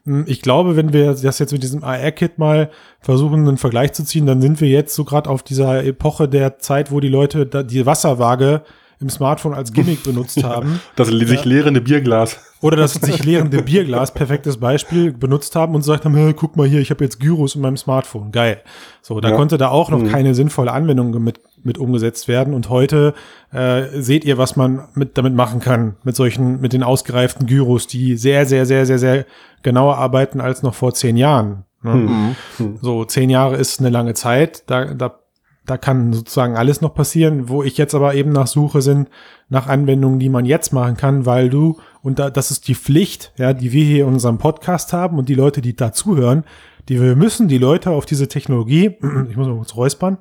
Hm, 0.05 0.25
Ich 0.27 0.41
glaube, 0.41 0.75
wenn 0.75 0.93
wir 0.93 1.13
das 1.13 1.39
jetzt 1.39 1.51
mit 1.51 1.63
diesem 1.63 1.83
AR-Kit 1.83 2.37
mal 2.39 2.69
versuchen, 2.99 3.47
einen 3.47 3.57
Vergleich 3.57 3.93
zu 3.93 4.03
ziehen, 4.03 4.25
dann 4.25 4.41
sind 4.41 4.61
wir 4.61 4.67
jetzt 4.69 4.95
so 4.95 5.03
gerade 5.05 5.29
auf 5.29 5.43
dieser 5.43 5.83
Epoche 5.83 6.27
der 6.27 6.59
Zeit, 6.59 6.91
wo 6.91 6.99
die 6.99 7.09
Leute 7.09 7.45
die 7.45 7.85
Wasserwaage 7.85 8.61
im 9.01 9.09
Smartphone 9.09 9.53
als 9.53 9.71
Gimmick 9.71 10.03
benutzt 10.03 10.43
haben. 10.43 10.81
Das 10.97 11.07
sich 11.07 11.45
leerende 11.45 11.79
Bierglas. 11.79 12.37
Oder 12.61 12.75
das 12.75 12.95
sich 12.95 13.23
leerende 13.23 13.61
Bierglas, 13.63 14.13
perfektes 14.13 14.57
Beispiel, 14.57 15.13
benutzt 15.13 15.55
haben 15.55 15.73
und 15.73 15.81
gesagt 15.81 16.03
haben, 16.03 16.15
"Hey, 16.15 16.33
guck 16.33 16.57
mal 16.57 16.67
hier, 16.67 16.81
ich 16.81 16.89
habe 16.89 17.05
jetzt 17.05 17.17
Gyros 17.21 17.55
in 17.55 17.61
meinem 17.61 17.77
Smartphone. 17.77 18.33
Geil. 18.33 18.61
So, 19.01 19.21
da 19.21 19.29
Ja. 19.29 19.35
konnte 19.37 19.57
da 19.57 19.69
auch 19.69 19.89
noch 19.89 20.03
keine 20.05 20.35
sinnvolle 20.35 20.73
Anwendung 20.73 21.11
mit, 21.23 21.39
mit 21.63 21.77
umgesetzt 21.77 22.27
werden. 22.27 22.53
Und 22.53 22.69
heute 22.69 23.13
äh, 23.51 23.83
seht 24.01 24.25
ihr, 24.25 24.37
was 24.37 24.55
man 24.55 24.87
mit, 24.95 25.17
damit 25.17 25.33
machen 25.33 25.59
kann, 25.59 25.95
mit 26.03 26.15
solchen, 26.15 26.59
mit 26.61 26.73
den 26.73 26.83
ausgereiften 26.83 27.47
Gyros, 27.47 27.87
die 27.87 28.17
sehr, 28.17 28.45
sehr, 28.45 28.65
sehr, 28.65 28.85
sehr, 28.85 28.99
sehr 28.99 29.25
genauer 29.63 29.97
arbeiten 29.97 30.41
als 30.41 30.63
noch 30.63 30.73
vor 30.73 30.93
zehn 30.93 31.17
Jahren. 31.17 31.65
Ne? 31.81 32.35
So, 32.81 33.05
zehn 33.05 33.29
Jahre 33.29 33.55
ist 33.55 33.79
eine 33.79 33.89
lange 33.89 34.13
Zeit. 34.13 34.63
Da, 34.67 34.93
da, 34.93 35.19
da 35.65 35.77
kann 35.77 36.13
sozusagen 36.13 36.57
alles 36.57 36.81
noch 36.81 36.93
passieren. 36.93 37.49
Wo 37.49 37.63
ich 37.63 37.77
jetzt 37.77 37.95
aber 37.95 38.15
eben 38.15 38.31
nach 38.31 38.47
Suche 38.47 38.81
sind, 38.81 39.09
nach 39.49 39.67
Anwendungen, 39.67 40.19
die 40.19 40.29
man 40.29 40.45
jetzt 40.45 40.73
machen 40.73 40.97
kann, 40.97 41.25
weil 41.25 41.49
du, 41.49 41.77
und 42.01 42.19
da, 42.19 42.29
das 42.29 42.51
ist 42.51 42.67
die 42.67 42.75
Pflicht, 42.75 43.33
ja, 43.37 43.53
die 43.53 43.71
wir 43.71 43.83
hier 43.83 44.05
in 44.05 44.13
unserem 44.13 44.37
Podcast 44.37 44.93
haben 44.93 45.17
und 45.17 45.29
die 45.29 45.35
Leute, 45.35 45.61
die 45.61 45.75
da 45.75 45.91
zuhören, 45.91 46.43
die 46.87 47.01
wir 47.01 47.15
müssen 47.15 47.47
die 47.47 47.57
Leute 47.57 47.91
auf 47.91 48.05
diese 48.05 48.27
Technologie, 48.27 48.97
ich 49.29 49.37
muss 49.37 49.47
mal 49.47 49.57
kurz 49.57 49.75
räuspern, 49.75 50.17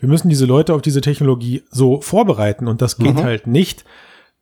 wir 0.00 0.08
müssen 0.08 0.28
diese 0.28 0.46
Leute 0.46 0.74
auf 0.74 0.82
diese 0.82 1.02
Technologie 1.02 1.62
so 1.70 2.00
vorbereiten 2.00 2.66
und 2.66 2.82
das 2.82 2.96
geht 2.96 3.22
halt 3.22 3.46
nicht 3.46 3.84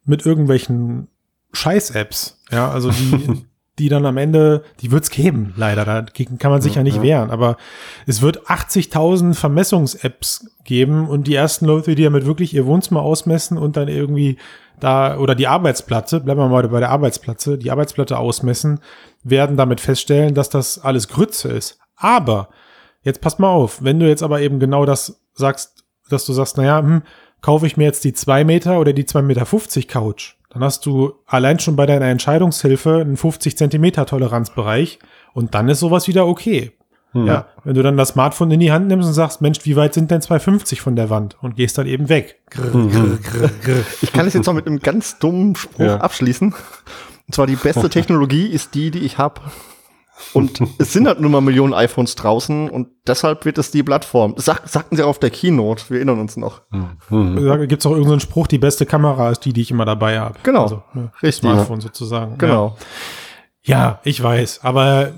mit 0.05 0.25
irgendwelchen 0.25 1.09
Scheiß-Apps. 1.53 2.41
Ja, 2.51 2.71
also 2.71 2.91
die, 2.91 3.45
die 3.79 3.89
dann 3.89 4.07
am 4.07 4.17
Ende, 4.17 4.65
die 4.81 4.91
wird's 4.91 5.11
geben, 5.11 5.53
leider. 5.57 5.85
Dagegen 5.85 6.39
kann 6.39 6.51
man 6.51 6.63
sich 6.63 6.77
ja, 6.77 6.83
nicht 6.83 7.03
wehren. 7.03 7.31
Aber 7.31 7.57
es 8.07 8.23
wird 8.23 8.47
80.000 8.47 9.35
Vermessungs-Apps 9.35 10.51
geben 10.65 11.09
und 11.09 11.27
die 11.27 11.35
ersten 11.35 11.67
Leute, 11.67 11.95
die 11.95 12.05
damit 12.05 12.27
wirklich 12.27 12.55
ihr 12.55 12.67
Wohnzimmer 12.67 13.03
ausmessen 13.03 13.59
und 13.59 13.77
dann 13.77 13.89
irgendwie 13.89 14.39
da, 14.81 15.19
oder 15.19 15.35
die 15.35 15.49
Arbeitsplatte, 15.49 16.21
bleiben 16.21 16.41
wir 16.41 16.49
mal 16.49 16.69
bei 16.69 16.81
der 16.81 16.91
Arbeitsplatte, 16.91 17.59
die 17.59 17.71
Arbeitsplatte 17.71 18.19
ausmessen, 18.19 18.81
werden 19.25 19.57
damit 19.57 19.81
feststellen, 19.81 20.35
dass 20.35 20.51
das 20.51 20.79
alles 20.79 21.09
Grütze 21.09 21.49
ist. 21.49 21.79
Aber, 21.97 22.49
jetzt 23.03 23.21
pass 23.21 23.39
mal 23.39 23.51
auf, 23.51 23.83
wenn 23.83 23.99
du 23.99 24.09
jetzt 24.09 24.23
aber 24.23 24.41
eben 24.41 24.61
genau 24.61 24.85
das 24.85 25.21
sagst, 25.39 25.85
dass 26.11 26.25
du 26.27 26.33
sagst, 26.33 26.57
naja, 26.57 26.79
hm, 26.79 27.03
kaufe 27.41 27.67
ich 27.67 27.77
mir 27.77 27.85
jetzt 27.85 28.05
die 28.05 28.13
2 28.13 28.45
Meter 28.45 28.79
oder 28.81 28.93
die 28.93 29.05
2,50 29.05 29.23
Meter 29.23 29.87
Couch, 29.87 30.35
dann 30.51 30.65
hast 30.65 30.85
du 30.87 31.13
allein 31.27 31.59
schon 31.59 31.77
bei 31.77 31.87
deiner 31.87 32.07
Entscheidungshilfe 32.07 33.01
einen 33.01 33.17
50 33.17 33.57
Zentimeter 33.57 34.07
Toleranzbereich 34.07 34.99
und 35.35 35.55
dann 35.55 35.69
ist 35.69 35.81
sowas 35.81 36.09
wieder 36.09 36.27
okay. 36.27 36.73
Ja, 37.15 37.47
wenn 37.65 37.75
du 37.75 37.83
dann 37.83 37.97
das 37.97 38.11
Smartphone 38.11 38.51
in 38.51 38.61
die 38.61 38.71
Hand 38.71 38.87
nimmst 38.87 39.09
und 39.09 39.15
sagst, 39.15 39.41
Mensch, 39.41 39.61
wie 39.65 39.77
weit 39.77 39.95
sind 39.95 40.11
denn 40.11 40.21
250 40.21 40.83
von 40.83 40.95
der 40.95 41.09
Wand 41.09 41.37
und 41.43 41.57
gehst 41.57 41.79
dann 41.79 41.87
eben 41.87 42.11
weg. 42.11 42.39
Grr, 42.51 42.71
grr, 42.71 43.19
grr, 43.23 43.51
grr. 43.65 43.83
Ich 44.03 44.13
kann 44.13 44.27
es 44.27 44.35
jetzt 44.35 44.47
noch 44.47 44.53
mit 44.53 44.67
einem 44.67 44.79
ganz 44.81 45.19
dummen 45.19 45.57
Spruch 45.57 45.85
Ja. 45.87 45.97
abschließen. 45.97 46.53
Und 46.53 47.35
zwar 47.35 47.47
die 47.47 47.57
beste 47.57 47.89
Technologie 47.91 48.47
ist 48.47 48.75
die, 48.75 48.91
die 48.91 49.01
ich 49.01 49.17
habe. 49.17 49.41
Und 50.33 50.61
es 50.79 50.93
sind 50.93 51.07
halt 51.07 51.21
nur 51.21 51.31
mal 51.31 51.41
Millionen 51.41 51.75
iPhones 51.75 52.15
draußen 52.15 52.69
und 52.71 52.89
deshalb 53.07 53.45
wird 53.45 53.59
es 53.59 53.71
die 53.71 53.83
Plattform. 53.83 54.35
Sag, 54.37 54.69
sagten 54.69 54.97
sie 54.97 55.03
auch 55.03 55.09
auf 55.09 55.19
der 55.19 55.31
Keynote, 55.31 55.85
wir 55.89 55.99
erinnern 55.99 56.21
uns 56.21 56.37
noch. 56.37 56.63
Da 57.11 57.67
gibt's 57.67 57.87
auch 57.87 57.93
irgendeinen 57.93 58.21
Spruch, 58.21 58.47
die 58.47 58.59
beste 58.59 58.87
Kamera 58.87 59.31
ist 59.31 59.45
die, 59.45 59.53
die 59.53 59.63
ich 59.63 59.71
immer 59.71 59.85
dabei 59.85 60.21
habe. 60.21 60.39
Genau. 60.43 60.63
Also, 60.63 60.83
ne, 60.95 61.11
Richtig. 61.23 61.51
Smartphone 61.51 61.81
sozusagen. 61.81 62.39
Genau. 62.39 62.77
Ja. 63.63 63.79
ja, 63.79 64.01
ich 64.05 64.23
weiß, 64.23 64.61
aber 64.63 65.13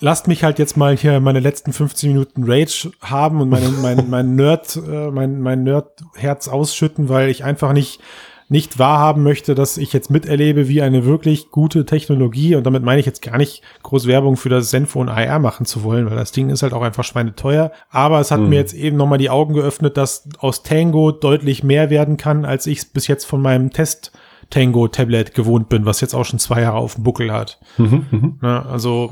lasst 0.00 0.28
mich 0.28 0.44
halt 0.44 0.58
jetzt 0.58 0.76
mal 0.76 0.96
hier 0.96 1.20
meine 1.20 1.40
letzten 1.40 1.72
15 1.72 2.10
Minuten 2.10 2.44
Rage 2.44 2.90
haben 3.00 3.40
und 3.40 3.48
meine, 3.48 3.68
mein, 3.68 4.10
mein 4.10 4.34
Nerd, 4.34 4.76
äh, 4.76 5.10
mein, 5.10 5.40
mein 5.40 5.62
Nerd-Herz 5.62 6.48
ausschütten, 6.48 7.08
weil 7.08 7.28
ich 7.28 7.44
einfach 7.44 7.72
nicht 7.72 8.00
nicht 8.48 8.78
wahrhaben 8.78 9.22
möchte, 9.22 9.54
dass 9.54 9.76
ich 9.76 9.92
jetzt 9.92 10.10
miterlebe, 10.10 10.68
wie 10.68 10.80
eine 10.80 11.04
wirklich 11.04 11.50
gute 11.50 11.84
Technologie, 11.84 12.54
und 12.54 12.64
damit 12.64 12.84
meine 12.84 13.00
ich 13.00 13.06
jetzt 13.06 13.22
gar 13.22 13.38
nicht 13.38 13.62
groß 13.82 14.06
Werbung 14.06 14.36
für 14.36 14.48
das 14.48 14.70
Zenfone 14.70 15.10
AR 15.10 15.38
machen 15.40 15.66
zu 15.66 15.82
wollen, 15.82 16.08
weil 16.08 16.16
das 16.16 16.32
Ding 16.32 16.50
ist 16.50 16.62
halt 16.62 16.72
auch 16.72 16.82
einfach 16.82 17.04
schweineteuer. 17.04 17.72
Aber 17.90 18.20
es 18.20 18.30
hat 18.30 18.40
mir 18.40 18.56
jetzt 18.56 18.74
eben 18.74 18.96
nochmal 18.96 19.18
die 19.18 19.30
Augen 19.30 19.54
geöffnet, 19.54 19.96
dass 19.96 20.28
aus 20.38 20.62
Tango 20.62 21.10
deutlich 21.10 21.64
mehr 21.64 21.90
werden 21.90 22.16
kann, 22.16 22.44
als 22.44 22.66
ich 22.66 22.78
es 22.78 22.84
bis 22.84 23.08
jetzt 23.08 23.24
von 23.24 23.42
meinem 23.42 23.70
Test 23.70 24.12
Tango 24.50 24.86
Tablet 24.86 25.34
gewohnt 25.34 25.68
bin, 25.68 25.86
was 25.86 26.00
jetzt 26.00 26.14
auch 26.14 26.24
schon 26.24 26.38
zwei 26.38 26.60
Jahre 26.60 26.76
auf 26.76 26.94
dem 26.94 27.02
Buckel 27.02 27.32
hat. 27.32 27.58
Ne, 27.78 28.64
also 28.64 29.10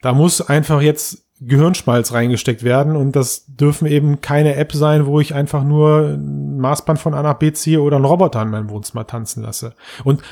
da 0.00 0.14
muss 0.14 0.40
einfach 0.40 0.80
jetzt 0.80 1.25
Gehirnschmalz 1.40 2.12
reingesteckt 2.12 2.62
werden 2.62 2.96
und 2.96 3.14
das 3.14 3.44
dürfen 3.46 3.86
eben 3.86 4.20
keine 4.20 4.56
App 4.56 4.72
sein, 4.72 5.06
wo 5.06 5.20
ich 5.20 5.34
einfach 5.34 5.64
nur 5.64 6.16
ein 6.16 6.58
Maßband 6.58 6.98
von 6.98 7.14
A 7.14 7.22
nach 7.22 7.34
B 7.34 7.52
ziehe 7.52 7.82
oder 7.82 7.96
einen 7.96 8.06
Roboter 8.06 8.42
in 8.42 8.50
meinem 8.50 8.70
Wohnzimmer 8.70 9.06
tanzen 9.06 9.42
lasse. 9.42 9.74
Und 10.02 10.22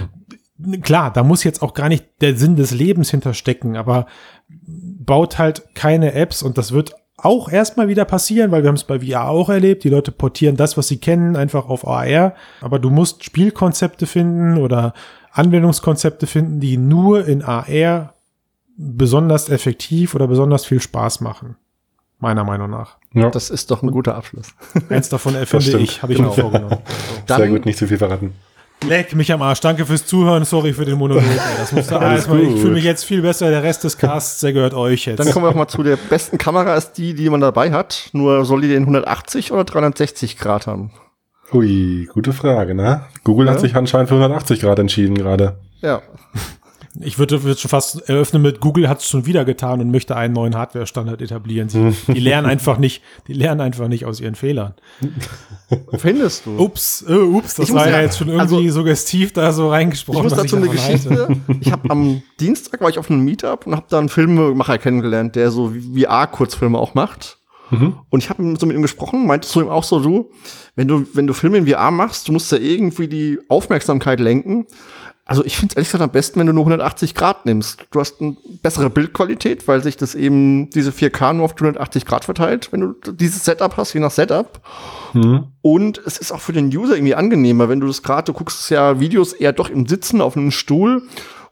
klar, 0.82 1.12
da 1.12 1.22
muss 1.22 1.44
jetzt 1.44 1.62
auch 1.62 1.74
gar 1.74 1.88
nicht 1.88 2.06
der 2.22 2.36
Sinn 2.36 2.56
des 2.56 2.70
Lebens 2.70 3.10
hinterstecken, 3.10 3.76
aber 3.76 4.06
baut 4.48 5.38
halt 5.38 5.74
keine 5.74 6.14
Apps 6.14 6.42
und 6.42 6.56
das 6.56 6.72
wird 6.72 6.94
auch 7.16 7.48
erstmal 7.48 7.88
wieder 7.88 8.04
passieren, 8.04 8.50
weil 8.50 8.62
wir 8.62 8.68
haben 8.68 8.76
es 8.76 8.84
bei 8.84 9.00
VR 9.00 9.28
auch 9.28 9.48
erlebt. 9.48 9.84
Die 9.84 9.88
Leute 9.88 10.10
portieren 10.10 10.56
das, 10.56 10.76
was 10.76 10.88
sie 10.88 10.98
kennen, 10.98 11.36
einfach 11.36 11.68
auf 11.68 11.86
AR. 11.86 12.34
Aber 12.60 12.78
du 12.78 12.90
musst 12.90 13.24
Spielkonzepte 13.24 14.06
finden 14.06 14.58
oder 14.58 14.94
Anwendungskonzepte 15.32 16.26
finden, 16.26 16.60
die 16.60 16.76
nur 16.76 17.26
in 17.26 17.42
AR 17.42 18.13
besonders 18.76 19.48
effektiv 19.48 20.14
oder 20.14 20.26
besonders 20.26 20.64
viel 20.66 20.80
Spaß 20.80 21.20
machen. 21.20 21.56
Meiner 22.18 22.44
Meinung 22.44 22.70
nach. 22.70 22.96
Ja, 23.12 23.28
Das 23.30 23.50
ist 23.50 23.70
doch 23.70 23.82
ein 23.82 23.90
guter 23.90 24.14
Abschluss. 24.14 24.48
Eins 24.88 25.08
davon 25.08 25.34
erfinde 25.36 25.78
ich, 25.78 26.02
habe 26.02 26.12
ich 26.12 26.18
Genau. 26.18 26.30
mir 26.30 26.34
vorgenommen. 26.42 26.78
sehr 27.28 27.38
Dann- 27.38 27.50
gut, 27.50 27.66
nicht 27.66 27.78
zu 27.78 27.86
viel 27.86 27.98
verraten. 27.98 28.32
Leck 28.86 29.14
mich 29.14 29.32
am 29.32 29.40
Arsch. 29.40 29.60
Danke 29.60 29.86
fürs 29.86 30.04
Zuhören. 30.04 30.44
Sorry 30.44 30.72
für 30.74 30.84
den 30.84 30.98
Monolog. 30.98 31.22
Ey. 31.22 31.38
Das 31.58 31.72
muss 31.72 31.86
da 31.86 31.98
Alles 32.00 32.28
alles 32.28 32.48
Ich 32.54 32.60
fühle 32.60 32.74
mich 32.74 32.84
jetzt 32.84 33.04
viel 33.04 33.22
besser. 33.22 33.48
Der 33.48 33.62
Rest 33.62 33.84
des 33.84 33.96
Casts, 33.96 34.40
der 34.40 34.52
gehört 34.52 34.74
euch 34.74 35.06
jetzt. 35.06 35.18
Dann 35.20 35.30
kommen 35.30 35.46
wir 35.46 35.50
auch 35.50 35.54
mal 35.54 35.68
zu 35.68 35.82
der 35.82 35.96
besten 35.96 36.36
Kamera, 36.36 36.74
ist 36.74 36.92
die, 36.94 37.14
die 37.14 37.30
man 37.30 37.40
dabei 37.40 37.72
hat. 37.72 38.10
Nur 38.12 38.44
soll 38.44 38.60
die 38.60 38.68
den 38.68 38.82
180 38.82 39.52
oder 39.52 39.64
360 39.64 40.36
Grad 40.38 40.66
haben? 40.66 40.90
Ui, 41.52 42.08
gute 42.12 42.32
Frage, 42.34 42.74
ne? 42.74 43.02
Google 43.22 43.48
hat 43.48 43.56
Ja. 43.56 43.60
sich 43.60 43.76
anscheinend 43.76 44.08
für 44.08 44.16
180 44.16 44.60
Grad 44.60 44.78
entschieden 44.78 45.14
gerade. 45.14 45.56
Ja. 45.80 46.02
Ich 47.00 47.18
würde, 47.18 47.42
würde 47.42 47.58
schon 47.58 47.68
fast 47.70 48.08
eröffnen 48.08 48.40
mit 48.42 48.60
Google 48.60 48.88
hat 48.88 49.00
es 49.00 49.08
schon 49.08 49.26
wieder 49.26 49.44
getan 49.44 49.80
und 49.80 49.90
möchte 49.90 50.14
einen 50.16 50.32
neuen 50.32 50.54
Hardware-Standard 50.56 51.20
etablieren. 51.22 51.68
Sie, 51.68 51.92
die 52.08 52.20
lernen 52.20 52.46
einfach 52.46 52.78
nicht, 52.78 53.02
die 53.26 53.32
lernen 53.32 53.60
einfach 53.60 53.88
nicht 53.88 54.04
aus 54.04 54.20
ihren 54.20 54.34
Fehlern. 54.36 54.74
Findest 55.96 56.46
du? 56.46 56.56
Ups, 56.58 57.04
äh, 57.08 57.14
ups, 57.14 57.54
das 57.54 57.66
Ich 57.66 57.72
muss 57.72 57.82
war 57.82 57.90
ja 57.90 58.00
jetzt 58.00 58.18
schon 58.18 58.28
irgendwie 58.28 58.56
also- 58.56 58.70
suggestiv 58.70 59.32
da 59.32 59.52
so 59.52 59.66
Ich 59.66 59.72
reingesprochen. 59.72 60.22
muss 60.22 60.32
was 60.32 60.42
dazu 60.42 60.56
eine 60.56 60.66
davon 60.66 60.80
halte. 60.82 61.08
Geschichte. 61.08 61.58
Ich 61.60 61.72
habe 61.72 61.90
am 61.90 62.22
Dienstag 62.38 62.80
war 62.80 62.90
ich 62.90 62.98
auf 62.98 63.10
einem 63.10 63.24
Meetup 63.24 63.66
und 63.66 63.74
habe 63.74 63.86
da 63.88 63.98
einen 63.98 64.08
Filmemacher 64.08 64.78
kennengelernt, 64.78 65.34
der 65.36 65.50
so 65.50 65.72
VR-Kurzfilme 65.96 66.78
auch 66.78 66.94
macht. 66.94 67.38
Und 68.10 68.22
ich 68.22 68.30
habe 68.30 68.54
so 68.60 68.66
mit 68.66 68.76
ihm 68.76 68.82
gesprochen, 68.82 69.26
meinte 69.26 69.48
zu 69.48 69.60
ihm 69.60 69.68
auch 69.68 69.82
so, 69.82 69.98
du, 69.98 70.30
wenn 70.76 70.86
du, 70.86 71.06
wenn 71.14 71.26
du 71.26 71.32
Filme 71.32 71.56
in 71.56 71.66
VR 71.66 71.90
machst, 71.90 72.28
du 72.28 72.32
musst 72.32 72.52
ja 72.52 72.58
irgendwie 72.58 73.08
die 73.08 73.38
Aufmerksamkeit 73.48 74.20
lenken. 74.20 74.66
Also 75.26 75.42
ich 75.44 75.56
finde 75.56 75.72
es 75.72 75.76
ehrlich 75.76 75.88
gesagt 75.88 76.04
am 76.04 76.10
besten, 76.10 76.38
wenn 76.38 76.46
du 76.46 76.52
nur 76.52 76.64
180 76.64 77.14
Grad 77.14 77.46
nimmst. 77.46 77.86
Du 77.90 78.00
hast 78.00 78.20
eine 78.20 78.36
bessere 78.62 78.90
Bildqualität, 78.90 79.66
weil 79.66 79.82
sich 79.82 79.96
das 79.96 80.14
eben 80.14 80.68
diese 80.70 80.90
4K 80.90 81.32
nur 81.32 81.46
auf 81.46 81.52
180 81.52 82.04
Grad 82.04 82.26
verteilt, 82.26 82.70
wenn 82.72 82.80
du 82.80 83.12
dieses 83.12 83.44
Setup 83.44 83.74
hast, 83.78 83.94
je 83.94 84.00
nach 84.00 84.10
Setup. 84.10 84.60
Und 85.62 86.02
es 86.04 86.18
ist 86.18 86.30
auch 86.30 86.40
für 86.40 86.52
den 86.52 86.66
User 86.66 86.96
irgendwie 86.96 87.14
angenehmer, 87.14 87.70
wenn 87.70 87.80
du 87.80 87.86
das 87.86 88.02
gerade, 88.02 88.30
du 88.30 88.34
guckst 88.34 88.68
ja 88.70 89.00
Videos 89.00 89.32
eher 89.32 89.54
doch 89.54 89.70
im 89.70 89.86
Sitzen 89.86 90.20
auf 90.20 90.36
einem 90.36 90.50
Stuhl. 90.50 91.02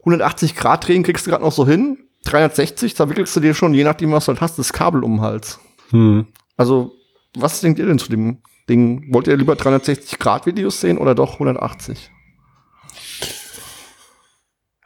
180 0.01 0.55
Grad 0.55 0.87
drehen 0.87 1.03
kriegst 1.03 1.27
du 1.27 1.31
gerade 1.31 1.45
noch 1.45 1.53
so 1.53 1.67
hin. 1.67 1.99
360, 2.25 2.95
da 2.95 3.09
wickelst 3.09 3.35
du 3.35 3.41
dir 3.41 3.55
schon, 3.55 3.73
je 3.73 3.85
nachdem, 3.85 4.13
was 4.13 4.27
du 4.27 4.33
halt 4.33 4.43
hast, 4.43 4.59
das 4.59 4.73
Kabel 4.73 5.03
um 5.03 5.17
den 5.17 5.21
Hals. 5.23 5.59
Hm. 5.91 6.27
Also, 6.57 6.93
was 7.37 7.61
denkt 7.61 7.79
ihr 7.79 7.87
denn 7.87 7.99
zu 7.99 8.11
dem 8.11 8.39
Ding? 8.69 9.13
Wollt 9.13 9.27
ihr 9.29 9.37
lieber 9.37 9.57
360 9.57 10.19
Grad 10.19 10.45
Videos 10.45 10.81
sehen 10.81 10.99
oder 10.99 11.15
doch 11.15 11.35
180? 11.35 12.11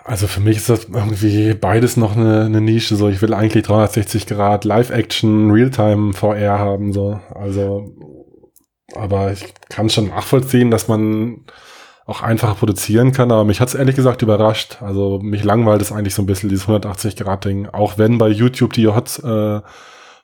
Also 0.07 0.29
für 0.29 0.41
mich 0.41 0.59
ist 0.59 0.69
das 0.69 0.85
irgendwie 0.85 1.55
beides 1.55 1.97
noch 1.97 2.17
eine, 2.17 2.45
eine 2.45 2.61
Nische. 2.61 2.95
So, 2.95 3.09
ich 3.09 3.21
will 3.23 3.35
eigentlich 3.35 3.65
360 3.65 4.27
Grad 4.27 4.65
Live-Action, 4.65 5.51
Realtime 5.51 6.13
VR 6.13 6.59
haben. 6.61 6.93
So, 6.93 7.19
also, 7.35 7.93
aber 8.95 9.33
ich 9.33 9.53
kann 9.69 9.91
schon 9.91 10.09
nachvollziehen, 10.09 10.71
dass 10.71 10.87
man 10.87 11.45
auch 12.07 12.23
einfacher 12.23 12.55
produzieren 12.55 13.11
kann. 13.11 13.33
Aber 13.33 13.45
mich 13.45 13.61
hat 13.61 13.69
es 13.69 13.75
ehrlich 13.75 13.97
gesagt 13.97 14.23
überrascht. 14.23 14.79
Also 14.81 15.19
mich 15.21 15.43
langweilt 15.43 15.83
es 15.83 15.91
eigentlich 15.91 16.15
so 16.15 16.23
ein 16.23 16.27
bisschen 16.27 16.51
dieses 16.51 16.65
180 16.69 17.17
Grad 17.17 17.45
Ding. 17.45 17.67
Auch 17.67 17.99
wenn 17.99 18.19
bei 18.19 18.29
YouTube 18.29 18.75
die 18.75 18.87
Hot, 18.87 19.19
äh, 19.25 19.61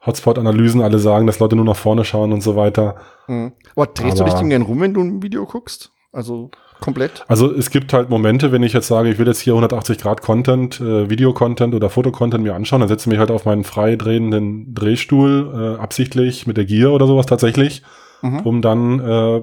Hotspot-Analysen 0.07 0.81
alle 0.81 1.01
sagen, 1.01 1.27
dass 1.27 1.41
Leute 1.41 1.57
nur 1.57 1.65
nach 1.65 1.77
vorne 1.77 2.05
schauen 2.05 2.33
und 2.33 2.41
so 2.41 2.55
weiter. 2.55 2.97
Mhm. 3.27 3.53
Aber 3.75 3.87
drehst 3.87 4.21
Aber- 4.21 4.25
du 4.29 4.31
dich 4.31 4.35
denn 4.41 4.51
gern 4.51 4.63
rum, 4.63 4.81
wenn 4.81 4.95
du 4.95 5.01
ein 5.01 5.23
Video 5.25 5.45
guckst? 5.45 5.91
Also 6.13 6.51
komplett? 6.83 7.25
Also 7.29 7.51
es 7.51 7.71
gibt 7.71 7.93
halt 7.95 8.11
Momente, 8.11 8.53
wenn 8.53 8.63
ich 8.63 8.75
jetzt 8.75 8.89
sage, 8.89 9.09
ich 9.09 9.19
will 9.19 9.27
jetzt 9.27 9.41
hier 9.41 9.55
180 9.55 9.97
Grad 9.99 10.21
Content, 10.21 10.81
äh, 10.81 11.09
Video-Content 11.09 11.75
oder 11.75 11.89
Fotocontent 11.89 12.45
mir 12.45 12.55
anschauen, 12.55 12.81
dann 12.81 12.89
setze 12.89 13.05
ich 13.05 13.13
mich 13.13 13.19
halt 13.19 13.31
auf 13.31 13.47
meinen 13.47 13.65
frei 13.65 13.97
drehenden 13.97 14.75
Drehstuhl, 14.75 15.77
äh, 15.79 15.81
absichtlich 15.83 16.47
mit 16.47 16.57
der 16.59 16.65
Gear 16.67 16.93
oder 16.93 17.07
sowas 17.07 17.27
tatsächlich, 17.27 17.83
Mhm. 18.23 18.41
um 18.41 18.63
dann 18.63 19.01
äh, 19.01 19.43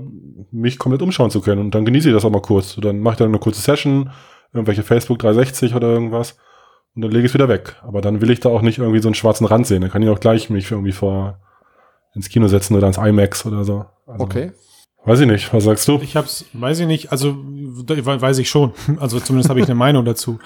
mich 0.52 0.80
komplett 0.80 1.02
umschauen 1.02 1.30
zu 1.32 1.42
können. 1.42 1.60
Und 1.62 1.76
dann 1.76 1.84
genieße 1.84 2.08
ich 2.10 2.14
das 2.16 2.24
auch 2.24 2.30
mal 2.32 2.42
kurz. 2.42 2.76
Und 2.78 2.86
dann 2.86 3.00
mache 3.00 3.14
ich 3.16 3.18
dann 3.18 3.28
eine 3.28 3.40
kurze 3.40 3.60
Session, 3.62 4.10
irgendwelche 4.54 4.84
Facebook 4.84 5.20
360 5.20 5.76
oder 5.76 5.88
irgendwas. 5.90 6.38
Und 6.96 7.02
dann 7.02 7.12
lege 7.12 7.26
ich 7.26 7.32
es 7.32 7.34
wieder 7.34 7.50
weg. 7.50 7.76
Aber 7.86 8.00
dann 8.02 8.22
will 8.22 8.30
ich 8.32 8.40
da 8.40 8.50
auch 8.50 8.62
nicht 8.62 8.78
irgendwie 8.78 9.00
so 9.02 9.08
einen 9.10 9.16
schwarzen 9.16 9.46
Rand 9.46 9.68
sehen. 9.68 9.82
Dann 9.82 9.92
kann 9.92 10.02
ich 10.02 10.10
auch 10.10 10.20
gleich 10.22 10.50
mich 10.50 10.72
irgendwie 10.72 10.92
vor 10.94 11.40
ins 12.16 12.30
Kino 12.30 12.48
setzen 12.48 12.76
oder 12.76 12.88
ins 12.88 12.98
IMAX 12.98 13.46
oder 13.46 13.64
so. 13.64 13.86
Also, 14.08 14.24
Okay. 14.24 14.52
Weiß 15.06 15.22
ich 15.22 15.28
nicht. 15.28 15.54
Was 15.54 15.64
sagst 15.64 15.88
du? 15.88 16.00
Ich 16.02 16.16
hab's, 16.16 16.46
weiß 16.54 16.80
ich 16.80 16.88
nicht, 16.88 17.12
also 17.12 17.36
weiß 17.40 18.38
ich 18.40 18.50
schon. 18.50 18.74
Also 19.00 19.20
zumindest 19.20 19.50
habe 19.50 19.60
ich 19.60 19.66
eine 19.66 19.76
Meinung 19.86 20.06
dazu. 20.06 20.40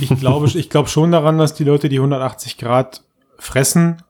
Ich 0.00 0.08
glaube, 0.18 0.46
ich 0.46 0.70
glaube 0.70 0.88
schon 0.88 1.12
daran, 1.12 1.38
dass 1.38 1.54
die 1.54 1.64
Leute 1.64 1.88
die 1.88 1.98
180 1.98 2.56
Grad 2.58 3.02
fressen, 3.38 4.02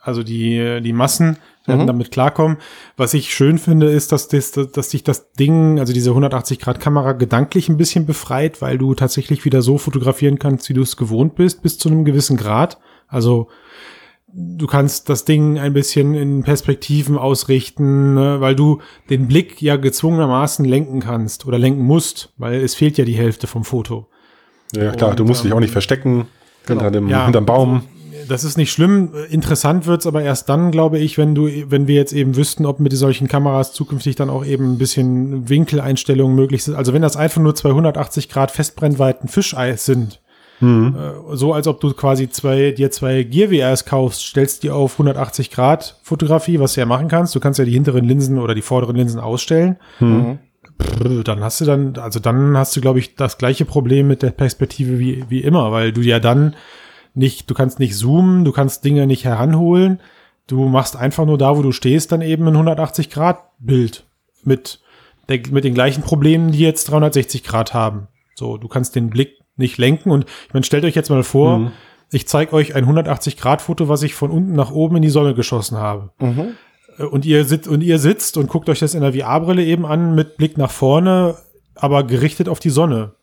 also 0.00 0.22
die, 0.22 0.80
die 0.82 0.92
Massen 0.92 1.36
werden 1.66 1.82
Mhm. 1.82 1.86
damit 1.86 2.10
klarkommen. 2.10 2.58
Was 2.98 3.14
ich 3.14 3.32
schön 3.34 3.56
finde, 3.56 3.86
ist, 3.90 4.12
dass, 4.12 4.28
das, 4.28 4.52
dass 4.52 4.90
sich 4.90 5.02
das 5.02 5.32
Ding, 5.32 5.78
also 5.78 5.94
diese 5.94 6.10
180 6.10 6.58
Grad 6.58 6.78
Kamera 6.78 7.12
gedanklich 7.12 7.70
ein 7.70 7.78
bisschen 7.78 8.04
befreit, 8.04 8.60
weil 8.60 8.76
du 8.76 8.94
tatsächlich 8.94 9.46
wieder 9.46 9.62
so 9.62 9.78
fotografieren 9.78 10.38
kannst, 10.38 10.68
wie 10.68 10.74
du 10.74 10.82
es 10.82 10.98
gewohnt 10.98 11.36
bist, 11.36 11.62
bis 11.62 11.78
zu 11.78 11.88
einem 11.88 12.04
gewissen 12.04 12.36
Grad. 12.36 12.78
Also 13.08 13.48
du 14.34 14.66
kannst 14.66 15.08
das 15.08 15.24
Ding 15.24 15.58
ein 15.58 15.72
bisschen 15.72 16.14
in 16.14 16.42
Perspektiven 16.42 17.16
ausrichten, 17.18 18.14
ne, 18.14 18.40
weil 18.40 18.56
du 18.56 18.80
den 19.08 19.28
Blick 19.28 19.62
ja 19.62 19.76
gezwungenermaßen 19.76 20.64
lenken 20.64 21.00
kannst 21.00 21.46
oder 21.46 21.58
lenken 21.58 21.82
musst, 21.84 22.32
weil 22.36 22.60
es 22.60 22.74
fehlt 22.74 22.98
ja 22.98 23.04
die 23.04 23.14
Hälfte 23.16 23.46
vom 23.46 23.64
Foto. 23.64 24.08
Ja, 24.74 24.90
klar, 24.90 25.14
du 25.14 25.22
Und, 25.22 25.28
musst 25.28 25.44
dich 25.44 25.52
auch 25.52 25.56
ähm, 25.56 25.62
nicht 25.62 25.70
verstecken 25.72 26.26
hinter 26.66 26.90
dem, 26.90 27.08
Ja. 27.08 27.24
hinterm 27.24 27.46
Baum. 27.46 27.82
Das 28.26 28.42
ist 28.42 28.56
nicht 28.56 28.72
schlimm. 28.72 29.12
Interessant 29.28 29.86
wird's 29.86 30.06
aber 30.06 30.22
erst 30.22 30.48
dann, 30.48 30.70
glaube 30.70 30.98
ich, 30.98 31.18
wenn 31.18 31.34
du, 31.34 31.46
wenn 31.70 31.86
wir 31.86 31.94
jetzt 31.96 32.12
eben 32.12 32.36
wüssten, 32.36 32.64
ob 32.64 32.80
mit 32.80 32.92
solchen 32.94 33.28
Kameras 33.28 33.72
zukünftig 33.72 34.16
dann 34.16 34.30
auch 34.30 34.46
eben 34.46 34.72
ein 34.72 34.78
bisschen 34.78 35.48
Winkeleinstellungen 35.48 36.34
möglich 36.34 36.64
sind. 36.64 36.74
Also 36.74 36.92
wenn 36.94 37.02
das 37.02 37.16
einfach 37.16 37.42
nur 37.42 37.54
280 37.54 38.30
Grad 38.30 38.50
Festbrennweiten 38.50 39.28
Fischeis 39.28 39.84
sind, 39.84 40.22
Mhm. 40.60 40.96
äh, 40.96 41.36
so 41.36 41.52
als 41.52 41.66
ob 41.66 41.80
du 41.80 41.92
quasi 41.92 42.28
zwei, 42.28 42.70
dir 42.72 42.90
zwei 42.90 43.22
Gear 43.22 43.48
VRs 43.48 43.84
kaufst, 43.84 44.22
stellst 44.22 44.62
die 44.62 44.70
auf 44.70 44.92
180 44.92 45.50
Grad 45.50 45.98
Fotografie, 46.02 46.60
was 46.60 46.74
du 46.74 46.80
ja 46.80 46.86
machen 46.86 47.08
kannst. 47.08 47.34
Du 47.34 47.40
kannst 47.40 47.58
ja 47.58 47.64
die 47.64 47.72
hinteren 47.72 48.04
Linsen 48.04 48.38
oder 48.38 48.54
die 48.54 48.62
vorderen 48.62 48.96
Linsen 48.96 49.20
ausstellen. 49.20 49.76
Mhm. 50.00 50.38
Brr, 50.78 51.22
Dann 51.22 51.42
hast 51.42 51.60
du 51.60 51.64
dann, 51.64 51.96
also 51.98 52.20
dann 52.20 52.56
hast 52.56 52.74
du, 52.76 52.80
glaube 52.80 52.98
ich, 52.98 53.14
das 53.14 53.38
gleiche 53.38 53.64
Problem 53.64 54.08
mit 54.08 54.22
der 54.22 54.30
Perspektive 54.30 54.98
wie, 54.98 55.24
wie 55.28 55.40
immer, 55.40 55.70
weil 55.72 55.92
du 55.92 56.00
ja 56.00 56.18
dann 56.18 56.56
nicht, 57.14 57.48
du 57.48 57.54
kannst 57.54 57.78
nicht 57.78 57.96
zoomen, 57.96 58.44
du 58.44 58.52
kannst 58.52 58.84
Dinge 58.84 59.06
nicht 59.06 59.24
heranholen. 59.24 60.00
Du 60.46 60.68
machst 60.68 60.96
einfach 60.96 61.24
nur 61.24 61.38
da, 61.38 61.56
wo 61.56 61.62
du 61.62 61.72
stehst, 61.72 62.12
dann 62.12 62.20
eben 62.20 62.46
ein 62.46 62.54
180 62.54 63.08
Grad 63.08 63.38
Bild 63.58 64.04
mit, 64.42 64.80
der, 65.28 65.40
mit 65.50 65.64
den 65.64 65.74
gleichen 65.74 66.02
Problemen, 66.02 66.52
die 66.52 66.58
jetzt 66.58 66.90
360 66.90 67.44
Grad 67.44 67.72
haben. 67.72 68.08
So, 68.34 68.58
du 68.58 68.68
kannst 68.68 68.94
den 68.96 69.10
Blick 69.10 69.38
nicht 69.56 69.78
lenken 69.78 70.10
und 70.10 70.24
ich 70.48 70.54
meine, 70.54 70.64
stellt 70.64 70.84
euch 70.84 70.94
jetzt 70.94 71.10
mal 71.10 71.22
vor, 71.22 71.58
Mhm. 71.58 71.72
ich 72.10 72.26
zeige 72.28 72.52
euch 72.52 72.74
ein 72.74 72.84
180 72.86 73.36
Grad 73.36 73.62
Foto, 73.62 73.88
was 73.88 74.02
ich 74.02 74.14
von 74.14 74.30
unten 74.30 74.52
nach 74.54 74.70
oben 74.72 74.96
in 74.96 75.02
die 75.02 75.08
Sonne 75.10 75.34
geschossen 75.34 75.78
habe. 75.78 76.10
Mhm. 76.20 76.54
Äh, 76.98 77.04
Und 77.04 77.24
ihr 77.26 77.44
sitzt 77.44 77.68
und 77.68 77.82
ihr 77.82 77.98
sitzt 77.98 78.36
und 78.36 78.48
guckt 78.48 78.68
euch 78.68 78.78
das 78.80 78.94
in 78.94 79.00
der 79.02 79.12
VR-Brille 79.14 79.64
eben 79.64 79.86
an 79.86 80.14
mit 80.14 80.36
Blick 80.36 80.58
nach 80.58 80.70
vorne, 80.70 81.36
aber 81.74 82.04
gerichtet 82.04 82.48
auf 82.48 82.60
die 82.60 82.70
Sonne. 82.70 83.14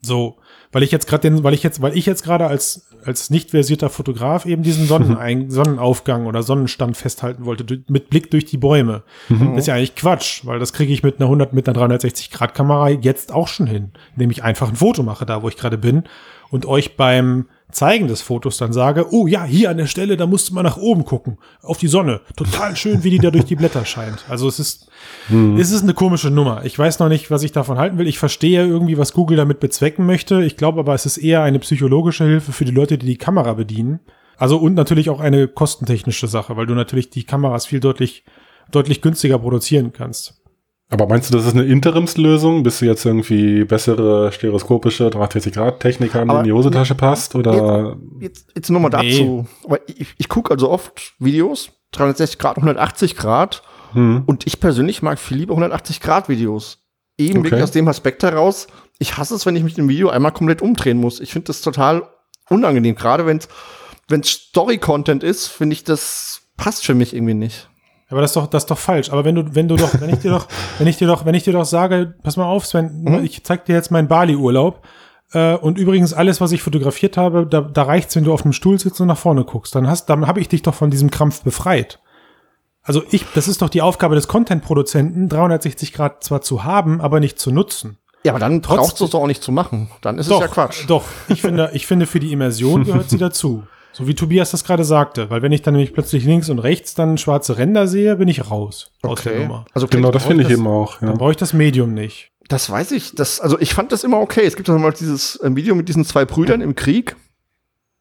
So, 0.00 0.36
weil 0.72 0.82
ich 0.82 0.92
jetzt 0.92 1.06
gerade 1.06 1.30
den, 1.30 1.44
weil 1.44 1.54
ich 1.54 1.62
jetzt, 1.62 1.80
weil 1.80 1.96
ich 1.96 2.06
jetzt 2.06 2.22
gerade 2.22 2.46
als 2.46 2.86
als 3.04 3.30
nicht 3.30 3.50
versierter 3.50 3.90
Fotograf 3.90 4.44
eben 4.46 4.62
diesen 4.62 4.86
Sonnenein 4.88 5.50
Sonnenaufgang 5.50 6.26
oder 6.26 6.42
Sonnenstand 6.42 6.96
festhalten 6.96 7.44
wollte 7.44 7.82
mit 7.88 8.10
Blick 8.10 8.30
durch 8.30 8.44
die 8.44 8.58
Bäume. 8.58 9.02
Das 9.28 9.60
ist 9.60 9.66
ja 9.66 9.74
eigentlich 9.74 9.94
Quatsch, 9.94 10.44
weil 10.44 10.58
das 10.58 10.72
kriege 10.72 10.92
ich 10.92 11.02
mit 11.02 11.16
einer 11.16 11.26
100 11.26 11.52
mit 11.52 11.68
einer 11.68 11.78
360 11.78 12.30
Grad 12.30 12.54
Kamera 12.54 12.88
jetzt 12.90 13.32
auch 13.32 13.48
schon 13.48 13.66
hin, 13.66 13.92
indem 14.14 14.30
ich 14.30 14.42
einfach 14.42 14.68
ein 14.68 14.76
Foto 14.76 15.02
mache, 15.02 15.26
da 15.26 15.42
wo 15.42 15.48
ich 15.48 15.56
gerade 15.56 15.78
bin 15.78 16.04
und 16.50 16.66
euch 16.66 16.96
beim 16.96 17.46
Zeigen 17.70 18.08
des 18.08 18.22
Fotos 18.22 18.56
dann 18.56 18.72
sage, 18.72 19.12
oh 19.12 19.26
ja, 19.26 19.44
hier 19.44 19.68
an 19.70 19.76
der 19.76 19.86
Stelle, 19.86 20.16
da 20.16 20.26
musst 20.26 20.48
du 20.48 20.54
mal 20.54 20.62
nach 20.62 20.78
oben 20.78 21.04
gucken, 21.04 21.36
auf 21.62 21.76
die 21.76 21.88
Sonne. 21.88 22.22
Total 22.34 22.74
schön, 22.76 23.04
wie 23.04 23.10
die 23.10 23.18
da 23.18 23.30
durch 23.30 23.44
die 23.44 23.56
Blätter 23.56 23.84
scheint. 23.84 24.24
Also 24.28 24.48
es 24.48 24.58
ist, 24.58 24.88
es 25.28 25.70
ist 25.70 25.82
eine 25.82 25.92
komische 25.92 26.30
Nummer. 26.30 26.64
Ich 26.64 26.78
weiß 26.78 26.98
noch 26.98 27.10
nicht, 27.10 27.30
was 27.30 27.42
ich 27.42 27.52
davon 27.52 27.78
halten 27.78 27.98
will. 27.98 28.08
Ich 28.08 28.18
verstehe 28.18 28.66
irgendwie, 28.66 28.96
was 28.96 29.12
Google 29.12 29.36
damit 29.36 29.60
bezwecken 29.60 30.06
möchte. 30.06 30.42
Ich 30.42 30.56
glaube 30.56 30.80
aber, 30.80 30.94
es 30.94 31.04
ist 31.04 31.18
eher 31.18 31.42
eine 31.42 31.58
psychologische 31.58 32.24
Hilfe 32.24 32.52
für 32.52 32.64
die 32.64 32.72
Leute, 32.72 32.96
die 32.96 33.06
die 33.06 33.18
Kamera 33.18 33.52
bedienen. 33.52 34.00
Also 34.38 34.56
und 34.56 34.74
natürlich 34.74 35.10
auch 35.10 35.20
eine 35.20 35.46
kostentechnische 35.46 36.28
Sache, 36.28 36.56
weil 36.56 36.66
du 36.66 36.74
natürlich 36.74 37.10
die 37.10 37.24
Kameras 37.24 37.66
viel 37.66 37.80
deutlich, 37.80 38.24
deutlich 38.70 39.02
günstiger 39.02 39.38
produzieren 39.38 39.92
kannst. 39.92 40.37
Aber 40.90 41.06
meinst 41.06 41.28
du, 41.30 41.36
das 41.36 41.46
ist 41.46 41.52
eine 41.54 41.64
Interimslösung, 41.64 42.62
bis 42.62 42.78
du 42.78 42.86
jetzt 42.86 43.04
irgendwie 43.04 43.64
bessere 43.64 44.32
stereoskopische 44.32 45.08
360-Grad-Technik 45.08 46.14
haben, 46.14 46.30
die 46.30 46.36
in 46.36 46.44
die 46.44 46.52
Hosentasche 46.52 46.94
passt? 46.94 47.34
Oder 47.34 47.96
Jetzt, 48.20 48.46
jetzt 48.56 48.70
nur 48.70 48.80
mal 48.80 48.88
Nee. 49.02 49.10
dazu. 49.12 49.46
Aber 49.64 49.80
ich, 49.86 50.14
ich 50.16 50.28
gucke 50.30 50.50
also 50.50 50.70
oft 50.70 51.12
Videos, 51.18 51.70
360 51.92 52.38
Grad, 52.38 52.56
180 52.56 53.16
Grad. 53.16 53.62
hm, 53.92 54.22
Und 54.26 54.46
ich 54.46 54.60
persönlich 54.60 55.02
mag 55.02 55.18
viel 55.18 55.36
lieber 55.38 55.52
180 55.54 56.00
Grad 56.00 56.28
Videos. 56.30 56.78
Eben 57.18 57.40
Okay. 57.40 57.44
wirklich 57.50 57.62
aus 57.64 57.70
dem 57.72 57.88
Aspekt 57.88 58.22
heraus, 58.22 58.66
ich 58.98 59.18
hasse 59.18 59.34
es, 59.34 59.44
wenn 59.44 59.56
ich 59.56 59.64
mich 59.64 59.76
im 59.76 59.88
Video 59.88 60.08
einmal 60.08 60.32
komplett 60.32 60.62
umdrehen 60.62 60.98
muss. 60.98 61.20
Ich 61.20 61.32
finde 61.32 61.48
das 61.48 61.60
total 61.60 62.08
unangenehm. 62.48 62.94
Gerade 62.94 63.26
wenn 63.26 63.38
es 64.20 64.28
Story-Content 64.30 65.22
ist, 65.22 65.48
finde 65.48 65.74
ich, 65.74 65.84
das 65.84 66.40
passt 66.56 66.86
für 66.86 66.94
mich 66.94 67.14
irgendwie 67.14 67.34
nicht. 67.34 67.68
Aber 68.10 68.20
das 68.22 68.30
ist 68.30 68.36
doch, 68.36 68.46
das 68.46 68.62
ist 68.62 68.70
doch 68.70 68.78
falsch. 68.78 69.10
Aber 69.10 69.24
wenn 69.24 69.34
du, 69.34 69.54
wenn 69.54 69.68
du 69.68 69.76
doch, 69.76 70.00
wenn 70.00 70.10
ich 70.10 70.20
dir 70.20 70.30
doch, 70.30 70.46
wenn 70.78 70.86
ich 70.86 70.96
dir 70.96 71.06
doch, 71.06 71.24
wenn 71.26 71.34
ich 71.34 71.42
dir 71.44 71.52
doch 71.52 71.64
sage, 71.66 72.14
pass 72.22 72.36
mal 72.36 72.46
auf, 72.46 72.66
Sven, 72.66 73.02
Mhm. 73.04 73.24
ich 73.24 73.44
zeig 73.44 73.66
dir 73.66 73.74
jetzt 73.74 73.90
meinen 73.90 74.08
Bali-Urlaub. 74.08 74.82
Äh, 75.32 75.56
und 75.56 75.76
übrigens 75.76 76.14
alles, 76.14 76.40
was 76.40 76.52
ich 76.52 76.62
fotografiert 76.62 77.18
habe, 77.18 77.46
da, 77.46 77.60
da 77.60 77.82
reicht's, 77.82 78.16
wenn 78.16 78.24
du 78.24 78.32
auf 78.32 78.40
dem 78.42 78.54
Stuhl 78.54 78.78
sitzt 78.80 78.98
und 79.02 79.08
nach 79.08 79.18
vorne 79.18 79.44
guckst. 79.44 79.74
Dann 79.74 79.86
hast, 79.86 80.06
dann 80.06 80.26
habe 80.26 80.40
ich 80.40 80.48
dich 80.48 80.62
doch 80.62 80.74
von 80.74 80.90
diesem 80.90 81.10
Krampf 81.10 81.42
befreit. 81.42 82.00
Also 82.82 83.02
ich, 83.10 83.26
das 83.34 83.46
ist 83.48 83.60
doch 83.60 83.68
die 83.68 83.82
Aufgabe 83.82 84.14
des 84.14 84.26
Content-Produzenten, 84.28 85.28
360 85.28 85.92
Grad 85.92 86.24
zwar 86.24 86.40
zu 86.40 86.64
haben, 86.64 87.02
aber 87.02 87.20
nicht 87.20 87.38
zu 87.38 87.50
nutzen. 87.50 87.98
Ja, 88.24 88.32
aber 88.32 88.38
dann 88.40 88.62
Trotz- 88.62 88.76
brauchst 88.78 89.00
du 89.00 89.04
es 89.04 89.10
doch 89.10 89.20
auch 89.20 89.26
nicht 89.26 89.42
zu 89.42 89.52
machen. 89.52 89.90
Dann 90.00 90.18
ist 90.18 90.30
doch, 90.30 90.36
es 90.40 90.48
ja 90.48 90.48
Quatsch. 90.48 90.84
Doch, 90.88 91.04
ich 91.28 91.42
finde, 91.42 91.70
ich 91.74 91.86
finde, 91.86 92.06
für 92.06 92.20
die 92.20 92.32
Immersion 92.32 92.84
gehört 92.84 93.10
sie 93.10 93.18
dazu. 93.18 93.64
So 93.92 94.06
wie 94.06 94.14
Tobias 94.14 94.50
das 94.52 94.64
gerade 94.64 94.84
sagte. 94.84 95.28
Weil 95.30 95.42
wenn 95.42 95.50
ich 95.52 95.62
dann 95.62 95.74
nämlich 95.74 95.92
plötzlich 95.92 96.24
links 96.24 96.48
und 96.50 96.58
rechts 96.60 96.94
dann 96.94 97.18
schwarze 97.18 97.58
Ränder 97.58 97.88
sehe, 97.88 98.16
bin 98.16 98.28
ich 98.28 98.50
raus 98.50 98.92
aus 99.02 99.22
der 99.22 99.40
Nummer. 99.40 99.64
Also 99.74 99.86
genau, 99.88 100.10
das 100.10 100.24
finde 100.24 100.42
ich 100.42 100.48
das- 100.48 100.58
eben 100.58 100.66
auch. 100.66 101.00
Ja. 101.00 101.08
Dann 101.08 101.18
brauche 101.18 101.32
ich 101.32 101.36
das 101.36 101.52
Medium 101.52 101.94
nicht. 101.94 102.30
Das 102.48 102.70
weiß 102.70 102.92
ich. 102.92 103.14
Das, 103.14 103.40
also 103.40 103.58
ich 103.60 103.74
fand 103.74 103.92
das 103.92 104.04
immer 104.04 104.20
okay. 104.20 104.42
Es 104.44 104.56
gibt 104.56 104.68
ja 104.68 104.78
mal 104.78 104.92
dieses 104.92 105.36
äh, 105.36 105.54
Video 105.54 105.74
mit 105.74 105.88
diesen 105.88 106.04
zwei 106.04 106.24
Brüdern 106.24 106.60
im 106.60 106.74
Krieg. 106.74 107.16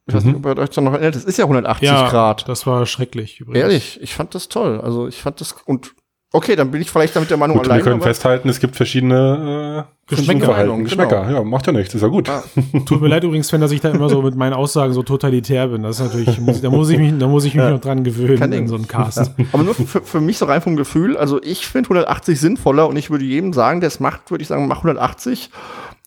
Ich 0.06 0.14
weiß 0.16 0.24
Mhm. 0.24 0.32
nicht, 0.34 0.46
ob 0.46 0.56
ihr 0.58 0.62
euch 0.62 0.70
da 0.70 0.82
noch 0.82 0.94
erinnert. 0.94 1.16
Das 1.16 1.26
ist 1.26 1.38
ja 1.38 1.46
180 1.46 1.86
Ja, 1.90 2.08
Grad. 2.10 2.48
das 2.48 2.66
war 2.66 2.86
schrecklich 2.86 3.42
übrigens. 3.42 3.62
Ehrlich, 3.62 4.00
ich 4.02 4.14
fand 4.16 4.36
das 4.36 4.48
toll. 4.48 4.80
Also 4.80 5.08
ich 5.08 5.18
fand 5.22 5.42
das 5.42 5.54
und 5.66 5.94
okay, 6.32 6.56
dann 6.56 6.72
bin 6.72 6.82
ich 6.82 6.90
vielleicht 6.92 7.16
damit 7.16 7.30
der 7.30 7.36
Meinung 7.38 7.58
Gut, 7.58 7.66
wir 7.66 7.72
allein. 7.74 7.84
können 7.84 7.96
aber- 7.96 8.06
festhalten, 8.06 8.48
es 8.48 8.60
gibt 8.62 8.78
verschiedene 8.78 9.86
äh, 9.90 9.97
Geschmäcker. 10.08 10.78
Geschmäcker. 10.84 11.30
Ja, 11.32 11.44
macht 11.44 11.68
ja 11.68 11.74
nichts, 11.74 11.94
ist 11.94 12.02
ja 12.02 12.08
gut. 12.08 12.30
Ah. 12.30 12.42
Tut 12.86 13.02
mir 13.02 13.10
leid 13.10 13.24
übrigens, 13.26 13.52
wenn 13.52 13.60
dass 13.62 13.72
ich 13.72 13.82
da 13.82 13.90
immer 13.90 14.10
so 14.10 14.22
mit 14.22 14.36
meinen 14.36 14.54
Aussagen 14.54 14.94
so 14.94 15.04
totalitär 15.04 15.68
bin. 15.68 15.84
Das 15.84 16.00
ist 16.00 16.06
natürlich, 16.06 16.40
muss, 16.40 16.62
da 16.62 16.70
muss 16.70 16.90
ich 16.90 16.98
mich, 16.98 17.14
da 17.20 17.28
muss 17.28 17.44
ich 17.44 17.54
mich 17.56 17.64
Ja. 17.64 17.72
noch 17.72 17.82
dran 17.82 18.04
gewöhnen 18.06 18.40
Kein 18.40 18.52
in 18.54 18.60
Ding. 18.60 18.68
so 18.70 18.76
einem 18.76 18.88
Cast. 18.88 19.32
Aber 19.52 19.64
nur 19.64 19.76
für, 19.76 20.02
für 20.02 20.22
mich 20.22 20.38
so 20.38 20.46
rein 20.46 20.62
vom 20.62 20.78
Gefühl, 20.78 21.18
also 21.18 21.42
ich 21.44 21.68
finde 21.68 21.88
180 21.90 22.40
sinnvoller 22.40 22.88
und 22.88 22.96
ich 22.96 23.10
würde 23.10 23.26
jedem 23.26 23.52
sagen, 23.52 23.82
der 23.82 23.88
es 23.88 24.00
macht, 24.00 24.32
würde 24.32 24.42
ich 24.42 24.48
sagen, 24.48 24.68
mach 24.68 24.78
180. 24.78 25.50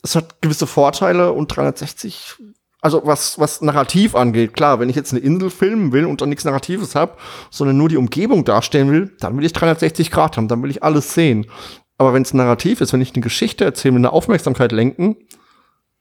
Es 0.02 0.16
hat 0.16 0.40
gewisse 0.40 0.66
Vorteile 0.66 1.32
und 1.32 1.48
360, 1.54 2.36
also 2.80 3.02
was, 3.04 3.38
was 3.38 3.60
Narrativ 3.60 4.14
angeht, 4.14 4.54
klar, 4.54 4.80
wenn 4.80 4.88
ich 4.88 4.96
jetzt 4.96 5.12
eine 5.12 5.20
Insel 5.20 5.50
filmen 5.50 5.92
will 5.92 6.06
und 6.06 6.22
dann 6.22 6.30
nichts 6.30 6.46
Narratives 6.46 6.94
habe, 6.94 7.12
sondern 7.50 7.76
nur 7.76 7.90
die 7.90 7.98
Umgebung 7.98 8.46
darstellen 8.46 8.90
will, 8.90 9.10
dann 9.20 9.36
will 9.36 9.44
ich 9.44 9.52
360 9.52 10.10
Grad 10.10 10.38
haben, 10.38 10.48
dann 10.48 10.62
will 10.62 10.70
ich 10.70 10.82
alles 10.82 11.12
sehen. 11.12 11.46
Aber 12.00 12.14
wenn 12.14 12.22
es 12.22 12.32
narrativ 12.32 12.80
ist, 12.80 12.94
wenn 12.94 13.02
ich 13.02 13.12
eine 13.14 13.22
Geschichte 13.22 13.62
erzähle, 13.62 13.96
eine 13.96 14.10
Aufmerksamkeit 14.10 14.72
lenken, 14.72 15.16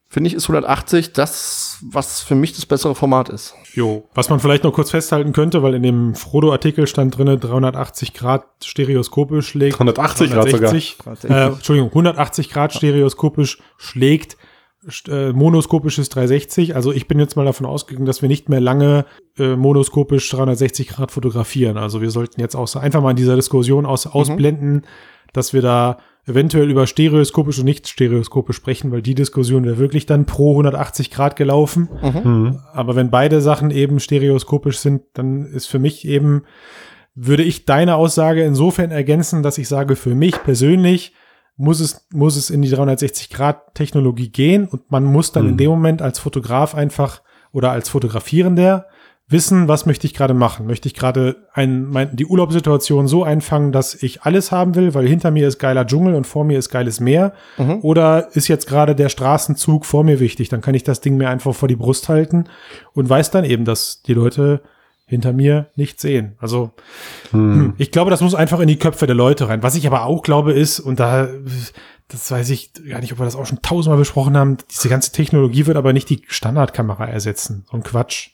finde 0.07 0.29
ich, 0.29 0.33
ist 0.33 0.45
180 0.45 1.11
das, 1.11 1.77
was 1.81 2.21
für 2.21 2.35
mich 2.35 2.53
das 2.53 2.65
bessere 2.65 2.95
Format 2.95 3.27
ist. 3.27 3.53
Jo, 3.73 4.07
was 4.13 4.29
man 4.29 4.39
vielleicht 4.39 4.63
noch 4.63 4.71
kurz 4.71 4.91
festhalten 4.91 5.33
könnte, 5.33 5.61
weil 5.61 5.73
in 5.73 5.83
dem 5.83 6.15
Frodo-Artikel 6.15 6.87
stand 6.87 7.17
drinne 7.17 7.37
380 7.37 8.13
Grad 8.13 8.45
stereoskopisch 8.63 9.49
schlägt. 9.49 9.73
180 9.75 10.31
Grad 10.31 10.49
sogar. 10.49 10.71
360, 10.71 11.29
Äh, 11.29 11.47
Entschuldigung, 11.47 11.89
180 11.89 12.49
Grad 12.49 12.73
stereoskopisch 12.73 13.59
schlägt 13.75 14.37
äh, 15.07 15.31
monoskopisches 15.31 16.09
360. 16.09 16.75
Also 16.75 16.91
ich 16.91 17.07
bin 17.07 17.19
jetzt 17.19 17.35
mal 17.35 17.45
davon 17.45 17.65
ausgegangen, 17.65 18.05
dass 18.05 18.21
wir 18.21 18.29
nicht 18.29 18.49
mehr 18.49 18.61
lange 18.61 19.05
äh, 19.37 19.55
monoskopisch 19.55 20.29
360 20.29 20.89
Grad 20.89 21.11
fotografieren. 21.11 21.77
Also 21.77 22.01
wir 22.01 22.11
sollten 22.11 22.41
jetzt 22.41 22.55
auch 22.55 22.73
einfach 22.75 23.01
mal 23.01 23.11
in 23.11 23.15
dieser 23.15 23.35
Diskussion 23.35 23.85
aus, 23.85 24.07
ausblenden, 24.07 24.85
dass 25.33 25.53
wir 25.53 25.61
da 25.61 25.97
eventuell 26.25 26.69
über 26.69 26.85
stereoskopisch 26.85 27.59
und 27.59 27.65
nicht 27.65 27.87
stereoskopisch 27.87 28.55
sprechen, 28.55 28.91
weil 28.91 29.01
die 29.01 29.15
Diskussion 29.15 29.65
wäre 29.65 29.79
wirklich 29.79 30.05
dann 30.05 30.25
pro 30.25 30.51
180 30.51 31.11
Grad 31.11 31.35
gelaufen. 31.35 31.89
Mhm. 32.01 32.59
Aber 32.71 32.95
wenn 32.95 33.09
beide 33.09 33.41
Sachen 33.41 33.71
eben 33.71 33.99
stereoskopisch 33.99 34.77
sind, 34.77 35.01
dann 35.13 35.45
ist 35.45 35.65
für 35.65 35.79
mich 35.79 36.07
eben, 36.07 36.43
würde 37.15 37.43
ich 37.43 37.65
deine 37.65 37.95
Aussage 37.95 38.43
insofern 38.43 38.91
ergänzen, 38.91 39.41
dass 39.43 39.57
ich 39.57 39.67
sage, 39.67 39.95
für 39.95 40.13
mich 40.13 40.41
persönlich 40.43 41.13
muss 41.61 41.81
es, 41.81 42.07
muss 42.13 42.37
es 42.37 42.49
in 42.49 42.61
die 42.61 42.69
360-Grad-Technologie 43.43 44.29
gehen 44.29 44.65
und 44.67 44.89
man 44.91 45.03
muss 45.03 45.31
dann 45.31 45.45
in 45.45 45.51
Mhm. 45.53 45.57
dem 45.57 45.69
Moment 45.71 46.01
als 46.01 46.17
Fotograf 46.19 46.73
einfach 46.75 47.21
oder 47.51 47.71
als 47.71 47.89
Fotografierender 47.89 48.85
wissen, 49.27 49.67
was 49.67 49.85
möchte 49.85 50.07
ich 50.07 50.13
gerade 50.15 50.33
machen. 50.33 50.65
Möchte 50.65 50.87
ich 50.87 50.95
gerade 50.95 51.35
ein, 51.53 51.85
mein, 51.85 52.15
die 52.15 52.25
Urlaubssituation 52.25 53.07
so 53.07 53.23
einfangen, 53.23 53.71
dass 53.71 53.93
ich 54.01 54.23
alles 54.23 54.51
haben 54.51 54.73
will, 54.73 54.93
weil 54.95 55.07
hinter 55.07 55.29
mir 55.31 55.47
ist 55.47 55.59
geiler 55.59 55.85
Dschungel 55.85 56.15
und 56.15 56.25
vor 56.25 56.45
mir 56.45 56.57
ist 56.57 56.69
geiles 56.69 56.99
Meer? 56.99 57.33
Mhm. 57.57 57.79
Oder 57.81 58.29
ist 58.33 58.47
jetzt 58.47 58.65
gerade 58.67 58.95
der 58.95 59.09
Straßenzug 59.09 59.85
vor 59.85 60.03
mir 60.03 60.19
wichtig? 60.19 60.49
Dann 60.49 60.61
kann 60.61 60.73
ich 60.73 60.83
das 60.83 61.01
Ding 61.01 61.17
mir 61.17 61.29
einfach 61.29 61.53
vor 61.53 61.67
die 61.67 61.75
Brust 61.75 62.09
halten 62.09 62.45
und 62.93 63.07
weiß 63.09 63.29
dann 63.31 63.43
eben, 63.45 63.65
dass 63.65 64.01
die 64.01 64.13
Leute 64.13 64.61
hinter 65.09 65.33
mir 65.33 65.67
nicht 65.75 65.99
sehen. 65.99 66.35
Also 66.39 66.71
Hm. 67.31 67.73
ich 67.77 67.91
glaube, 67.91 68.11
das 68.11 68.21
muss 68.21 68.35
einfach 68.35 68.59
in 68.59 68.67
die 68.67 68.79
Köpfe 68.79 69.07
der 69.07 69.15
Leute 69.15 69.49
rein. 69.49 69.63
Was 69.63 69.75
ich 69.75 69.85
aber 69.87 70.05
auch 70.05 70.21
glaube 70.21 70.53
ist, 70.53 70.79
und 70.79 70.99
da, 70.99 71.27
das 72.07 72.31
weiß 72.31 72.49
ich 72.51 72.71
gar 72.87 72.99
nicht, 73.01 73.11
ob 73.11 73.19
wir 73.19 73.25
das 73.25 73.35
auch 73.35 73.45
schon 73.45 73.61
tausendmal 73.61 73.97
besprochen 73.97 74.37
haben, 74.37 74.57
diese 74.71 74.87
ganze 74.89 75.11
Technologie 75.11 75.65
wird 75.65 75.77
aber 75.77 75.93
nicht 75.93 76.09
die 76.09 76.21
Standardkamera 76.27 77.07
ersetzen. 77.07 77.65
So 77.69 77.77
ein 77.77 77.83
Quatsch. 77.83 78.29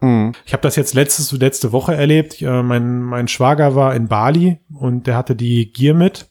Mhm. 0.00 0.32
Ich 0.44 0.52
habe 0.52 0.62
das 0.62 0.76
jetzt 0.76 0.94
letztes, 0.94 1.32
letzte 1.32 1.72
Woche 1.72 1.94
erlebt. 1.94 2.40
Äh, 2.40 2.62
mein, 2.62 3.02
mein 3.02 3.26
Schwager 3.28 3.74
war 3.74 3.94
in 3.94 4.08
Bali 4.08 4.60
und 4.72 5.06
der 5.06 5.16
hatte 5.16 5.34
die 5.34 5.72
Gear 5.72 5.94
mit. 5.94 6.28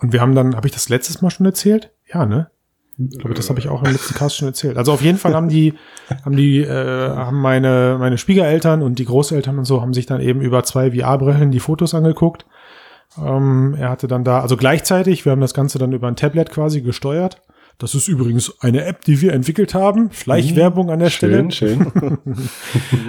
Und 0.00 0.12
wir 0.12 0.20
haben 0.20 0.34
dann, 0.34 0.56
habe 0.56 0.68
ich 0.68 0.72
das 0.72 0.88
letztes 0.88 1.20
Mal 1.20 1.30
schon 1.30 1.46
erzählt? 1.46 1.92
Ja, 2.12 2.26
ne? 2.26 2.50
Ich 2.96 3.18
glaube, 3.18 3.34
das 3.34 3.48
habe 3.48 3.58
ich 3.58 3.68
auch 3.68 3.82
im 3.82 3.90
letzten 3.90 4.14
Cast 4.14 4.36
schon 4.36 4.48
erzählt. 4.48 4.76
Also 4.76 4.92
auf 4.92 5.02
jeden 5.02 5.18
Fall 5.18 5.34
haben 5.34 5.48
die, 5.48 5.74
haben 6.24 6.36
die, 6.36 6.60
äh, 6.60 7.08
haben 7.08 7.40
meine, 7.40 7.96
meine 7.98 8.18
Schwiegereltern 8.18 8.82
und 8.82 8.98
die 8.98 9.04
Großeltern 9.04 9.58
und 9.58 9.64
so 9.64 9.80
haben 9.80 9.94
sich 9.94 10.06
dann 10.06 10.20
eben 10.20 10.40
über 10.40 10.62
zwei 10.62 10.92
VR-Brillen 10.92 11.50
die 11.50 11.60
Fotos 11.60 11.94
angeguckt. 11.94 12.46
Ähm, 13.18 13.74
er 13.78 13.90
hatte 13.90 14.06
dann 14.06 14.24
da, 14.24 14.40
also 14.40 14.56
gleichzeitig, 14.56 15.24
wir 15.24 15.32
haben 15.32 15.40
das 15.40 15.54
Ganze 15.54 15.78
dann 15.78 15.92
über 15.92 16.08
ein 16.08 16.16
Tablet 16.16 16.50
quasi 16.50 16.82
gesteuert. 16.82 17.42
Das 17.78 17.94
ist 17.94 18.06
übrigens 18.08 18.60
eine 18.60 18.84
App, 18.84 19.04
die 19.04 19.20
wir 19.20 19.32
entwickelt 19.32 19.74
haben. 19.74 20.10
Schleichwerbung 20.12 20.90
an 20.90 21.00
der 21.00 21.10
Stelle. 21.10 21.50
Schön, 21.50 21.90
schön. 21.92 22.18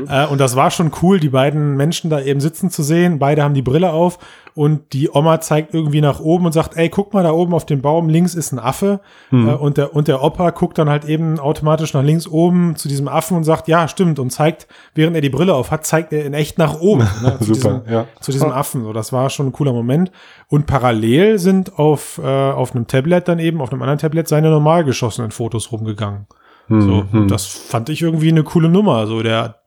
Äh, 0.07 0.28
und 0.28 0.39
das 0.39 0.55
war 0.55 0.70
schon 0.70 0.91
cool, 1.01 1.20
die 1.20 1.30
beiden 1.30 1.76
Menschen 1.76 2.11
da 2.11 2.22
eben 2.22 2.39
sitzen 2.39 2.70
zu 2.70 2.84
sehen. 2.84 3.18
Beide 3.18 3.41
haben 3.43 3.55
die 3.55 3.63
Brille 3.63 3.91
auf 3.91 4.20
und 4.55 4.93
die 4.93 5.09
Oma 5.09 5.41
zeigt 5.41 5.74
irgendwie 5.74 5.99
nach 5.99 6.20
oben 6.20 6.45
und 6.45 6.53
sagt, 6.53 6.78
ey, 6.78 6.89
guck 6.89 7.13
mal 7.13 7.24
da 7.24 7.32
oben 7.32 7.53
auf 7.53 7.66
dem 7.66 7.82
Baum, 7.82 8.07
links 8.07 8.36
ist 8.36 8.53
ein 8.53 8.59
Affe. 8.59 9.01
Äh, 9.32 9.36
und, 9.36 9.78
der, 9.78 9.93
und 9.93 10.07
der 10.07 10.24
Opa 10.24 10.51
guckt 10.51 10.78
dann 10.78 10.89
halt 10.89 11.03
eben 11.05 11.39
automatisch 11.39 11.93
nach 11.93 12.03
links 12.03 12.26
oben 12.26 12.78
zu 12.78 12.88
diesem 12.88 13.09
Affen 13.09 13.36
und 13.36 13.43
sagt, 13.43 13.68
ja, 13.68 13.88
stimmt. 13.88 14.18
Und 14.18 14.30
zeigt, 14.30 14.68
während 14.93 15.16
er 15.16 15.22
die 15.22 15.30
Brille 15.30 15.53
auf 15.53 15.72
hat, 15.72 15.86
zeigt 15.86 16.13
er 16.13 16.26
in 16.26 16.34
echt 16.34 16.57
nach 16.57 16.80
oben. 16.80 17.07
Ne, 17.22 17.38
zu 17.39 17.43
Super, 17.53 17.82
diesem, 17.82 17.93
ja. 17.93 18.05
zu 18.22 18.32
diesem 18.32 18.51
Affen. 18.51 18.84
So, 18.84 18.93
das 18.93 19.11
war 19.11 19.30
schon 19.30 19.47
ein 19.47 19.51
cooler 19.51 19.74
Moment. 19.74 20.11
Und 20.47 20.67
parallel 20.67 21.39
sind 21.39 21.77
auf, 21.79 22.19
äh, 22.23 22.51
auf 22.51 22.75
einem 22.75 22.87
Tablet 22.87 23.27
dann 23.27 23.39
eben, 23.39 23.61
auf 23.61 23.71
einem 23.71 23.81
anderen 23.81 23.99
Tablet, 23.99 24.27
seine 24.27 24.49
normal 24.49 24.83
geschossenen 24.83 25.31
Fotos 25.31 25.71
rumgegangen. 25.71 26.27
So, 26.67 27.05
Hm, 27.11 27.27
das 27.27 27.45
fand 27.45 27.89
ich 27.89 28.01
irgendwie 28.01 28.29
eine 28.29 28.43
coole 28.43 28.69
Nummer. 28.69 29.05
So, 29.07 29.21
der, 29.21 29.61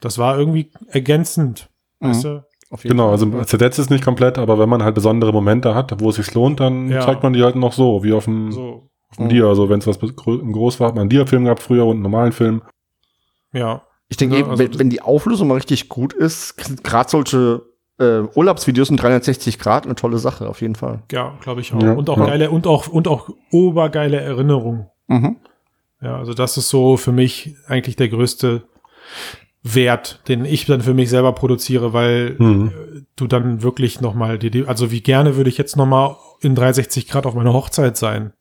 das 0.00 0.18
war 0.18 0.38
irgendwie 0.38 0.72
ergänzend. 0.88 1.68
Weißt 2.00 2.24
du? 2.24 2.44
Auf 2.70 2.82
jeden 2.84 2.96
Genau, 2.96 3.04
Fall. 3.04 3.12
also 3.12 3.42
zersetzt 3.44 3.78
ist 3.78 3.90
nicht 3.90 4.02
komplett, 4.04 4.38
aber 4.38 4.58
wenn 4.58 4.68
man 4.68 4.82
halt 4.82 4.94
besondere 4.94 5.32
Momente 5.32 5.74
hat, 5.74 6.00
wo 6.00 6.10
es 6.10 6.16
sich 6.16 6.32
lohnt, 6.34 6.58
dann 6.58 6.88
Ja. 6.88 7.00
zeigt 7.02 7.22
man 7.22 7.32
die 7.32 7.42
halt 7.44 7.54
noch 7.54 7.72
so, 7.72 8.02
wie 8.02 8.12
auf 8.12 8.24
dem, 8.24 8.50
So, 8.50 8.88
auf 9.10 9.16
dem 9.18 9.28
Dia. 9.28 9.46
Also 9.46 9.68
wenn 9.68 9.78
es 9.78 9.86
was 9.86 9.98
groß 10.00 10.80
war, 10.80 10.88
hat 10.88 10.94
man 10.94 11.02
einen 11.02 11.10
Dia-Film 11.10 11.44
gehabt 11.44 11.62
früher 11.62 11.84
und 11.84 11.92
einen 11.96 12.02
normalen 12.02 12.32
Film. 12.32 12.62
ja. 13.52 13.82
Ich 14.08 14.18
denke, 14.18 14.34
Ja, 14.34 14.40
eben, 14.42 14.50
also 14.50 14.62
wenn, 14.62 14.78
wenn 14.78 14.90
die 14.90 15.00
Auflösung 15.00 15.48
mal 15.48 15.54
richtig 15.54 15.88
gut 15.88 16.12
ist, 16.12 16.56
gerade 16.82 17.08
solche 17.08 17.62
äh, 17.98 18.20
Urlaubsvideos 18.34 18.90
in 18.90 18.96
360 18.96 19.58
Grad 19.58 19.84
eine 19.86 19.94
tolle 19.94 20.18
Sache, 20.18 20.48
auf 20.48 20.60
jeden 20.60 20.74
Fall. 20.74 21.02
Ja, 21.12 21.34
glaube 21.40 21.60
ich 21.60 21.72
auch. 21.74 21.82
Ja. 21.82 21.92
Und 21.92 22.08
auch 22.10 22.18
Ja. 22.18 22.26
geile, 22.26 22.50
und 22.50 22.66
auch, 22.66 22.88
und 22.88 23.06
auch 23.08 23.28
obergeile 23.50 24.20
Erinnerungen. 24.20 24.86
Mhm. 25.08 25.36
Ja, 26.00 26.16
also 26.18 26.34
das 26.34 26.56
ist 26.56 26.68
so 26.68 26.96
für 26.96 27.12
mich 27.12 27.54
eigentlich 27.68 27.96
der 27.96 28.08
größte 28.08 28.62
Wert, 29.62 30.20
den 30.26 30.44
ich 30.44 30.66
dann 30.66 30.80
für 30.80 30.94
mich 30.94 31.08
selber 31.10 31.32
produziere, 31.32 31.92
weil 31.92 32.34
Mhm. 32.38 32.68
äh, 32.68 33.02
du 33.14 33.26
dann 33.28 33.62
wirklich 33.62 34.00
noch 34.00 34.14
mal 34.14 34.38
die, 34.38 34.66
also 34.66 34.90
wie 34.90 35.00
gerne 35.02 35.36
würde 35.36 35.50
ich 35.50 35.58
jetzt 35.58 35.76
noch 35.76 35.86
mal 35.86 36.16
in 36.40 36.54
360 36.56 37.06
Grad 37.08 37.26
auf 37.26 37.34
meiner 37.34 37.52
Hochzeit 37.52 37.96
sein. 37.96 38.32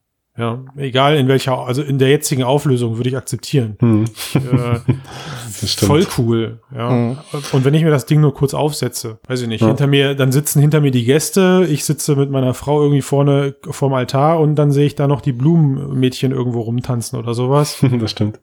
Ja, 0.41 0.59
egal 0.75 1.17
in 1.17 1.27
welcher, 1.27 1.55
also 1.59 1.83
in 1.83 1.99
der 1.99 2.09
jetzigen 2.09 2.41
Auflösung 2.43 2.97
würde 2.97 3.09
ich 3.09 3.15
akzeptieren. 3.15 3.75
Hm. 3.79 4.05
äh, 4.33 4.79
voll 5.85 6.07
cool. 6.17 6.59
Ja. 6.75 6.89
Mhm. 6.89 7.17
Und 7.51 7.63
wenn 7.63 7.75
ich 7.75 7.83
mir 7.83 7.91
das 7.91 8.07
Ding 8.07 8.21
nur 8.21 8.33
kurz 8.33 8.55
aufsetze, 8.55 9.19
weiß 9.27 9.43
ich 9.43 9.47
nicht, 9.47 9.61
Ja. 9.61 9.67
hinter 9.67 9.85
mir, 9.85 10.15
dann 10.15 10.31
sitzen 10.31 10.59
hinter 10.59 10.81
mir 10.81 10.89
die 10.89 11.05
Gäste, 11.05 11.67
ich 11.69 11.85
sitze 11.85 12.15
mit 12.15 12.31
meiner 12.31 12.55
Frau 12.55 12.81
irgendwie 12.81 13.03
vorne 13.03 13.53
vorm 13.69 13.93
Altar 13.93 14.39
und 14.39 14.55
dann 14.55 14.71
sehe 14.71 14.87
ich 14.87 14.95
da 14.95 15.07
noch 15.07 15.21
die 15.21 15.31
Blumenmädchen 15.33 16.31
irgendwo 16.31 16.61
rumtanzen 16.61 17.19
oder 17.19 17.35
sowas. 17.35 17.77
das 17.99 18.09
stimmt. 18.09 18.39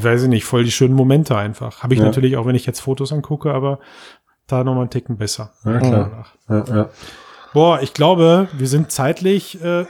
Weiß 0.00 0.22
ich 0.22 0.28
nicht, 0.30 0.44
voll 0.46 0.64
die 0.64 0.70
schönen 0.72 0.94
Momente 0.94 1.36
einfach. 1.36 1.82
Habe 1.82 1.92
ich 1.92 2.00
Ja. 2.00 2.06
natürlich 2.06 2.38
auch, 2.38 2.46
wenn 2.46 2.56
ich 2.56 2.64
jetzt 2.64 2.80
Fotos 2.80 3.12
angucke, 3.12 3.52
aber 3.52 3.80
da 4.46 4.64
noch 4.64 4.74
mal 4.74 4.80
einen 4.80 4.90
Ticken 4.90 5.18
besser. 5.18 5.52
Ja, 5.66 5.78
klar. 5.78 6.26
Ja, 6.48 6.64
ja. 6.68 6.88
Boah, 7.52 7.80
ich 7.82 7.92
glaube, 7.94 8.48
wir 8.56 8.66
sind 8.66 8.90
zeitlich 8.90 9.62
äh, 9.62 9.84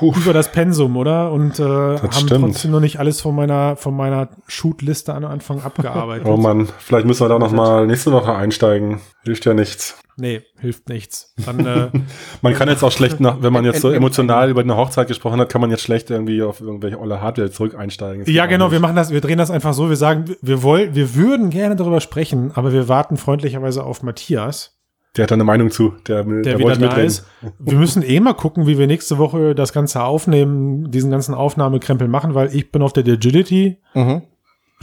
über 0.00 0.32
das 0.32 0.52
Pensum, 0.52 0.96
oder? 0.96 1.32
Und 1.32 1.58
äh, 1.58 1.62
haben 1.62 2.12
stimmt. 2.12 2.44
trotzdem 2.44 2.70
noch 2.70 2.80
nicht 2.80 2.98
alles 2.98 3.20
von 3.20 3.34
meiner 3.34 3.76
von 3.76 3.96
meiner 3.96 4.28
Shootliste 4.46 5.14
an 5.14 5.24
Anfang 5.24 5.62
abgearbeitet. 5.62 6.26
Oh 6.26 6.36
Mann, 6.36 6.68
vielleicht 6.78 7.06
müssen 7.06 7.24
wir 7.24 7.28
da 7.28 7.38
noch 7.38 7.52
mal 7.52 7.86
nächste 7.86 8.12
Woche 8.12 8.34
einsteigen. 8.34 9.00
Hilft 9.24 9.44
ja 9.44 9.54
nichts. 9.54 9.98
Nee, 10.16 10.42
hilft 10.60 10.88
nichts. 10.88 11.34
Dann 11.44 11.66
äh, 11.66 11.88
Man 12.42 12.54
kann 12.54 12.68
jetzt 12.68 12.84
auch 12.84 12.92
schlecht, 12.92 13.18
nach, 13.20 13.42
wenn 13.42 13.52
man 13.52 13.64
jetzt 13.64 13.80
so 13.80 13.90
emotional 13.90 14.48
über 14.48 14.60
eine 14.60 14.76
Hochzeit 14.76 15.08
gesprochen 15.08 15.40
hat, 15.40 15.48
kann 15.48 15.60
man 15.60 15.70
jetzt 15.70 15.82
schlecht 15.82 16.10
irgendwie 16.10 16.42
auf 16.42 16.60
irgendwelche 16.60 17.00
olle 17.00 17.20
Hardware 17.20 17.50
zurück 17.50 17.74
einsteigen. 17.74 18.24
Ja, 18.26 18.46
genau, 18.46 18.70
wir 18.70 18.80
machen 18.80 18.94
das, 18.94 19.10
wir 19.10 19.20
drehen 19.20 19.38
das 19.38 19.50
einfach 19.50 19.74
so, 19.74 19.88
wir 19.88 19.96
sagen, 19.96 20.36
wir 20.40 20.62
wollen, 20.62 20.94
wir 20.94 21.16
würden 21.16 21.50
gerne 21.50 21.74
darüber 21.74 22.00
sprechen, 22.00 22.52
aber 22.54 22.72
wir 22.72 22.88
warten 22.88 23.16
freundlicherweise 23.16 23.82
auf 23.82 24.02
Matthias, 24.02 24.73
Der 25.16 25.22
hat 25.24 25.30
da 25.30 25.34
eine 25.34 25.44
Meinung 25.44 25.70
zu. 25.70 25.94
Der, 26.08 26.24
der, 26.24 26.42
der, 26.42 26.58
wieder 26.58 26.68
wollte 26.68 26.80
da 26.80 26.86
mitreden. 26.86 27.06
ist. 27.06 27.24
Wir 27.60 27.78
müssen 27.78 28.02
eh 28.02 28.18
mal 28.20 28.34
gucken, 28.34 28.66
wie 28.66 28.78
wir 28.78 28.86
nächste 28.86 29.16
Woche 29.18 29.54
das 29.54 29.72
Ganze 29.72 30.02
aufnehmen, 30.02 30.90
diesen 30.90 31.10
ganzen 31.10 31.34
Aufnahmekrempel 31.34 32.08
machen, 32.08 32.34
weil 32.34 32.54
ich 32.54 32.72
bin 32.72 32.82
auf 32.82 32.92
der 32.92 33.04
Agility, 33.04 33.78
Mhm. 33.94 34.22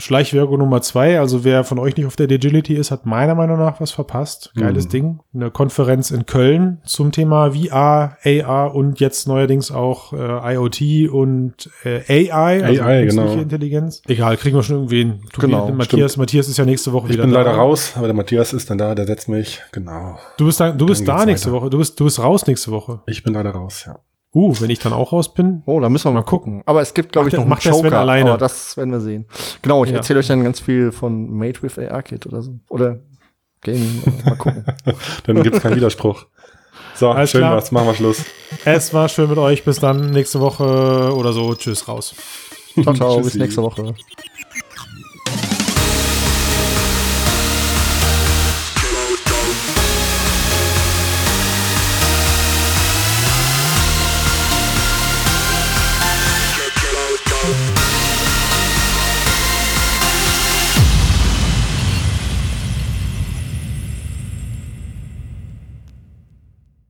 Schleichwirkung 0.02 0.58
Nummer 0.58 0.82
zwei. 0.82 1.18
Also 1.20 1.44
wer 1.44 1.64
von 1.64 1.78
euch 1.78 1.96
nicht 1.96 2.06
auf 2.06 2.16
der 2.16 2.26
Agility 2.30 2.74
ist, 2.74 2.90
hat 2.90 3.06
meiner 3.06 3.34
Meinung 3.34 3.58
nach 3.58 3.80
was 3.80 3.90
verpasst. 3.92 4.52
Geiles 4.56 4.86
Mhm. 4.86 4.90
Ding. 4.90 5.20
Eine 5.34 5.50
Konferenz 5.50 6.10
in 6.10 6.26
Köln 6.26 6.78
zum 6.84 7.12
Thema 7.12 7.52
VR, 7.52 8.16
AR 8.24 8.74
und 8.74 9.00
jetzt 9.00 9.28
neuerdings 9.28 9.70
auch 9.70 10.12
äh, 10.12 10.54
IoT 10.54 11.08
und 11.10 11.70
äh, 11.84 12.30
AI, 12.30 12.64
also 12.64 12.82
AI, 12.82 13.02
künstliche 13.02 13.28
genau. 13.30 13.42
Intelligenz. 13.42 14.02
Egal, 14.08 14.36
kriegen 14.36 14.56
wir 14.56 14.62
schon 14.62 14.76
irgendwen. 14.76 15.20
Genau, 15.38 15.70
Matthias, 15.70 16.16
Matthias 16.16 16.48
ist 16.48 16.56
ja 16.58 16.64
nächste 16.64 16.92
Woche 16.92 17.06
Ich 17.06 17.12
wieder 17.14 17.22
bin 17.24 17.32
da. 17.32 17.42
leider 17.42 17.52
raus, 17.56 17.92
aber 17.96 18.06
der 18.06 18.14
Matthias 18.16 18.52
ist 18.52 18.68
dann 18.70 18.78
da, 18.78 18.94
der 18.94 19.06
setzt 19.06 19.28
mich. 19.28 19.60
Genau. 19.72 20.18
Du 20.36 20.46
bist 20.46 20.58
da, 20.60 20.72
du 20.72 20.86
bist 20.86 21.06
da 21.06 21.24
nächste 21.24 21.52
weiter. 21.52 21.60
Woche. 21.62 21.70
Du 21.70 21.78
bist, 21.78 21.98
du 22.00 22.04
bist 22.04 22.18
raus 22.18 22.46
nächste 22.46 22.70
Woche. 22.72 23.00
Ich 23.06 23.22
bin 23.22 23.34
leider 23.34 23.50
raus, 23.50 23.84
ja. 23.86 23.98
Uh, 24.34 24.54
wenn 24.60 24.70
ich 24.70 24.78
dann 24.78 24.92
auch 24.94 25.12
raus 25.12 25.34
bin. 25.34 25.62
Oh, 25.66 25.78
da 25.80 25.88
müssen 25.90 26.06
wir 26.06 26.12
mal 26.12 26.22
gucken. 26.22 26.62
Aber 26.64 26.80
es 26.80 26.94
gibt, 26.94 27.12
glaube 27.12 27.28
ich, 27.28 27.34
noch 27.34 27.42
einen 27.42 27.50
macht 27.50 27.62
Sven 27.62 27.74
Joker, 27.74 27.98
alleine? 28.00 28.30
aber 28.30 28.38
das 28.38 28.76
werden 28.78 28.90
wir 28.90 29.00
sehen. 29.00 29.26
Genau, 29.60 29.84
ich 29.84 29.90
Ja. 29.90 29.96
erzähle 29.98 30.20
euch 30.20 30.26
dann 30.26 30.42
ganz 30.42 30.58
viel 30.60 30.90
von 30.90 31.30
Made 31.30 31.62
with 31.62 31.78
AR 31.78 32.02
Kit 32.02 32.24
oder 32.26 32.40
so. 32.40 32.58
Oder 32.70 33.00
Gaming. 33.60 34.02
mal 34.24 34.36
gucken. 34.36 34.64
Dann 35.26 35.42
gibt's 35.42 35.60
keinen 35.60 35.76
Widerspruch. 35.76 36.26
So, 36.94 37.10
Alles 37.10 37.30
schön 37.30 37.40
klar. 37.42 37.56
was. 37.56 37.70
Machen 37.72 37.86
wir 37.88 37.94
Schluss. 37.94 38.24
Es 38.64 38.92
war 38.92 39.08
schön 39.08 39.28
mit 39.28 39.38
euch. 39.38 39.64
Bis 39.64 39.78
dann 39.80 40.10
nächste 40.10 40.40
Woche 40.40 41.14
oder 41.14 41.32
so. 41.32 41.54
Tschüss 41.54 41.86
raus. 41.86 42.14
Ciao, 42.82 42.94
ciao, 42.94 43.20
bis 43.20 43.34
nächste 43.34 43.62
Woche. 43.62 43.94